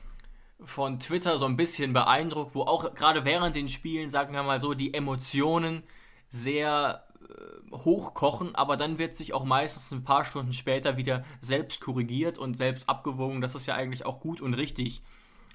von 0.64 1.00
Twitter 1.00 1.38
so 1.38 1.46
ein 1.46 1.58
bisschen 1.58 1.94
beeindruckt, 1.94 2.56
wo 2.56 2.64
auch 2.64 2.94
gerade 2.96 3.26
während 3.26 3.56
den 3.56 3.70
Spielen, 3.70 4.10
sagen 4.10 4.34
wir 4.34 4.44
mal 4.44 4.60
so, 4.60 4.74
die 4.74 4.94
Emotionen 4.94 5.84
sehr 6.30 7.06
äh, 7.22 7.76
hochkochen, 7.76 8.56
aber 8.56 8.76
dann 8.76 8.98
wird 8.98 9.16
sich 9.16 9.34
auch 9.34 9.46
meistens 9.46 9.92
ein 9.92 10.04
paar 10.04 10.26
Stunden 10.26 10.54
später 10.54 10.98
wieder 10.98 11.24
selbst 11.42 11.80
korrigiert 11.80 12.38
und 12.38 12.58
selbst 12.58 12.90
abgewogen. 12.90 13.42
Das 13.42 13.56
ist 13.56 13.68
ja 13.68 13.76
eigentlich 13.76 14.06
auch 14.06 14.20
gut 14.20 14.42
und 14.42 14.56
richtig 14.56 15.04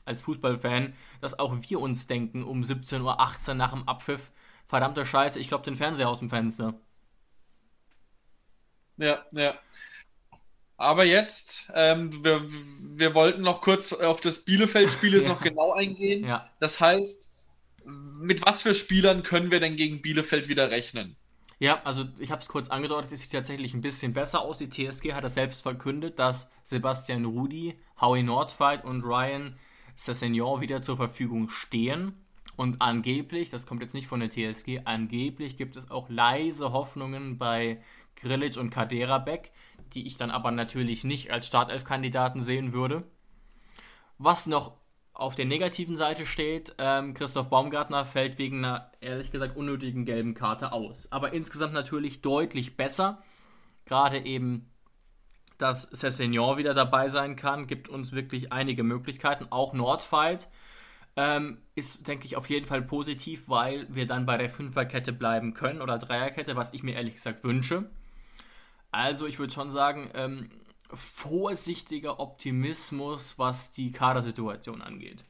als 0.05 0.23
Fußballfan, 0.23 0.95
dass 1.21 1.39
auch 1.39 1.55
wir 1.61 1.81
uns 1.81 2.07
denken 2.07 2.43
um 2.43 2.63
17.18 2.63 3.49
Uhr 3.49 3.55
nach 3.55 3.73
dem 3.73 3.89
Abpfiff, 3.89 4.33
verdammte 4.73 5.05
Scheiße, 5.05 5.39
ich 5.39 5.49
glaube 5.49 5.65
den 5.65 5.77
Fernseher 5.77 6.09
aus 6.09 6.21
dem 6.21 6.31
Fenster. 6.31 6.73
Ja, 8.97 9.23
ja. 9.33 9.53
Aber 10.79 11.05
jetzt, 11.05 11.71
ähm, 11.75 12.25
wir, 12.25 12.41
wir 12.97 13.15
wollten 13.15 13.43
noch 13.43 13.61
kurz 13.61 13.93
auf 13.93 14.23
das 14.23 14.47
Bielefeld-Spiel 14.47 15.13
jetzt 15.13 15.29
noch 15.29 15.43
genau 15.43 15.75
eingehen. 15.75 16.25
Ja. 16.25 16.49
Das 16.59 16.81
heißt, 16.81 17.51
mit 17.85 18.47
was 18.47 18.63
für 18.63 18.75
Spielern 18.75 19.23
können 19.23 19.51
wir 19.51 19.61
denn 19.61 19.77
gegen 19.77 20.01
Bielefeld 20.01 20.49
wieder 20.49 20.71
rechnen? 20.71 21.17
Ja, 21.59 21.83
also 21.85 22.07
ich 22.19 22.31
habe 22.31 22.41
es 22.41 22.49
kurz 22.49 22.69
angedeutet, 22.69 23.13
es 23.13 23.21
sieht 23.21 23.33
tatsächlich 23.33 23.75
ein 23.75 23.83
bisschen 23.83 24.15
besser 24.15 24.41
aus. 24.41 24.57
Die 24.57 24.71
TSG 24.71 25.13
hat 25.13 25.23
das 25.23 25.35
selbst 25.35 25.61
verkündet, 25.61 26.19
dass 26.19 26.51
Sebastian 26.63 27.27
Rudi, 27.27 27.79
Howie 28.01 28.23
Nordfight 28.23 28.87
und 28.87 29.05
Ryan 29.05 29.59
Sessegnon 29.97 30.63
wieder 30.63 30.83
zur 30.83 30.97
Verfügung 30.97 31.51
stehen. 31.51 32.22
Und 32.57 32.83
angeblich, 32.83 33.51
das 33.51 33.67
kommt 33.67 33.83
jetzt 33.83 33.95
nicht 33.95 34.07
von 34.07 34.21
der 34.21 34.31
TSG, 34.31 34.83
angeblich 34.85 35.57
gibt 35.57 35.77
es 35.77 35.91
auch 35.91 36.09
leise 36.09 36.73
Hoffnungen 36.73 37.39
bei 37.39 37.83
Grilic 38.17 38.57
und 38.57 38.71
Kaderabek, 38.71 39.53
die 39.95 40.07
ich 40.07 40.17
dann 40.17 40.31
aber 40.31 40.51
natürlich 40.51 41.05
nicht 41.05 41.31
als 41.31 41.47
Startelf-Kandidaten 41.47 42.43
sehen 42.43 42.73
würde. 42.73 43.05
Was 44.19 44.47
noch 44.47 44.77
auf 45.15 45.35
der 45.35 45.45
negativen 45.45 45.97
Seite 45.97 46.27
steht, 46.27 46.75
ähm, 46.79 47.15
Christoph 47.15 47.51
Baumgartner 47.51 48.07
fällt 48.07 48.39
wegen 48.39 48.65
einer 48.65 48.91
ehrlich 49.01 49.31
gesagt 49.31 49.57
unnötigen 49.57 50.05
gelben 50.05 50.35
Karte 50.35 50.73
aus. 50.73 51.11
Aber 51.11 51.33
insgesamt 51.33 51.75
natürlich 51.75 52.23
deutlich 52.23 52.77
besser. 52.77 53.23
Gerade 53.85 54.25
eben, 54.25 54.71
dass 55.59 55.91
Cessignon 55.91 56.57
wieder 56.57 56.73
dabei 56.73 57.09
sein 57.09 57.37
kann, 57.37 57.67
gibt 57.67 57.89
uns 57.89 58.13
wirklich 58.13 58.53
einige 58.53 58.85
Möglichkeiten. 58.85 59.47
Auch 59.51 59.75
Nordfight 59.75 60.49
ähm, 61.17 61.59
ist, 61.75 62.07
denke 62.07 62.27
ich, 62.27 62.37
auf 62.37 62.49
jeden 62.49 62.67
Fall 62.67 62.83
positiv, 62.83 63.43
weil 63.47 63.87
wir 63.95 64.07
dann 64.07 64.27
bei 64.27 64.37
der 64.39 64.51
Fünferkette 64.51 65.13
bleiben 65.13 65.55
können 65.55 65.83
oder 65.83 65.99
Dreierkette, 65.99 66.57
was 66.57 66.73
ich 66.73 66.83
mir 66.83 66.95
ehrlich 66.95 67.15
gesagt 67.15 67.45
wünsche. 67.45 67.91
Also 68.91 69.27
ich 69.27 69.39
würde 69.39 69.53
schon 69.53 69.71
sagen, 69.71 70.11
ähm, 70.15 70.51
vorsichtiger 70.93 72.21
Optimismus, 72.21 73.39
was 73.39 73.73
die 73.73 73.93
Kadersituation 73.93 74.83
angeht. 74.83 75.25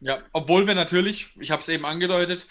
Ja, 0.00 0.20
obwohl 0.32 0.66
wir 0.66 0.74
natürlich, 0.74 1.30
ich 1.40 1.50
habe 1.50 1.62
es 1.62 1.68
eben 1.68 1.84
angedeutet, 1.84 2.46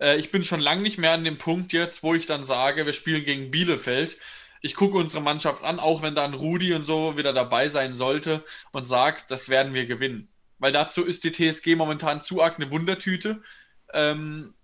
äh, 0.00 0.16
ich 0.16 0.30
bin 0.30 0.44
schon 0.44 0.60
lange 0.60 0.82
nicht 0.82 0.98
mehr 0.98 1.12
an 1.12 1.24
dem 1.24 1.38
Punkt 1.38 1.72
jetzt, 1.72 2.02
wo 2.02 2.14
ich 2.14 2.26
dann 2.26 2.44
sage, 2.44 2.86
wir 2.86 2.92
spielen 2.92 3.24
gegen 3.24 3.50
Bielefeld. 3.50 4.18
Ich 4.62 4.74
gucke 4.74 4.96
unsere 4.96 5.22
Mannschaft 5.22 5.62
an, 5.64 5.78
auch 5.78 6.02
wenn 6.02 6.14
dann 6.14 6.34
Rudi 6.34 6.74
und 6.74 6.84
so 6.84 7.16
wieder 7.16 7.32
dabei 7.32 7.68
sein 7.68 7.94
sollte 7.94 8.42
und 8.72 8.86
sagt, 8.86 9.30
das 9.30 9.48
werden 9.48 9.74
wir 9.74 9.86
gewinnen. 9.86 10.28
Weil 10.58 10.72
dazu 10.72 11.04
ist 11.04 11.24
die 11.24 11.32
TSG 11.32 11.76
momentan 11.76 12.20
zu 12.20 12.42
arg 12.42 12.56
eine 12.56 12.70
Wundertüte. 12.70 13.42
Ähm, 13.92 14.54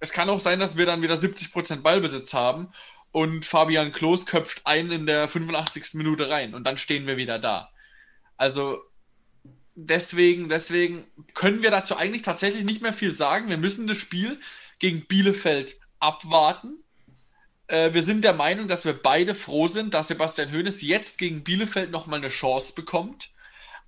es 0.00 0.12
kann 0.12 0.30
auch 0.30 0.40
sein, 0.40 0.60
dass 0.60 0.76
wir 0.76 0.86
dann 0.86 1.02
wieder 1.02 1.14
70% 1.14 1.82
Ballbesitz 1.82 2.34
haben 2.34 2.72
und 3.12 3.46
Fabian 3.46 3.92
Klos 3.92 4.26
köpft 4.26 4.66
einen 4.66 4.90
in 4.90 5.06
der 5.06 5.28
85. 5.28 5.94
Minute 5.94 6.28
rein 6.28 6.54
und 6.54 6.64
dann 6.64 6.76
stehen 6.76 7.06
wir 7.06 7.16
wieder 7.16 7.38
da. 7.38 7.70
Also 8.36 8.78
deswegen, 9.74 10.48
deswegen 10.48 11.04
können 11.34 11.62
wir 11.62 11.70
dazu 11.70 11.96
eigentlich 11.96 12.22
tatsächlich 12.22 12.64
nicht 12.64 12.82
mehr 12.82 12.92
viel 12.92 13.12
sagen. 13.12 13.48
Wir 13.48 13.58
müssen 13.58 13.86
das 13.86 13.98
Spiel 13.98 14.40
gegen 14.78 15.06
Bielefeld 15.06 15.78
abwarten. 15.98 16.82
Äh, 17.68 17.94
wir 17.94 18.02
sind 18.02 18.24
der 18.24 18.32
Meinung, 18.32 18.68
dass 18.68 18.84
wir 18.84 18.94
beide 18.94 19.34
froh 19.34 19.68
sind, 19.68 19.94
dass 19.94 20.08
Sebastian 20.08 20.52
Hoeneß 20.52 20.82
jetzt 20.82 21.18
gegen 21.18 21.44
Bielefeld 21.44 21.90
nochmal 21.90 22.18
eine 22.18 22.28
Chance 22.28 22.72
bekommt. 22.74 23.30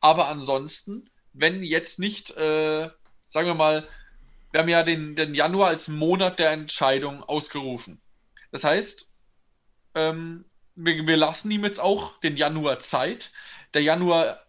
Aber 0.00 0.28
ansonsten, 0.28 1.10
wenn 1.34 1.62
jetzt 1.62 1.98
nicht, 1.98 2.30
äh, 2.36 2.88
sagen 3.26 3.46
wir 3.46 3.54
mal, 3.54 3.86
wir 4.52 4.60
haben 4.60 4.68
ja 4.68 4.82
den, 4.84 5.16
den 5.16 5.34
Januar 5.34 5.68
als 5.68 5.88
Monat 5.88 6.38
der 6.38 6.52
Entscheidung 6.52 7.22
ausgerufen. 7.24 8.00
Das 8.52 8.64
heißt, 8.64 9.10
ähm, 9.96 10.44
wir, 10.76 11.06
wir 11.06 11.16
lassen 11.16 11.50
ihm 11.50 11.64
jetzt 11.64 11.80
auch 11.80 12.18
den 12.20 12.36
Januar 12.36 12.78
Zeit. 12.78 13.32
Der 13.74 13.82
Januar 13.82 14.40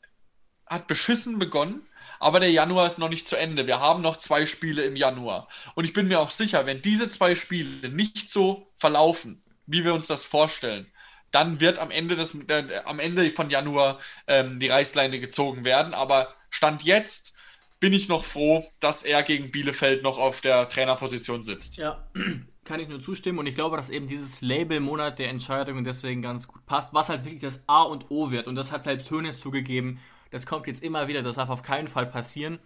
hat 0.68 0.88
beschissen 0.88 1.40
begonnen, 1.40 1.88
aber 2.20 2.40
der 2.40 2.52
Januar 2.52 2.86
ist 2.86 3.00
noch 3.00 3.10
nicht 3.10 3.28
zu 3.28 3.36
Ende. 3.36 3.66
Wir 3.68 3.80
haben 3.80 4.02
noch 4.02 4.18
zwei 4.18 4.46
Spiele 4.46 4.84
im 4.84 4.96
Januar. 4.96 5.48
Und 5.74 5.86
ich 5.86 5.94
bin 5.94 6.08
mir 6.08 6.20
auch 6.20 6.32
sicher, 6.32 6.68
wenn 6.68 6.84
diese 6.84 7.10
zwei 7.10 7.36
Spiele 7.36 7.90
nicht 7.90 8.30
so 8.30 8.72
verlaufen, 8.78 9.44
wie 9.66 9.84
wir 9.84 9.94
uns 9.94 10.06
das 10.06 10.26
vorstellen, 10.26 10.92
dann 11.36 11.60
wird 11.60 11.80
am 11.80 11.92
Ende, 11.92 12.16
des, 12.16 12.34
äh, 12.48 12.64
am 12.86 13.00
Ende 13.00 13.30
von 13.32 13.50
Januar 13.50 14.00
ähm, 14.26 14.58
die 14.58 14.70
Reißleine 14.70 15.20
gezogen 15.20 15.66
werden. 15.66 15.94
Aber 15.94 16.34
Stand 16.50 16.84
jetzt 16.84 17.36
bin 17.82 17.92
ich 17.92 18.08
noch 18.08 18.24
froh, 18.24 18.66
dass 18.80 19.04
er 19.04 19.22
gegen 19.22 19.52
Bielefeld 19.52 20.02
noch 20.02 20.18
auf 20.18 20.40
der 20.40 20.70
Trainerposition 20.70 21.44
sitzt. 21.44 21.76
Ja, 21.76 22.08
kann 22.64 22.80
ich 22.80 22.88
nur 22.88 23.02
zustimmen. 23.02 23.40
Und 23.40 23.48
ich 23.48 23.56
glaube, 23.56 23.76
dass 23.76 23.90
eben 23.90 24.08
dieses 24.08 24.40
Label 24.40 24.80
Monat 24.80 25.20
der 25.20 25.28
Entscheidungen 25.28 25.84
deswegen 25.84 26.22
ganz 26.22 26.48
gut 26.48 26.66
passt, 26.66 26.94
was 26.94 27.10
halt 27.10 27.26
wirklich 27.26 27.42
das 27.42 27.68
A 27.68 27.84
und 27.84 28.10
O 28.10 28.32
wird. 28.32 28.48
Und 28.48 28.56
das 28.56 28.72
hat 28.72 28.84
selbst 28.84 29.12
Hönes 29.12 29.38
zugegeben, 29.42 30.00
das 30.32 30.46
kommt 30.46 30.68
jetzt 30.68 30.84
immer 30.84 31.10
wieder, 31.10 31.22
das 31.22 31.36
darf 31.36 31.50
auf 31.50 31.64
keinen 31.64 31.90
Fall 31.90 32.06
passieren, 32.06 32.60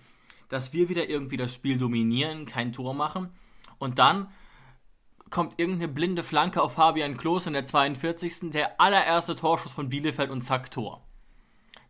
dass 0.48 0.74
wir 0.74 0.90
wieder 0.90 1.10
irgendwie 1.10 1.38
das 1.38 1.54
Spiel 1.54 1.80
dominieren, 1.80 2.46
kein 2.46 2.72
Tor 2.72 2.94
machen. 2.94 3.30
Und 3.80 3.98
dann 3.98 4.28
kommt 5.30 5.60
irgendeine 5.60 5.92
blinde 5.92 6.24
Flanke 6.24 6.62
auf 6.62 6.74
Fabian 6.74 7.18
Klos 7.18 7.48
in 7.48 7.54
der 7.54 7.66
42. 7.66 8.52
Der 8.52 8.80
allererste 8.80 9.36
Torschuss 9.36 9.72
von 9.72 9.90
Bielefeld 9.90 10.30
und 10.30 10.42
zack, 10.42 10.72
Tor. 10.72 11.04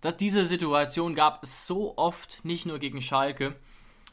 Das, 0.01 0.17
diese 0.17 0.45
Situation 0.45 1.15
gab 1.15 1.43
es 1.43 1.67
so 1.67 1.97
oft, 1.97 2.43
nicht 2.43 2.65
nur 2.65 2.79
gegen 2.79 3.01
Schalke, 3.01 3.55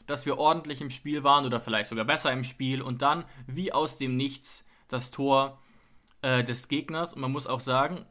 dass 0.05 0.25
wir 0.25 0.37
ordentlich 0.37 0.81
im 0.81 0.89
Spiel 0.89 1.23
waren 1.23 1.45
oder 1.45 1.61
vielleicht 1.61 1.89
sogar 1.89 2.05
besser 2.05 2.31
im 2.31 2.43
Spiel 2.43 2.81
und 2.81 3.01
dann 3.01 3.25
wie 3.45 3.71
aus 3.71 3.97
dem 3.97 4.15
Nichts 4.15 4.65
das 4.87 5.11
Tor 5.11 5.59
äh, 6.21 6.43
des 6.43 6.67
Gegners. 6.67 7.13
Und 7.13 7.21
man 7.21 7.31
muss 7.31 7.47
auch 7.47 7.59
sagen, 7.59 8.05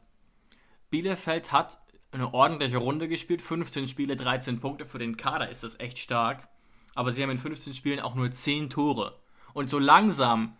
Bielefeld 0.89 1.51
hat 1.51 1.79
eine 2.11 2.33
ordentliche 2.33 2.77
Runde 2.77 3.07
gespielt, 3.07 3.41
15 3.41 3.87
Spiele, 3.87 4.15
13 4.15 4.59
Punkte. 4.59 4.85
Für 4.85 4.99
den 4.99 5.17
Kader 5.17 5.49
ist 5.49 5.63
das 5.63 5.79
echt 5.79 5.99
stark. 5.99 6.47
Aber 6.95 7.11
sie 7.11 7.21
haben 7.21 7.29
in 7.29 7.37
15 7.37 7.73
Spielen 7.73 7.99
auch 7.99 8.15
nur 8.15 8.31
10 8.31 8.69
Tore. 8.69 9.19
Und 9.53 9.69
so 9.69 9.77
langsam, 9.77 10.55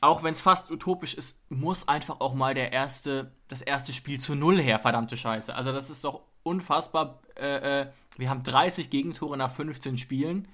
auch 0.00 0.22
wenn 0.22 0.32
es 0.32 0.40
fast 0.40 0.70
utopisch 0.70 1.14
ist, 1.14 1.44
muss 1.50 1.86
einfach 1.86 2.20
auch 2.20 2.34
mal 2.34 2.54
der 2.54 2.72
erste, 2.72 3.32
das 3.48 3.62
erste 3.62 3.92
Spiel 3.92 4.20
zu 4.20 4.34
Null 4.34 4.60
her, 4.60 4.78
verdammte 4.78 5.16
Scheiße. 5.16 5.54
Also 5.54 5.72
das 5.72 5.90
ist 5.90 6.04
doch 6.04 6.22
unfassbar. 6.42 7.20
Äh, 7.36 7.82
äh, 7.82 7.86
wir 8.16 8.30
haben 8.30 8.42
30 8.42 8.90
Gegentore 8.90 9.36
nach 9.36 9.52
15 9.52 9.98
Spielen. 9.98 10.48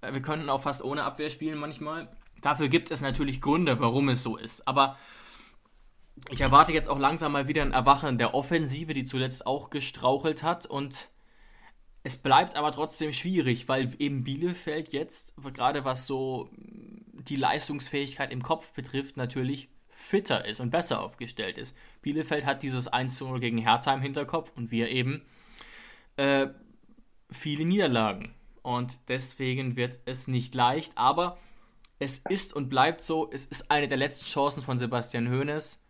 Äh, 0.00 0.12
wir 0.12 0.22
könnten 0.22 0.50
auch 0.50 0.62
fast 0.62 0.82
ohne 0.84 1.04
Abwehr 1.04 1.30
spielen 1.30 1.58
manchmal. 1.58 2.08
Dafür 2.42 2.68
gibt 2.68 2.90
es 2.90 3.00
natürlich 3.00 3.40
Gründe, 3.40 3.80
warum 3.80 4.08
es 4.08 4.22
so 4.22 4.36
ist. 4.36 4.66
Aber 4.66 4.96
ich 6.28 6.40
erwarte 6.40 6.72
jetzt 6.72 6.88
auch 6.88 6.98
langsam 6.98 7.32
mal 7.32 7.48
wieder 7.48 7.62
ein 7.62 7.72
Erwachen 7.72 8.18
der 8.18 8.34
Offensive, 8.34 8.94
die 8.94 9.04
zuletzt 9.04 9.46
auch 9.46 9.70
gestrauchelt 9.70 10.42
hat. 10.42 10.66
Und 10.66 11.08
es 12.02 12.16
bleibt 12.16 12.56
aber 12.56 12.72
trotzdem 12.72 13.12
schwierig, 13.12 13.68
weil 13.68 13.94
eben 13.98 14.24
Bielefeld 14.24 14.92
jetzt, 14.92 15.34
gerade 15.54 15.84
was 15.84 16.06
so 16.06 16.48
die 16.52 17.36
Leistungsfähigkeit 17.36 18.32
im 18.32 18.42
Kopf 18.42 18.72
betrifft, 18.72 19.16
natürlich 19.16 19.68
fitter 19.88 20.46
ist 20.46 20.60
und 20.60 20.70
besser 20.70 21.00
aufgestellt 21.00 21.58
ist. 21.58 21.76
Bielefeld 22.00 22.46
hat 22.46 22.62
dieses 22.62 22.88
1 22.88 23.20
0 23.20 23.38
gegen 23.38 23.58
Hertha 23.58 23.92
im 23.92 24.00
Hinterkopf 24.00 24.52
und 24.56 24.70
wir 24.70 24.88
eben 24.88 25.22
äh, 26.16 26.48
viele 27.30 27.66
Niederlagen. 27.66 28.34
Und 28.62 28.98
deswegen 29.08 29.76
wird 29.76 29.98
es 30.06 30.26
nicht 30.26 30.54
leicht, 30.54 30.92
aber 30.96 31.38
es 31.98 32.18
ist 32.28 32.54
und 32.54 32.70
bleibt 32.70 33.02
so, 33.02 33.30
es 33.30 33.44
ist 33.44 33.70
eine 33.70 33.88
der 33.88 33.98
letzten 33.98 34.26
Chancen 34.26 34.62
von 34.62 34.78
Sebastian 34.78 35.30
Hoeneß. 35.30 35.82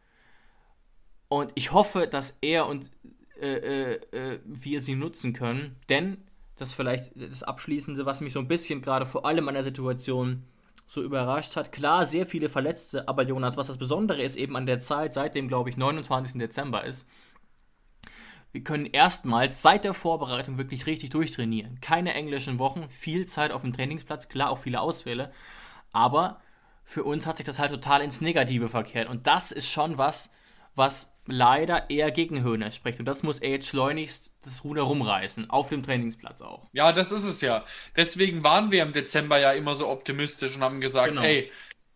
Und 1.28 1.52
ich 1.54 1.72
hoffe, 1.72 2.08
dass 2.08 2.38
er 2.40 2.66
und 2.66 2.90
äh, 3.40 3.92
äh, 3.92 3.94
äh 4.12 4.40
wir 4.44 4.80
sie 4.80 4.94
nutzen 4.94 5.32
können, 5.32 5.76
denn 5.88 6.18
das 6.56 6.70
ist 6.70 6.74
vielleicht 6.74 7.12
das 7.14 7.42
Abschließende, 7.42 8.04
was 8.04 8.20
mich 8.20 8.34
so 8.34 8.38
ein 8.38 8.48
bisschen 8.48 8.82
gerade 8.82 9.06
vor 9.06 9.24
allem 9.24 9.48
an 9.48 9.54
der 9.54 9.64
Situation 9.64 10.44
so 10.86 11.02
überrascht 11.02 11.56
hat. 11.56 11.72
Klar, 11.72 12.04
sehr 12.04 12.26
viele 12.26 12.48
Verletzte, 12.48 13.08
aber 13.08 13.22
Jonas, 13.22 13.56
was 13.56 13.68
das 13.68 13.78
Besondere 13.78 14.22
ist 14.22 14.36
eben 14.36 14.56
an 14.56 14.66
der 14.66 14.78
Zeit, 14.78 15.14
seit 15.14 15.34
dem, 15.34 15.48
glaube 15.48 15.70
ich, 15.70 15.76
29. 15.76 16.38
Dezember 16.38 16.84
ist, 16.84 17.08
wir 18.52 18.62
können 18.64 18.86
erstmals 18.86 19.62
seit 19.62 19.84
der 19.84 19.94
Vorbereitung 19.94 20.58
wirklich 20.58 20.86
richtig 20.86 21.10
durchtrainieren. 21.10 21.80
Keine 21.80 22.12
englischen 22.14 22.58
Wochen, 22.58 22.88
viel 22.90 23.26
Zeit 23.26 23.52
auf 23.52 23.62
dem 23.62 23.72
Trainingsplatz, 23.72 24.28
klar 24.28 24.50
auch 24.50 24.58
viele 24.58 24.80
Ausfälle, 24.80 25.32
aber 25.92 26.40
für 26.84 27.04
uns 27.04 27.26
hat 27.26 27.36
sich 27.36 27.46
das 27.46 27.60
halt 27.60 27.70
total 27.70 28.02
ins 28.02 28.20
Negative 28.20 28.68
verkehrt. 28.68 29.08
Und 29.08 29.28
das 29.28 29.52
ist 29.52 29.70
schon 29.70 29.96
was, 29.96 30.32
was 30.80 31.12
leider 31.26 31.90
eher 31.90 32.10
gegen 32.10 32.42
Höhner 32.42 32.72
spricht. 32.72 32.98
Und 32.98 33.04
das 33.04 33.22
muss 33.22 33.38
er 33.38 33.50
jetzt 33.50 33.68
schleunigst 33.68 34.32
das 34.42 34.64
Ruder 34.64 34.82
rumreißen, 34.82 35.50
auf 35.50 35.68
dem 35.68 35.82
Trainingsplatz 35.82 36.40
auch. 36.40 36.66
Ja, 36.72 36.92
das 36.92 37.12
ist 37.12 37.24
es 37.24 37.42
ja. 37.42 37.64
Deswegen 37.96 38.42
waren 38.42 38.72
wir 38.72 38.82
im 38.82 38.92
Dezember 38.92 39.38
ja 39.38 39.52
immer 39.52 39.74
so 39.74 39.88
optimistisch 39.88 40.56
und 40.56 40.62
haben 40.62 40.80
gesagt, 40.80 41.10
genau. 41.10 41.22
hey, 41.22 41.52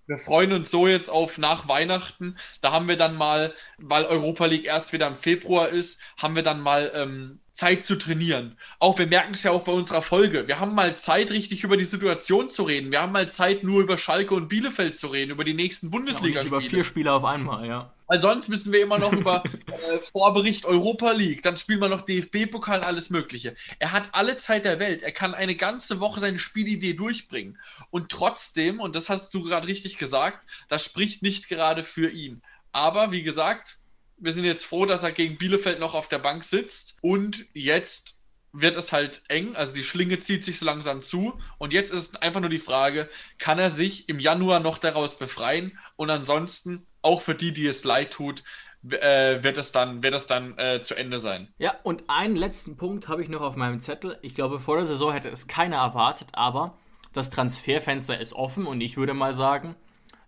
wir 0.07 0.18
freuen 0.18 0.53
uns 0.53 0.70
so 0.70 0.87
jetzt 0.87 1.09
auf 1.09 1.39
nach 1.39 1.66
Weihnachten. 1.66 2.37
Da 2.61 2.72
haben 2.72 2.87
wir 2.87 2.99
dann 2.99 3.16
mal, 3.16 3.55
weil 3.78 4.05
Europa 4.05 4.45
League 4.45 4.66
erst 4.66 4.93
wieder 4.93 5.07
im 5.07 5.16
Februar 5.16 5.70
ist, 5.70 5.99
haben 6.18 6.37
wir 6.37 6.43
dann 6.43 6.61
mal 6.61 6.93
ähm, 6.95 7.41
Zeit 7.53 7.85
zu 7.85 7.97
trainieren. 7.97 8.59
Auch 8.80 8.99
wir 8.99 9.07
merken 9.07 9.32
es 9.32 9.45
ja 9.45 9.53
auch 9.53 9.64
bei 9.64 9.72
unserer 9.72 10.03
Folge. 10.03 10.47
Wir 10.47 10.61
haben 10.61 10.74
mal 10.74 10.99
Zeit, 10.99 11.30
richtig 11.30 11.64
über 11.64 11.78
die 11.78 11.85
Situation 11.85 12.51
zu 12.51 12.64
reden. 12.64 12.93
Wir 12.93 13.01
haben 13.01 13.12
mal 13.12 13.30
Zeit, 13.30 13.64
nur 13.64 13.80
über 13.80 13.97
Schalke 13.97 14.35
und 14.35 14.49
Bielefeld 14.49 14.95
zu 14.95 15.07
reden, 15.07 15.30
über 15.30 15.45
die 15.45 15.55
nächsten 15.55 15.91
Bundesliga-Spiele. 15.91 16.51
Ja, 16.51 16.59
über 16.59 16.61
vier 16.61 16.85
Spiele 16.85 17.12
auf 17.12 17.24
einmal, 17.24 17.66
ja. 17.66 17.93
Weil 18.07 18.20
sonst 18.20 18.48
müssen 18.48 18.72
wir 18.72 18.82
immer 18.82 18.98
noch 18.98 19.12
über 19.12 19.42
äh, 19.66 19.98
Vorbericht 20.12 20.64
Europa 20.64 21.12
League, 21.12 21.42
dann 21.42 21.57
spielen 21.57 21.80
wir 21.80 21.88
noch 21.88 22.02
DFB-Pokal, 22.02 22.82
alles 22.82 23.11
Mögliche. 23.11 23.55
Er 23.78 23.92
hat 23.92 24.11
alle 24.12 24.36
Zeit 24.36 24.64
der 24.64 24.78
Welt. 24.78 25.02
Er 25.02 25.12
kann 25.12 25.34
eine 25.34 25.55
ganze 25.55 26.00
Woche 26.00 26.20
seine 26.20 26.38
Spielidee 26.38 26.94
durchbringen. 26.94 27.59
Und 27.90 28.11
trotzdem, 28.11 28.80
und 28.80 28.94
das 28.94 29.09
hast 29.09 29.32
du 29.32 29.42
gerade 29.42 29.66
richtig 29.66 29.96
gesagt, 29.96 30.46
das 30.68 30.84
spricht 30.84 31.22
nicht 31.22 31.48
gerade 31.48 31.82
für 31.82 32.11
ihn. 32.11 32.42
Aber 32.72 33.12
wie 33.12 33.22
gesagt, 33.22 33.78
wir 34.16 34.32
sind 34.32 34.44
jetzt 34.44 34.64
froh, 34.64 34.86
dass 34.86 35.02
er 35.02 35.12
gegen 35.12 35.38
Bielefeld 35.38 35.80
noch 35.80 35.94
auf 35.94 36.09
der 36.09 36.18
Bank 36.18 36.44
sitzt. 36.44 36.96
Und 37.00 37.46
jetzt 37.52 38.16
wird 38.52 38.76
es 38.76 38.92
halt 38.92 39.22
eng. 39.28 39.57
Also 39.57 39.74
die 39.74 39.84
Schlinge 39.84 40.20
zieht 40.20 40.44
sich 40.44 40.59
so 40.59 40.64
langsam 40.64 41.02
zu. 41.02 41.38
Und 41.59 41.72
jetzt 41.72 41.92
ist 41.92 42.22
einfach 42.22 42.40
nur 42.40 42.50
die 42.50 42.59
Frage, 42.59 43.09
kann 43.38 43.59
er 43.59 43.70
sich 43.70 44.09
im 44.09 44.20
Januar 44.20 44.61
noch 44.61 44.78
daraus 44.78 45.18
befreien? 45.18 45.78
Und 45.96 46.11
ansonsten 46.11 46.86
auch 47.05 47.20
für 47.20 47.34
die, 47.34 47.52
die 47.52 47.66
es 47.66 47.84
leid 47.84 48.12
tut, 48.12 48.42
äh, 48.90 49.42
wird 49.42 49.57
es 49.57 49.72
dann, 49.72 50.02
wird 50.02 50.14
es 50.14 50.26
dann 50.26 50.59
äh, 50.59 50.82
zu 50.82 50.94
Ende 50.94 51.18
sein. 51.18 51.48
Ja, 51.59 51.74
und 51.82 52.05
einen 52.09 52.36
letzten 52.36 52.76
Punkt 52.76 53.09
habe 53.09 53.22
ich 53.22 53.28
noch 53.28 53.40
auf 53.40 53.57
meinem 53.57 53.80
Zettel. 53.80 54.18
Ich 54.22 54.34
glaube, 54.34 54.61
vor 54.61 54.76
der 54.76 54.86
Saison 54.86 55.12
hätte 55.12 55.28
es 55.28 55.46
keiner 55.46 55.76
erwartet, 55.76 56.28
aber 56.32 56.78
das 57.12 57.30
Transferfenster 57.30 58.20
ist 58.20 58.32
offen 58.32 58.66
und 58.66 58.80
ich 58.80 58.96
würde 58.96 59.14
mal 59.14 59.34
sagen, 59.34 59.76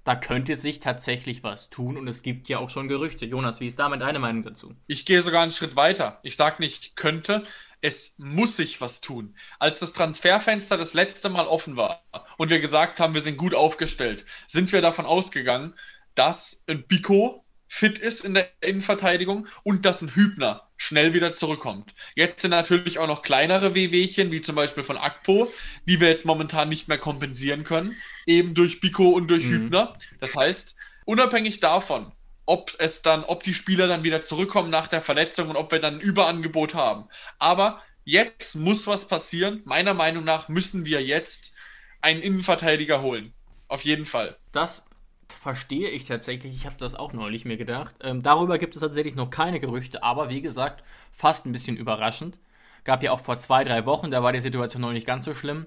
da 0.04 0.14
könnte 0.14 0.54
sich 0.54 0.78
tatsächlich 0.78 1.42
was 1.42 1.68
tun 1.68 1.98
und 1.98 2.06
es 2.06 2.22
gibt 2.22 2.48
ja 2.48 2.58
auch 2.58 2.70
schon 2.70 2.86
Gerüchte. 2.86 3.26
Jonas, 3.26 3.58
wie 3.58 3.66
ist 3.66 3.78
damit 3.78 4.00
deine 4.00 4.20
Meinung 4.20 4.44
dazu? 4.44 4.74
Ich 4.86 5.04
gehe 5.04 5.20
sogar 5.20 5.42
einen 5.42 5.50
Schritt 5.50 5.74
weiter. 5.74 6.20
Ich 6.22 6.36
sage 6.36 6.56
nicht 6.60 6.94
könnte, 6.94 7.42
es 7.80 8.14
muss 8.18 8.56
sich 8.56 8.80
was 8.80 9.00
tun. 9.00 9.34
Als 9.58 9.80
das 9.80 9.92
Transferfenster 9.92 10.78
das 10.78 10.94
letzte 10.94 11.28
Mal 11.28 11.46
offen 11.46 11.76
war 11.76 12.04
und 12.36 12.50
wir 12.50 12.60
gesagt 12.60 13.00
haben, 13.00 13.14
wir 13.14 13.20
sind 13.20 13.36
gut 13.36 13.54
aufgestellt, 13.54 14.24
sind 14.46 14.72
wir 14.72 14.80
davon 14.80 15.06
ausgegangen, 15.06 15.74
dass 16.16 16.64
ein 16.66 16.86
Biko 16.86 17.44
fit 17.68 17.98
ist 17.98 18.24
in 18.24 18.34
der 18.34 18.48
Innenverteidigung 18.60 19.46
und 19.62 19.84
dass 19.84 20.02
ein 20.02 20.14
Hübner 20.14 20.68
schnell 20.76 21.14
wieder 21.14 21.32
zurückkommt. 21.32 21.94
Jetzt 22.14 22.40
sind 22.42 22.50
natürlich 22.50 22.98
auch 22.98 23.06
noch 23.06 23.22
kleinere 23.22 23.74
Wehwehchen, 23.74 24.30
wie 24.30 24.42
zum 24.42 24.56
Beispiel 24.56 24.82
von 24.84 24.96
Akpo, 24.96 25.50
die 25.86 26.00
wir 26.00 26.08
jetzt 26.08 26.24
momentan 26.24 26.68
nicht 26.68 26.88
mehr 26.88 26.98
kompensieren 26.98 27.64
können, 27.64 27.96
eben 28.26 28.54
durch 28.54 28.80
Biko 28.80 29.10
und 29.10 29.28
durch 29.30 29.44
mhm. 29.44 29.52
Hübner. 29.52 29.96
Das 30.20 30.36
heißt, 30.36 30.76
unabhängig 31.04 31.60
davon, 31.60 32.12
ob 32.46 32.72
es 32.78 33.02
dann, 33.02 33.24
ob 33.24 33.42
die 33.42 33.54
Spieler 33.54 33.88
dann 33.88 34.04
wieder 34.04 34.22
zurückkommen 34.22 34.70
nach 34.70 34.88
der 34.88 35.02
Verletzung 35.02 35.50
und 35.50 35.56
ob 35.56 35.72
wir 35.72 35.80
dann 35.80 35.96
ein 35.96 36.00
Überangebot 36.00 36.74
haben. 36.74 37.08
Aber 37.38 37.82
jetzt 38.04 38.54
muss 38.54 38.86
was 38.86 39.08
passieren. 39.08 39.62
Meiner 39.64 39.94
Meinung 39.94 40.24
nach 40.24 40.48
müssen 40.48 40.84
wir 40.84 41.02
jetzt 41.02 41.52
einen 42.00 42.22
Innenverteidiger 42.22 43.02
holen. 43.02 43.34
Auf 43.68 43.82
jeden 43.82 44.04
Fall. 44.04 44.36
Das 44.52 44.84
verstehe 45.32 45.88
ich 45.88 46.04
tatsächlich. 46.04 46.54
Ich 46.54 46.66
habe 46.66 46.76
das 46.78 46.94
auch 46.94 47.12
neulich 47.12 47.44
mir 47.44 47.56
gedacht. 47.56 47.94
Ähm, 48.00 48.22
darüber 48.22 48.58
gibt 48.58 48.74
es 48.74 48.80
tatsächlich 48.80 49.14
noch 49.14 49.30
keine 49.30 49.60
Gerüchte, 49.60 50.02
aber 50.02 50.28
wie 50.28 50.40
gesagt, 50.40 50.82
fast 51.12 51.46
ein 51.46 51.52
bisschen 51.52 51.76
überraschend. 51.76 52.38
Gab 52.84 53.02
ja 53.02 53.12
auch 53.12 53.20
vor 53.20 53.38
zwei, 53.38 53.64
drei 53.64 53.84
Wochen, 53.86 54.10
da 54.10 54.22
war 54.22 54.32
die 54.32 54.40
Situation 54.40 54.82
noch 54.82 54.92
nicht 54.92 55.06
ganz 55.06 55.24
so 55.24 55.34
schlimm. 55.34 55.66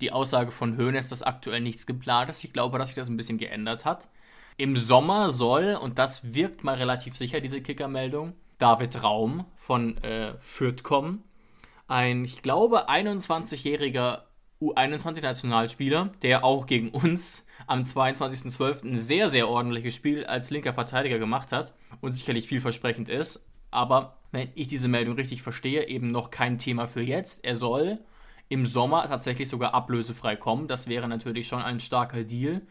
Die 0.00 0.12
Aussage 0.12 0.50
von 0.50 0.76
Höhnes, 0.76 1.08
dass 1.08 1.22
aktuell 1.22 1.60
nichts 1.60 1.86
geplant 1.86 2.30
ist. 2.30 2.44
Ich 2.44 2.52
glaube, 2.52 2.78
dass 2.78 2.88
sich 2.88 2.96
das 2.96 3.08
ein 3.08 3.16
bisschen 3.16 3.38
geändert 3.38 3.84
hat. 3.84 4.08
Im 4.56 4.76
Sommer 4.76 5.30
soll, 5.30 5.74
und 5.76 5.98
das 5.98 6.34
wirkt 6.34 6.64
mal 6.64 6.74
relativ 6.74 7.16
sicher, 7.16 7.40
diese 7.40 7.62
Kickermeldung, 7.62 8.34
David 8.58 9.02
Raum 9.02 9.46
von 9.56 9.96
äh, 10.02 10.34
Fürth 10.40 10.82
kommen. 10.82 11.24
Ein, 11.86 12.24
ich 12.24 12.42
glaube, 12.42 12.88
21-jähriger 12.90 14.22
U21-Nationalspieler, 14.60 16.10
der 16.22 16.44
auch 16.44 16.66
gegen 16.66 16.90
uns 16.90 17.46
am 17.66 17.82
22.12. 17.82 18.84
ein 18.84 18.98
sehr, 18.98 19.28
sehr 19.28 19.48
ordentliches 19.48 19.94
Spiel 19.94 20.24
als 20.24 20.50
linker 20.50 20.72
Verteidiger 20.72 21.18
gemacht 21.18 21.52
hat 21.52 21.74
und 22.00 22.12
sicherlich 22.12 22.48
vielversprechend 22.48 23.08
ist. 23.08 23.46
Aber 23.70 24.18
wenn 24.32 24.48
ich 24.54 24.66
diese 24.66 24.88
Meldung 24.88 25.16
richtig 25.16 25.42
verstehe, 25.42 25.88
eben 25.88 26.10
noch 26.10 26.30
kein 26.30 26.58
Thema 26.58 26.86
für 26.86 27.02
jetzt. 27.02 27.44
Er 27.44 27.56
soll 27.56 27.98
im 28.48 28.66
Sommer 28.66 29.06
tatsächlich 29.08 29.48
sogar 29.48 29.74
ablösefrei 29.74 30.36
kommen. 30.36 30.68
Das 30.68 30.88
wäre 30.88 31.08
natürlich 31.08 31.48
schon 31.48 31.62
ein 31.62 31.80
starker 31.80 32.24
Deal 32.24 32.62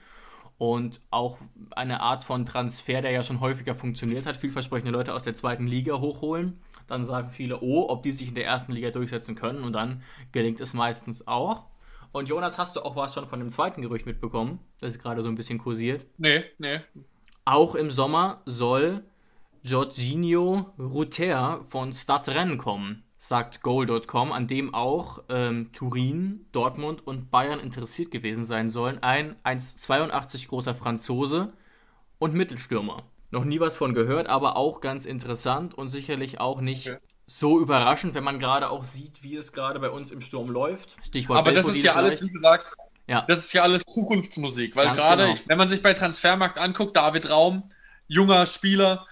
und 0.57 1.01
auch 1.11 1.38
eine 1.71 2.01
Art 2.01 2.23
von 2.23 2.45
Transfer, 2.45 3.01
der 3.01 3.11
ja 3.11 3.23
schon 3.23 3.41
häufiger 3.41 3.75
funktioniert 3.75 4.25
hat. 4.25 4.38
Vielversprechende 4.38 4.91
Leute 4.91 5.13
aus 5.13 5.23
der 5.23 5.35
zweiten 5.35 5.67
Liga 5.67 5.99
hochholen. 5.99 6.59
Dann 6.88 7.05
sagen 7.05 7.29
viele, 7.29 7.61
oh, 7.61 7.88
ob 7.89 8.03
die 8.03 8.11
sich 8.11 8.29
in 8.29 8.35
der 8.35 8.45
ersten 8.45 8.71
Liga 8.71 8.89
durchsetzen 8.91 9.35
können 9.35 9.63
und 9.63 9.73
dann 9.73 10.01
gelingt 10.31 10.59
es 10.59 10.73
meistens 10.73 11.27
auch. 11.27 11.65
Und 12.11 12.29
Jonas, 12.29 12.57
hast 12.57 12.75
du 12.75 12.81
auch 12.81 12.95
was 12.95 13.13
schon 13.13 13.27
von 13.27 13.39
dem 13.39 13.49
zweiten 13.49 13.81
Gerücht 13.81 14.05
mitbekommen? 14.05 14.59
Das 14.79 14.95
ist 14.95 15.01
gerade 15.01 15.23
so 15.23 15.29
ein 15.29 15.35
bisschen 15.35 15.59
kursiert. 15.59 16.05
Nee, 16.17 16.43
nee. 16.57 16.79
Auch 17.45 17.75
im 17.75 17.89
Sommer 17.89 18.41
soll 18.45 19.03
Jorginho 19.63 20.73
Ruter 20.77 21.63
von 21.69 21.93
Stadtrennen 21.93 22.57
kommen, 22.57 23.03
sagt 23.17 23.61
Goal.com, 23.61 24.31
an 24.31 24.47
dem 24.47 24.73
auch 24.73 25.23
ähm, 25.29 25.71
Turin, 25.73 26.45
Dortmund 26.51 27.05
und 27.05 27.31
Bayern 27.31 27.59
interessiert 27.59 28.11
gewesen 28.11 28.45
sein 28.45 28.69
sollen. 28.69 29.01
Ein 29.03 29.35
1,82 29.43 30.47
großer 30.47 30.75
Franzose 30.75 31.53
und 32.19 32.33
Mittelstürmer. 32.33 33.03
Noch 33.31 33.43
nie 33.43 33.59
was 33.59 33.75
von 33.75 33.93
gehört, 33.93 34.27
aber 34.27 34.55
auch 34.55 34.79
ganz 34.79 35.05
interessant 35.05 35.73
und 35.73 35.89
sicherlich 35.89 36.39
auch 36.39 36.61
nicht 36.61 36.87
okay 36.87 36.99
so 37.28 37.59
überraschend, 37.59 38.15
wenn 38.15 38.23
man 38.23 38.39
gerade 38.39 38.69
auch 38.69 38.86
sieht, 38.86 39.21
wie 39.21 39.36
es 39.36 39.51
gerade 39.51 39.80
bei 39.80 39.89
uns 39.89 40.11
im 40.11 40.21
Sturm 40.21 40.49
läuft. 40.49 40.95
Stichwort 41.05 41.38
Aber 41.38 41.51
das 41.51 41.67
ist 41.67 41.84
ja 41.84 41.93
alles, 41.93 42.21
wie 42.21 42.30
gesagt, 42.30 42.73
ja. 43.05 43.25
das 43.28 43.39
ist 43.39 43.53
ja 43.53 43.63
alles 43.63 43.84
Zukunftsmusik, 43.84 44.75
weil 44.75 44.91
gerade, 44.91 45.25
genau. 45.25 45.39
wenn 45.45 45.57
man 45.57 45.67
sich 45.67 45.82
bei 45.82 45.93
Transfermarkt 45.93 46.57
anguckt, 46.57 46.95
David 46.95 47.30
Raum, 47.30 47.69
junger 48.07 48.45
Spieler, 48.45 49.05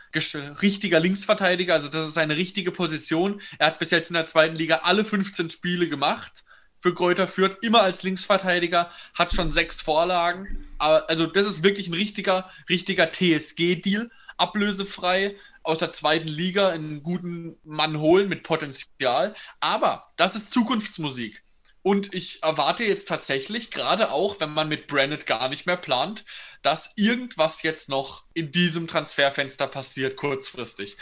richtiger 0.61 1.01
Linksverteidiger, 1.01 1.74
also 1.74 1.89
das 1.89 2.07
ist 2.07 2.13
seine 2.13 2.38
richtige 2.38 2.72
Position. 2.72 3.41
Er 3.59 3.68
hat 3.68 3.80
bis 3.80 3.91
jetzt 3.91 4.09
in 4.09 4.13
der 4.13 4.28
zweiten 4.28 4.55
Liga 4.55 4.82
alle 4.84 5.03
15 5.03 5.49
Spiele 5.49 5.89
gemacht 5.89 6.45
für 6.80 6.93
Kräuter 6.93 7.28
Fürth, 7.28 7.57
immer 7.61 7.82
als 7.82 8.03
Linksverteidiger, 8.03 8.89
hat 9.16 9.34
schon 9.34 9.51
sechs 9.51 9.82
Vorlagen. 9.82 10.66
Aber, 10.78 11.09
also 11.09 11.26
das 11.26 11.47
ist 11.47 11.63
wirklich 11.63 11.88
ein 11.88 11.93
richtiger, 11.93 12.49
richtiger 12.70 13.11
TSG-Deal, 13.11 14.09
ablösefrei 14.38 15.36
aus 15.63 15.79
der 15.79 15.89
zweiten 15.89 16.27
Liga 16.27 16.69
einen 16.69 17.03
guten 17.03 17.57
Mann 17.63 17.99
holen 17.99 18.29
mit 18.29 18.43
Potenzial. 18.43 19.33
Aber 19.59 20.11
das 20.15 20.36
ist 20.36 20.51
Zukunftsmusik. 20.51 21.43
Und 21.81 22.15
ich 22.15 22.41
erwarte 22.41 22.83
jetzt 22.83 23.07
tatsächlich, 23.07 23.69
gerade 23.69 24.11
auch, 24.11 24.39
wenn 24.39 24.51
man 24.51 24.67
mit 24.67 24.88
Brandon 24.88 25.19
gar 25.23 25.49
nicht 25.49 25.67
mehr 25.67 25.77
plant, 25.77 26.25
dass 26.63 26.93
irgendwas 26.95 27.61
jetzt 27.61 27.89
noch 27.89 28.23
in 28.33 28.51
diesem 28.51 28.88
Transferfenster 28.88 29.67
passiert, 29.67 30.15
kurzfristig. 30.15 30.97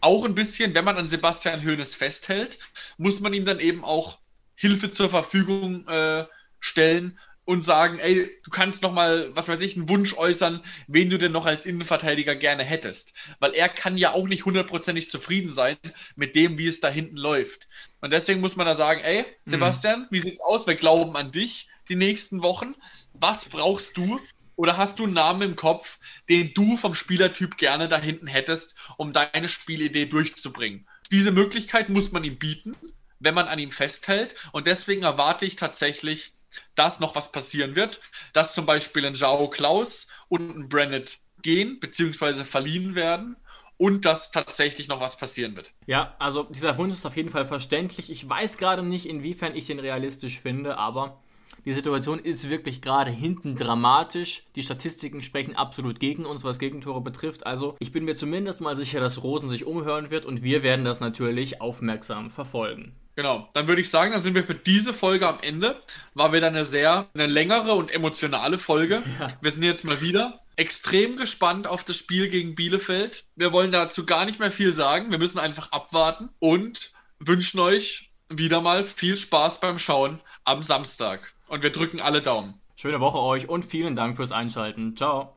Auch 0.00 0.24
ein 0.24 0.34
bisschen, 0.34 0.74
wenn 0.74 0.86
man 0.86 0.96
an 0.96 1.06
Sebastian 1.06 1.62
Hoeneß 1.62 1.94
festhält, 1.94 2.58
muss 2.96 3.20
man 3.20 3.34
ihm 3.34 3.44
dann 3.44 3.60
eben 3.60 3.84
auch 3.84 4.20
Hilfe 4.54 4.90
zur 4.90 5.10
Verfügung 5.10 5.86
äh, 5.86 6.24
stellen, 6.60 7.18
und 7.44 7.64
sagen, 7.64 7.98
ey, 7.98 8.30
du 8.44 8.50
kannst 8.50 8.82
noch 8.82 8.92
mal, 8.92 9.30
was 9.34 9.48
weiß 9.48 9.60
ich, 9.62 9.76
einen 9.76 9.88
Wunsch 9.88 10.14
äußern, 10.14 10.60
wen 10.86 11.10
du 11.10 11.18
denn 11.18 11.32
noch 11.32 11.46
als 11.46 11.66
Innenverteidiger 11.66 12.36
gerne 12.36 12.62
hättest. 12.62 13.14
Weil 13.40 13.52
er 13.52 13.68
kann 13.68 13.98
ja 13.98 14.12
auch 14.12 14.28
nicht 14.28 14.44
hundertprozentig 14.44 15.10
zufrieden 15.10 15.50
sein 15.50 15.76
mit 16.14 16.36
dem, 16.36 16.56
wie 16.58 16.68
es 16.68 16.80
da 16.80 16.88
hinten 16.88 17.16
läuft. 17.16 17.66
Und 18.00 18.12
deswegen 18.12 18.40
muss 18.40 18.56
man 18.56 18.66
da 18.66 18.74
sagen, 18.74 19.00
ey, 19.00 19.24
Sebastian, 19.44 20.02
mhm. 20.02 20.06
wie 20.10 20.20
sieht's 20.20 20.40
aus? 20.40 20.66
Wir 20.66 20.76
glauben 20.76 21.16
an 21.16 21.32
dich 21.32 21.68
die 21.88 21.96
nächsten 21.96 22.42
Wochen. 22.42 22.74
Was 23.12 23.46
brauchst 23.46 23.96
du? 23.96 24.20
Oder 24.54 24.76
hast 24.76 24.98
du 24.98 25.04
einen 25.04 25.14
Namen 25.14 25.42
im 25.42 25.56
Kopf, 25.56 25.98
den 26.28 26.54
du 26.54 26.76
vom 26.76 26.94
Spielertyp 26.94 27.56
gerne 27.56 27.88
da 27.88 27.98
hinten 27.98 28.26
hättest, 28.26 28.76
um 28.98 29.12
deine 29.12 29.48
Spielidee 29.48 30.06
durchzubringen? 30.06 30.86
Diese 31.10 31.32
Möglichkeit 31.32 31.88
muss 31.88 32.12
man 32.12 32.22
ihm 32.22 32.38
bieten, 32.38 32.76
wenn 33.18 33.34
man 33.34 33.48
an 33.48 33.58
ihm 33.58 33.72
festhält. 33.72 34.36
Und 34.52 34.66
deswegen 34.66 35.02
erwarte 35.02 35.46
ich 35.46 35.56
tatsächlich, 35.56 36.32
dass 36.74 37.00
noch 37.00 37.14
was 37.14 37.32
passieren 37.32 37.76
wird, 37.76 38.00
dass 38.32 38.54
zum 38.54 38.66
Beispiel 38.66 39.04
ein 39.06 39.14
Jao 39.14 39.48
Klaus 39.48 40.08
und 40.28 40.50
ein 40.50 40.68
Brennett 40.68 41.18
gehen 41.42 41.80
bzw. 41.80 42.44
verliehen 42.44 42.94
werden 42.94 43.36
und 43.76 44.04
dass 44.04 44.30
tatsächlich 44.30 44.88
noch 44.88 45.00
was 45.00 45.16
passieren 45.16 45.56
wird. 45.56 45.72
Ja, 45.86 46.14
also 46.18 46.44
dieser 46.44 46.78
Wunsch 46.78 46.94
ist 46.94 47.06
auf 47.06 47.16
jeden 47.16 47.30
Fall 47.30 47.44
verständlich. 47.44 48.10
Ich 48.10 48.28
weiß 48.28 48.58
gerade 48.58 48.82
nicht, 48.82 49.06
inwiefern 49.06 49.56
ich 49.56 49.66
den 49.66 49.80
realistisch 49.80 50.40
finde, 50.40 50.78
aber 50.78 51.20
die 51.64 51.74
Situation 51.74 52.18
ist 52.18 52.48
wirklich 52.48 52.82
gerade 52.82 53.10
hinten 53.10 53.56
dramatisch. 53.56 54.44
Die 54.56 54.62
Statistiken 54.62 55.22
sprechen 55.22 55.54
absolut 55.54 56.00
gegen 56.00 56.24
uns, 56.24 56.44
was 56.44 56.58
Gegentore 56.58 57.00
betrifft. 57.00 57.46
Also 57.46 57.76
ich 57.78 57.92
bin 57.92 58.04
mir 58.04 58.16
zumindest 58.16 58.60
mal 58.60 58.76
sicher, 58.76 59.00
dass 59.00 59.22
Rosen 59.22 59.48
sich 59.48 59.64
umhören 59.64 60.10
wird 60.10 60.26
und 60.26 60.42
wir 60.42 60.62
werden 60.62 60.84
das 60.84 61.00
natürlich 61.00 61.60
aufmerksam 61.60 62.30
verfolgen. 62.30 62.94
Genau, 63.14 63.48
dann 63.52 63.68
würde 63.68 63.80
ich 63.80 63.90
sagen, 63.90 64.12
dann 64.12 64.22
sind 64.22 64.34
wir 64.34 64.44
für 64.44 64.54
diese 64.54 64.94
Folge 64.94 65.28
am 65.28 65.38
Ende. 65.42 65.80
War 66.14 66.32
wieder 66.32 66.46
eine 66.46 66.64
sehr, 66.64 67.08
eine 67.14 67.26
längere 67.26 67.74
und 67.74 67.92
emotionale 67.92 68.58
Folge. 68.58 69.02
Ja. 69.20 69.28
Wir 69.40 69.50
sind 69.50 69.62
jetzt 69.62 69.84
mal 69.84 70.00
wieder 70.00 70.40
extrem 70.56 71.16
gespannt 71.16 71.66
auf 71.66 71.84
das 71.84 71.96
Spiel 71.96 72.28
gegen 72.28 72.54
Bielefeld. 72.54 73.24
Wir 73.36 73.52
wollen 73.52 73.70
dazu 73.70 74.06
gar 74.06 74.24
nicht 74.24 74.38
mehr 74.38 74.50
viel 74.50 74.72
sagen. 74.72 75.10
Wir 75.10 75.18
müssen 75.18 75.38
einfach 75.38 75.70
abwarten 75.70 76.30
und 76.38 76.92
wünschen 77.18 77.60
euch 77.60 78.10
wieder 78.28 78.60
mal 78.60 78.84
viel 78.84 79.16
Spaß 79.16 79.60
beim 79.60 79.78
Schauen 79.78 80.20
am 80.44 80.62
Samstag. 80.62 81.34
Und 81.48 81.62
wir 81.62 81.70
drücken 81.70 82.00
alle 82.00 82.22
Daumen. 82.22 82.54
Schöne 82.76 83.00
Woche 83.00 83.18
euch 83.18 83.48
und 83.48 83.64
vielen 83.64 83.94
Dank 83.94 84.16
fürs 84.16 84.32
Einschalten. 84.32 84.96
Ciao. 84.96 85.36